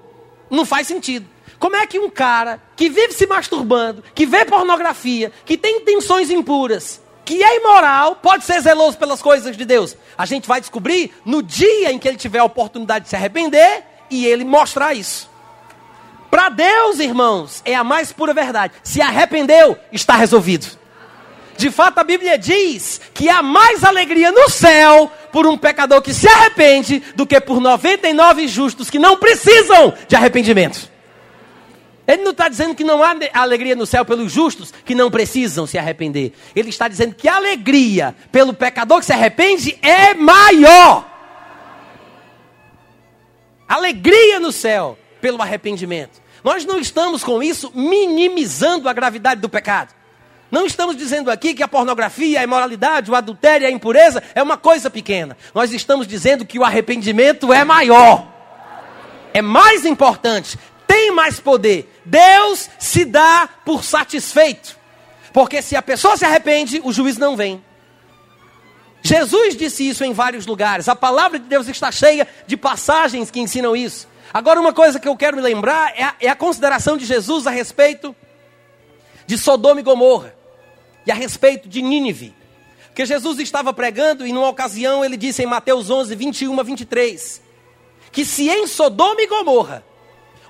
não 0.49 0.65
faz 0.65 0.87
sentido. 0.87 1.25
Como 1.57 1.77
é 1.77 1.87
que 1.87 1.97
um 1.97 2.09
cara 2.09 2.61
que 2.75 2.89
vive 2.89 3.13
se 3.13 3.25
masturbando, 3.25 4.03
que 4.13 4.25
vê 4.25 4.43
pornografia, 4.43 5.31
que 5.45 5.57
tem 5.57 5.77
intenções 5.77 6.29
impuras, 6.29 7.01
que 7.23 7.41
é 7.41 7.61
imoral, 7.61 8.17
pode 8.17 8.43
ser 8.43 8.59
zeloso 8.59 8.97
pelas 8.97 9.21
coisas 9.21 9.55
de 9.55 9.63
Deus? 9.63 9.95
A 10.17 10.25
gente 10.25 10.49
vai 10.49 10.59
descobrir 10.59 11.13
no 11.23 11.41
dia 11.41 11.93
em 11.93 11.97
que 11.97 12.09
ele 12.09 12.17
tiver 12.17 12.39
a 12.39 12.43
oportunidade 12.43 13.05
de 13.05 13.09
se 13.09 13.15
arrepender 13.15 13.85
e 14.09 14.25
ele 14.25 14.43
mostrar 14.43 14.93
isso. 14.93 15.28
Para 16.29 16.49
Deus, 16.49 16.99
irmãos, 16.99 17.61
é 17.65 17.73
a 17.73 17.83
mais 17.83 18.11
pura 18.11 18.33
verdade. 18.33 18.73
Se 18.83 19.01
arrependeu, 19.01 19.77
está 19.91 20.15
resolvido. 20.15 20.77
De 21.57 21.69
fato, 21.69 21.97
a 21.97 22.03
Bíblia 22.03 22.37
diz 22.37 23.01
que 23.13 23.27
há 23.29 23.41
mais 23.41 23.83
alegria 23.83 24.31
no 24.31 24.49
céu 24.49 25.11
por 25.31 25.45
um 25.45 25.57
pecador 25.57 26.01
que 26.01 26.13
se 26.13 26.27
arrepende 26.27 27.03
do 27.15 27.25
que 27.25 27.39
por 27.41 27.59
99 27.59 28.47
justos 28.47 28.89
que 28.89 28.97
não 28.97 29.17
precisam 29.17 29.93
de 30.07 30.15
arrependimento. 30.15 30.89
Ele 32.07 32.23
não 32.23 32.31
está 32.31 32.47
dizendo 32.47 32.73
que 32.73 32.83
não 32.83 33.03
há 33.03 33.13
alegria 33.33 33.75
no 33.75 33.85
céu 33.85 34.05
pelos 34.05 34.31
justos 34.31 34.73
que 34.85 34.95
não 34.95 35.11
precisam 35.11 35.67
se 35.67 35.77
arrepender. 35.77 36.33
Ele 36.55 36.69
está 36.69 36.87
dizendo 36.87 37.13
que 37.13 37.27
a 37.27 37.35
alegria 37.35 38.15
pelo 38.31 38.53
pecador 38.53 38.99
que 38.99 39.05
se 39.05 39.13
arrepende 39.13 39.77
é 39.81 40.13
maior. 40.13 41.05
Alegria 43.67 44.39
no 44.39 44.51
céu 44.51 44.97
pelo 45.21 45.41
arrependimento. 45.41 46.21
Nós 46.43 46.65
não 46.65 46.79
estamos 46.79 47.23
com 47.23 47.43
isso 47.43 47.71
minimizando 47.75 48.87
a 48.87 48.93
gravidade 48.93 49.41
do 49.41 49.49
pecado. 49.49 49.93
Não 50.51 50.65
estamos 50.65 50.97
dizendo 50.97 51.29
aqui 51.29 51.53
que 51.53 51.61
a 51.61 51.67
pornografia, 51.67 52.39
a 52.39 52.43
imoralidade, 52.43 53.11
o 53.11 53.15
adultério, 53.15 53.67
a 53.67 53.71
impureza 53.71 54.23
é 54.33 54.41
uma 54.41 54.57
coisa 54.57 54.89
pequena. 54.89 55.37
Nós 55.53 55.71
estamos 55.71 56.07
dizendo 56.07 56.45
que 56.45 56.57
o 56.57 56.63
arrependimento 56.63 57.53
é 57.53 57.63
maior. 57.63 58.27
É 59.31 59.41
mais 59.41 59.85
importante, 59.85 60.57
tem 60.87 61.11
mais 61.11 61.39
poder. 61.39 62.01
Deus 62.03 62.67
se 62.79 63.05
dá 63.05 63.47
por 63.63 63.83
satisfeito. 63.83 64.75
Porque 65.31 65.61
se 65.61 65.75
a 65.75 65.81
pessoa 65.81 66.17
se 66.17 66.25
arrepende, 66.25 66.81
o 66.83 66.91
juiz 66.91 67.17
não 67.17 67.35
vem. 67.35 67.63
Jesus 69.03 69.55
disse 69.55 69.87
isso 69.87 70.03
em 70.03 70.13
vários 70.13 70.47
lugares. 70.47 70.89
A 70.89 70.95
palavra 70.95 71.37
de 71.37 71.45
Deus 71.45 71.67
está 71.67 71.91
cheia 71.91 72.27
de 72.47 72.57
passagens 72.57 73.29
que 73.29 73.39
ensinam 73.39 73.75
isso. 73.75 74.07
Agora, 74.33 74.59
uma 74.59 74.73
coisa 74.73 74.99
que 74.99 75.07
eu 75.07 75.15
quero 75.15 75.37
me 75.37 75.41
lembrar 75.41 75.93
é 75.95 76.03
a, 76.03 76.15
é 76.21 76.29
a 76.29 76.35
consideração 76.35 76.97
de 76.97 77.05
Jesus 77.05 77.47
a 77.47 77.51
respeito 77.51 78.15
de 79.25 79.37
Sodoma 79.37 79.79
e 79.79 79.83
Gomorra 79.83 80.35
e 81.05 81.11
a 81.11 81.15
respeito 81.15 81.67
de 81.67 81.81
Nínive. 81.81 82.35
que 82.93 83.05
Jesus 83.05 83.39
estava 83.39 83.73
pregando 83.73 84.27
e 84.27 84.33
numa 84.33 84.49
ocasião 84.49 85.05
ele 85.05 85.15
disse 85.15 85.41
em 85.41 85.45
Mateus 85.45 85.89
11, 85.89 86.15
21 86.15 86.59
a 86.59 86.63
23, 86.63 87.41
que 88.11 88.25
se 88.25 88.49
em 88.49 88.67
Sodoma 88.67 89.21
e 89.21 89.27
Gomorra 89.27 89.83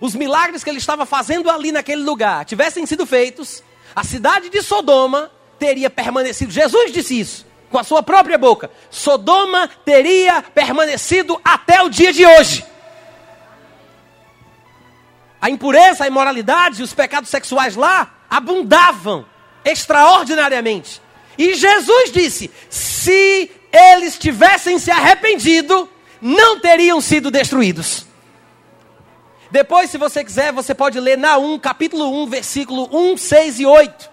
os 0.02 0.16
milagres 0.16 0.64
que 0.64 0.70
ele 0.70 0.78
estava 0.78 1.06
fazendo 1.06 1.50
ali 1.50 1.72
naquele 1.72 2.02
lugar 2.02 2.46
tivessem 2.46 2.86
sido 2.86 3.06
feitos, 3.06 3.62
a 3.96 4.04
cidade 4.04 4.50
de 4.50 4.62
Sodoma 4.62 5.32
teria 5.58 5.90
permanecido. 5.90 6.52
Jesus 6.52 6.92
disse 6.92 7.20
isso 7.20 7.46
com 7.70 7.78
a 7.78 7.84
sua 7.84 8.02
própria 8.02 8.38
boca. 8.38 8.72
Sodoma 8.90 9.70
teria 9.86 10.42
permanecido 10.42 11.40
até 11.44 11.82
o 11.82 11.90
dia 11.90 12.12
de 12.12 12.26
hoje. 12.26 12.66
A 15.42 15.50
impureza, 15.50 16.04
a 16.04 16.08
imoralidade 16.08 16.82
e 16.82 16.84
os 16.84 16.94
pecados 16.94 17.30
sexuais 17.30 17.76
lá 17.76 18.14
abundavam 18.30 19.26
extraordinariamente. 19.64 21.02
E 21.38 21.56
Jesus 21.56 22.12
disse: 22.12 22.52
se 22.70 23.50
eles 23.72 24.18
tivessem 24.18 24.78
se 24.78 24.92
arrependido, 24.92 25.90
não 26.22 26.60
teriam 26.60 27.00
sido 27.00 27.32
destruídos. 27.32 28.06
Depois, 29.52 29.90
se 29.90 29.98
você 29.98 30.24
quiser, 30.24 30.52
você 30.52 30.76
pode 30.76 31.00
ler 31.00 31.18
Naum, 31.18 31.58
capítulo 31.58 32.24
1, 32.24 32.28
versículo 32.28 32.90
1, 32.92 33.18
6 33.18 33.60
e 33.62 33.66
8. 33.66 34.10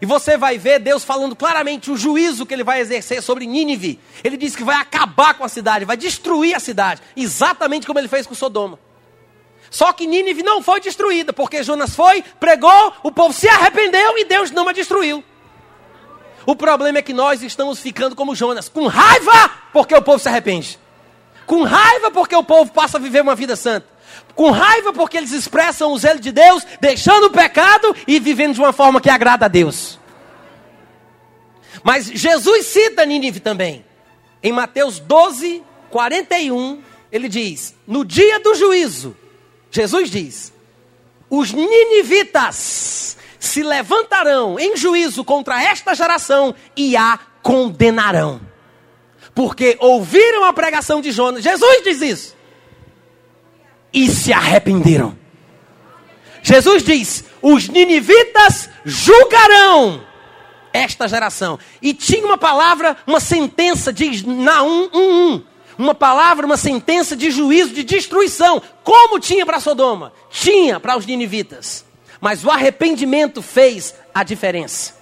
E 0.00 0.06
você 0.06 0.36
vai 0.36 0.56
ver 0.56 0.78
Deus 0.78 1.04
falando 1.04 1.34
claramente 1.34 1.90
o 1.90 1.96
juízo 1.96 2.46
que 2.46 2.54
ele 2.54 2.64
vai 2.64 2.80
exercer 2.80 3.20
sobre 3.20 3.46
Nínive. 3.46 3.98
Ele 4.22 4.36
diz 4.36 4.54
que 4.54 4.64
vai 4.64 4.76
acabar 4.76 5.34
com 5.34 5.44
a 5.44 5.48
cidade, 5.48 5.84
vai 5.84 5.96
destruir 5.96 6.54
a 6.54 6.60
cidade, 6.60 7.02
exatamente 7.16 7.86
como 7.86 7.98
ele 7.98 8.08
fez 8.08 8.26
com 8.26 8.34
Sodoma. 8.34 8.78
Só 9.70 9.92
que 9.92 10.06
Nínive 10.06 10.42
não 10.42 10.62
foi 10.62 10.80
destruída, 10.80 11.32
porque 11.32 11.62
Jonas 11.62 11.94
foi, 11.94 12.22
pregou, 12.40 12.92
o 13.02 13.12
povo 13.12 13.32
se 13.32 13.48
arrependeu 13.48 14.18
e 14.18 14.24
Deus 14.24 14.50
não 14.50 14.68
a 14.68 14.72
destruiu. 14.72 15.22
O 16.46 16.56
problema 16.56 16.98
é 16.98 17.02
que 17.02 17.12
nós 17.12 17.42
estamos 17.42 17.78
ficando 17.78 18.16
como 18.16 18.34
Jonas, 18.34 18.68
com 18.68 18.86
raiva 18.86 19.50
porque 19.72 19.94
o 19.94 20.00
povo 20.00 20.18
se 20.18 20.28
arrepende, 20.28 20.78
com 21.46 21.62
raiva 21.62 22.10
porque 22.10 22.34
o 22.34 22.42
povo 22.42 22.72
passa 22.72 22.96
a 22.96 23.00
viver 23.00 23.20
uma 23.20 23.34
vida 23.34 23.54
santa 23.54 23.98
com 24.34 24.50
raiva 24.50 24.92
porque 24.92 25.16
eles 25.16 25.32
expressam 25.32 25.92
o 25.92 25.98
zelo 25.98 26.20
de 26.20 26.30
Deus, 26.30 26.64
deixando 26.80 27.26
o 27.26 27.30
pecado 27.30 27.94
e 28.06 28.20
vivendo 28.20 28.54
de 28.54 28.60
uma 28.60 28.72
forma 28.72 29.00
que 29.00 29.10
agrada 29.10 29.46
a 29.46 29.48
Deus. 29.48 29.98
Mas 31.82 32.06
Jesus 32.06 32.66
cita 32.66 33.04
Nínive 33.04 33.40
também. 33.40 33.84
Em 34.42 34.52
Mateus 34.52 35.00
12, 35.00 35.62
41, 35.90 36.80
ele 37.10 37.28
diz: 37.28 37.74
No 37.86 38.04
dia 38.04 38.38
do 38.40 38.54
juízo, 38.54 39.16
Jesus 39.70 40.10
diz: 40.10 40.52
Os 41.28 41.52
ninivitas 41.52 43.16
se 43.38 43.62
levantarão 43.62 44.58
em 44.58 44.76
juízo 44.76 45.24
contra 45.24 45.62
esta 45.62 45.94
geração 45.94 46.54
e 46.76 46.96
a 46.96 47.18
condenarão. 47.42 48.40
Porque 49.34 49.76
ouviram 49.80 50.44
a 50.44 50.52
pregação 50.52 51.00
de 51.00 51.12
Jonas. 51.12 51.44
Jesus 51.44 51.82
diz 51.84 52.02
isso 52.02 52.38
e 53.92 54.08
se 54.08 54.32
arrependeram. 54.32 55.16
Jesus 56.42 56.82
diz: 56.82 57.24
os 57.42 57.68
ninivitas 57.68 58.68
julgarão 58.84 60.04
esta 60.72 61.08
geração. 61.08 61.58
E 61.80 61.92
tinha 61.94 62.24
uma 62.24 62.38
palavra, 62.38 62.96
uma 63.06 63.20
sentença, 63.20 63.92
diz 63.92 64.22
Naum 64.22 64.88
1:1. 64.90 65.42
Uma 65.78 65.94
palavra, 65.94 66.44
uma 66.44 66.56
sentença 66.56 67.14
de 67.14 67.30
juízo, 67.30 67.72
de 67.72 67.84
destruição. 67.84 68.60
Como 68.82 69.20
tinha 69.20 69.46
para 69.46 69.60
Sodoma? 69.60 70.12
Tinha 70.28 70.80
para 70.80 70.98
os 70.98 71.06
ninivitas. 71.06 71.84
Mas 72.20 72.44
o 72.44 72.50
arrependimento 72.50 73.40
fez 73.40 73.94
a 74.12 74.24
diferença. 74.24 74.98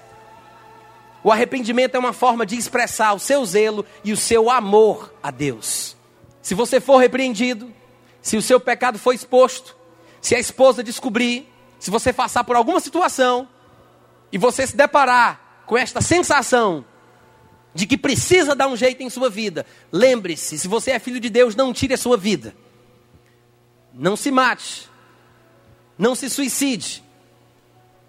O 1.24 1.32
arrependimento 1.32 1.94
é 1.94 1.98
uma 1.98 2.12
forma 2.12 2.44
de 2.44 2.56
expressar 2.56 3.14
o 3.14 3.18
seu 3.18 3.44
zelo 3.46 3.86
e 4.04 4.12
o 4.12 4.16
seu 4.16 4.50
amor 4.50 5.12
a 5.22 5.30
Deus. 5.30 5.96
Se 6.42 6.54
você 6.54 6.78
for 6.78 6.98
repreendido, 6.98 7.72
se 8.20 8.36
o 8.36 8.42
seu 8.42 8.60
pecado 8.60 8.98
foi 8.98 9.14
exposto, 9.14 9.74
se 10.20 10.34
a 10.34 10.38
esposa 10.38 10.84
descobrir, 10.84 11.50
se 11.80 11.90
você 11.90 12.12
passar 12.12 12.44
por 12.44 12.54
alguma 12.54 12.80
situação 12.80 13.48
e 14.30 14.36
você 14.36 14.66
se 14.66 14.76
deparar 14.76 15.62
com 15.66 15.76
esta 15.76 16.00
sensação 16.00 16.84
de 17.76 17.86
que 17.86 17.98
precisa 17.98 18.54
dar 18.54 18.68
um 18.68 18.76
jeito 18.76 19.02
em 19.02 19.10
sua 19.10 19.28
vida, 19.28 19.66
lembre-se: 19.92 20.58
se 20.58 20.66
você 20.66 20.92
é 20.92 20.98
filho 20.98 21.20
de 21.20 21.28
Deus, 21.28 21.54
não 21.54 21.72
tire 21.72 21.92
a 21.92 21.98
sua 21.98 22.16
vida, 22.16 22.54
não 23.92 24.16
se 24.16 24.30
mate, 24.30 24.88
não 25.98 26.14
se 26.14 26.30
suicide, 26.30 27.04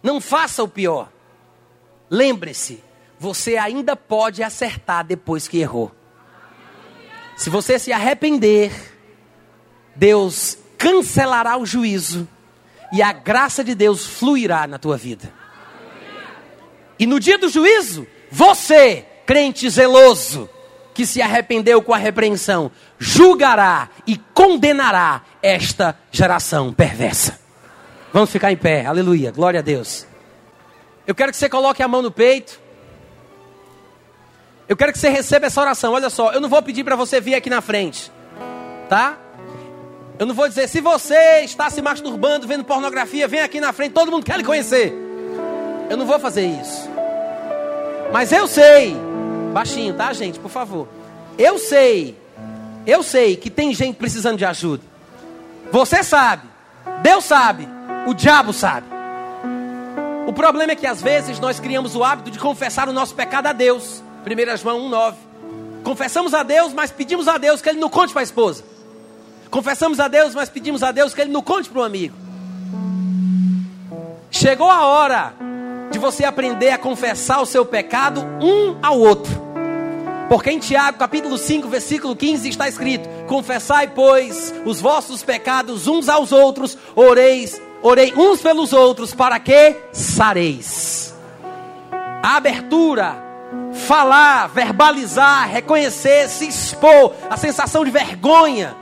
não 0.02 0.22
faça 0.22 0.64
o 0.64 0.68
pior. 0.68 1.12
Lembre-se, 2.10 2.82
você 3.20 3.58
ainda 3.58 3.94
pode 3.94 4.42
acertar 4.42 5.06
depois 5.06 5.50
que 5.50 5.58
errou. 5.58 5.92
Se 7.36 7.50
você 7.50 7.78
se 7.78 7.92
arrepender, 7.92 8.72
Deus 9.94 10.58
cancelará 10.78 11.58
o 11.58 11.66
juízo 11.66 12.26
e 12.94 13.02
a 13.02 13.12
graça 13.12 13.66
de 13.66 13.76
Deus 13.76 14.06
fluirá 14.06 14.66
na 14.66 14.80
tua 14.80 14.96
vida. 14.96 15.34
E 16.98 17.06
no 17.06 17.20
dia 17.20 17.38
do 17.38 17.50
juízo, 17.50 18.08
você, 18.32 19.06
crente 19.28 19.70
zeloso, 19.70 20.50
que 20.94 21.06
se 21.06 21.22
arrependeu 21.22 21.82
com 21.82 21.94
a 21.94 21.98
repreensão, 21.98 22.72
julgará 22.98 23.90
e 24.08 24.18
condenará 24.34 25.22
esta 25.44 25.96
geração 26.10 26.74
perversa. 26.74 27.40
Vamos 28.12 28.32
ficar 28.32 28.52
em 28.52 28.58
pé, 28.58 28.86
aleluia, 28.86 29.30
glória 29.32 29.60
a 29.60 29.62
Deus. 29.62 30.08
Eu 31.06 31.14
quero 31.14 31.32
que 31.32 31.38
você 31.38 31.50
coloque 31.50 31.84
a 31.84 31.88
mão 31.88 32.02
no 32.02 32.10
peito. 32.10 32.60
Eu 34.68 34.76
quero 34.76 34.92
que 34.92 34.98
você 34.98 35.10
receba 35.10 35.46
essa 35.46 35.62
oração. 35.62 35.94
Olha 35.94 36.10
só, 36.10 36.32
eu 36.32 36.42
não 36.42 36.50
vou 36.50 36.62
pedir 36.64 36.84
para 36.84 36.96
você 36.96 37.22
vir 37.22 37.36
aqui 37.36 37.50
na 37.50 37.62
frente, 37.62 38.12
tá? 38.90 39.18
Eu 40.18 40.26
não 40.26 40.34
vou 40.34 40.48
dizer, 40.48 40.68
se 40.68 40.82
você 40.82 41.42
está 41.42 41.70
se 41.70 41.82
masturbando, 41.82 42.48
vendo 42.48 42.64
pornografia, 42.64 43.28
vem 43.28 43.42
aqui 43.42 43.60
na 43.60 43.72
frente, 43.72 43.92
todo 43.92 44.12
mundo 44.12 44.26
quer 44.26 44.38
lhe 44.38 44.44
conhecer. 44.44 44.94
Eu 45.90 45.96
não 45.96 46.06
vou 46.06 46.18
fazer 46.18 46.46
isso. 46.46 46.90
Mas 48.12 48.32
eu 48.32 48.48
sei, 48.48 48.96
baixinho, 49.58 49.96
tá, 49.96 50.14
gente, 50.14 50.38
por 50.40 50.52
favor. 50.52 50.88
Eu 51.36 51.58
sei, 51.58 52.16
eu 52.86 53.02
sei 53.02 53.36
que 53.36 53.50
tem 53.50 53.74
gente 53.74 53.96
precisando 53.96 54.38
de 54.38 54.46
ajuda. 54.46 54.84
Você 55.72 56.04
sabe, 56.04 56.44
Deus 57.02 57.24
sabe, 57.26 57.68
o 58.06 58.14
diabo 58.14 58.54
sabe. 58.54 58.86
O 60.28 60.34
problema 60.34 60.74
é 60.74 60.76
que 60.76 60.86
às 60.86 61.02
vezes 61.02 61.40
nós 61.40 61.60
criamos 61.60 61.96
o 61.96 62.04
hábito 62.04 62.30
de 62.30 62.38
confessar 62.38 62.88
o 62.88 62.94
nosso 62.94 63.16
pecado 63.16 63.48
a 63.48 63.54
Deus. 63.54 64.04
1 64.24 64.58
João 64.58 64.92
1,9. 64.92 65.16
Confessamos 65.84 66.36
a 66.36 66.44
Deus, 66.44 66.72
mas 66.72 66.92
pedimos 66.92 67.28
a 67.28 67.40
Deus 67.40 67.60
que 67.60 67.70
Ele 67.70 67.80
não 67.80 67.90
conte 67.90 68.14
para 68.14 68.22
a 68.22 68.24
esposa. 68.24 68.64
Confessamos 69.50 70.00
a 70.00 70.08
Deus, 70.08 70.36
mas 70.36 70.50
pedimos 70.50 70.84
a 70.84 70.92
Deus 70.92 71.16
que 71.16 71.22
Ele 71.22 71.32
não 71.32 71.42
conte 71.42 71.68
para 71.68 71.82
um 71.82 71.84
amigo. 71.84 72.16
Chegou 74.30 74.70
a 74.70 74.86
hora 74.86 75.34
de 75.90 75.98
você 75.98 76.26
aprender 76.26 76.70
a 76.70 76.78
confessar 76.78 77.42
o 77.42 77.46
seu 77.46 77.66
pecado 77.66 78.22
um 78.40 78.78
ao 78.84 79.00
outro. 79.00 79.47
Porque 80.30 80.52
em 80.52 80.60
Tiago, 80.60 80.98
capítulo 80.98 81.38
5, 81.38 81.68
versículo 81.70 82.16
15, 82.16 82.50
está 82.50 82.68
escrito: 82.68 83.08
Confessai, 83.28 83.88
pois, 83.88 84.54
os 84.66 84.82
vossos 84.82 85.24
pecados 85.24 85.88
uns 85.88 86.10
aos 86.10 86.32
outros, 86.32 86.78
oreis, 86.96 87.62
orei 87.82 88.14
uns 88.16 88.42
pelos 88.42 88.74
outros, 88.74 89.14
para 89.14 89.40
que 89.40 89.76
sareis. 89.94 91.16
A 92.22 92.36
abertura, 92.36 93.24
falar, 93.88 94.48
verbalizar, 94.48 95.50
reconhecer, 95.50 96.28
se 96.28 96.48
expor, 96.48 97.14
a 97.30 97.38
sensação 97.38 97.86
de 97.86 97.92
vergonha, 97.92 98.76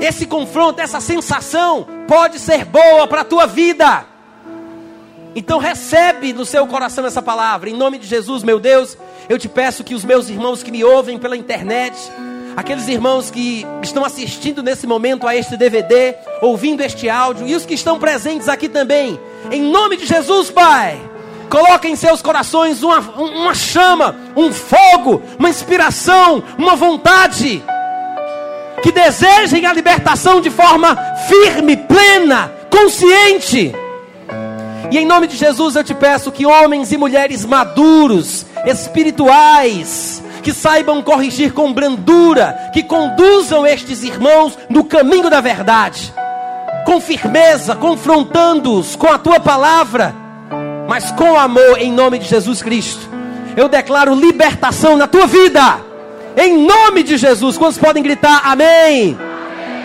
esse 0.00 0.26
confronto, 0.26 0.80
essa 0.80 1.00
sensação 1.00 1.86
pode 2.06 2.38
ser 2.38 2.64
boa 2.64 3.06
para 3.08 3.22
a 3.22 3.24
tua 3.24 3.46
vida. 3.46 4.06
Então 5.34 5.58
recebe 5.58 6.32
no 6.32 6.44
seu 6.44 6.66
coração 6.66 7.04
essa 7.04 7.20
palavra. 7.20 7.68
Em 7.68 7.74
nome 7.74 7.98
de 7.98 8.06
Jesus, 8.06 8.42
meu 8.42 8.60
Deus, 8.60 8.96
eu 9.28 9.38
te 9.38 9.48
peço 9.48 9.84
que 9.84 9.94
os 9.94 10.04
meus 10.04 10.28
irmãos 10.28 10.62
que 10.62 10.70
me 10.70 10.82
ouvem 10.82 11.18
pela 11.18 11.36
internet, 11.36 11.94
aqueles 12.56 12.88
irmãos 12.88 13.30
que 13.30 13.66
estão 13.82 14.04
assistindo 14.04 14.62
nesse 14.62 14.86
momento 14.86 15.26
a 15.26 15.36
este 15.36 15.56
DVD, 15.56 16.14
ouvindo 16.40 16.80
este 16.80 17.08
áudio, 17.08 17.46
e 17.46 17.54
os 17.54 17.66
que 17.66 17.74
estão 17.74 17.98
presentes 17.98 18.48
aqui 18.48 18.68
também, 18.68 19.20
em 19.50 19.62
nome 19.62 19.96
de 19.96 20.06
Jesus, 20.06 20.50
Pai, 20.50 20.98
coloque 21.50 21.88
em 21.88 21.96
seus 21.96 22.22
corações 22.22 22.82
uma, 22.82 23.00
uma 23.00 23.54
chama, 23.54 24.16
um 24.34 24.52
fogo, 24.52 25.22
uma 25.38 25.50
inspiração, 25.50 26.42
uma 26.56 26.74
vontade 26.74 27.62
que 28.82 28.92
desejem 28.92 29.66
a 29.66 29.72
libertação 29.72 30.40
de 30.40 30.50
forma 30.50 30.96
firme, 31.28 31.76
plena, 31.76 32.52
consciente. 32.70 33.74
E 34.90 34.98
em 34.98 35.06
nome 35.06 35.26
de 35.26 35.36
Jesus 35.36 35.76
eu 35.76 35.84
te 35.84 35.94
peço 35.94 36.32
que 36.32 36.46
homens 36.46 36.92
e 36.92 36.96
mulheres 36.96 37.44
maduros, 37.44 38.46
espirituais, 38.64 40.22
que 40.42 40.52
saibam 40.52 41.02
corrigir 41.02 41.52
com 41.52 41.72
brandura, 41.72 42.70
que 42.72 42.82
conduzam 42.82 43.66
estes 43.66 44.02
irmãos 44.02 44.58
no 44.68 44.84
caminho 44.84 45.28
da 45.28 45.40
verdade, 45.40 46.12
com 46.86 47.00
firmeza, 47.00 47.76
confrontando-os 47.76 48.96
com 48.96 49.08
a 49.08 49.18
tua 49.18 49.40
palavra, 49.40 50.14
mas 50.88 51.10
com 51.10 51.38
amor 51.38 51.78
em 51.78 51.92
nome 51.92 52.18
de 52.18 52.26
Jesus 52.26 52.62
Cristo. 52.62 53.08
Eu 53.56 53.68
declaro 53.68 54.14
libertação 54.14 54.96
na 54.96 55.06
tua 55.06 55.26
vida. 55.26 55.80
Em 56.36 56.64
nome 56.64 57.02
de 57.02 57.16
Jesus. 57.16 57.58
Quantos 57.58 57.76
podem 57.76 58.02
gritar 58.02 58.40
amém? 58.44 59.18
amém. 59.18 59.28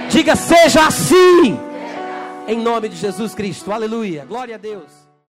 Diga 0.09 0.35
seja 0.35 0.85
assim. 0.85 1.59
Em 2.45 2.57
nome 2.57 2.89
de 2.89 2.97
Jesus 2.97 3.33
Cristo. 3.33 3.71
Aleluia. 3.71 4.25
Glória 4.25 4.55
a 4.55 4.57
Deus. 4.57 5.02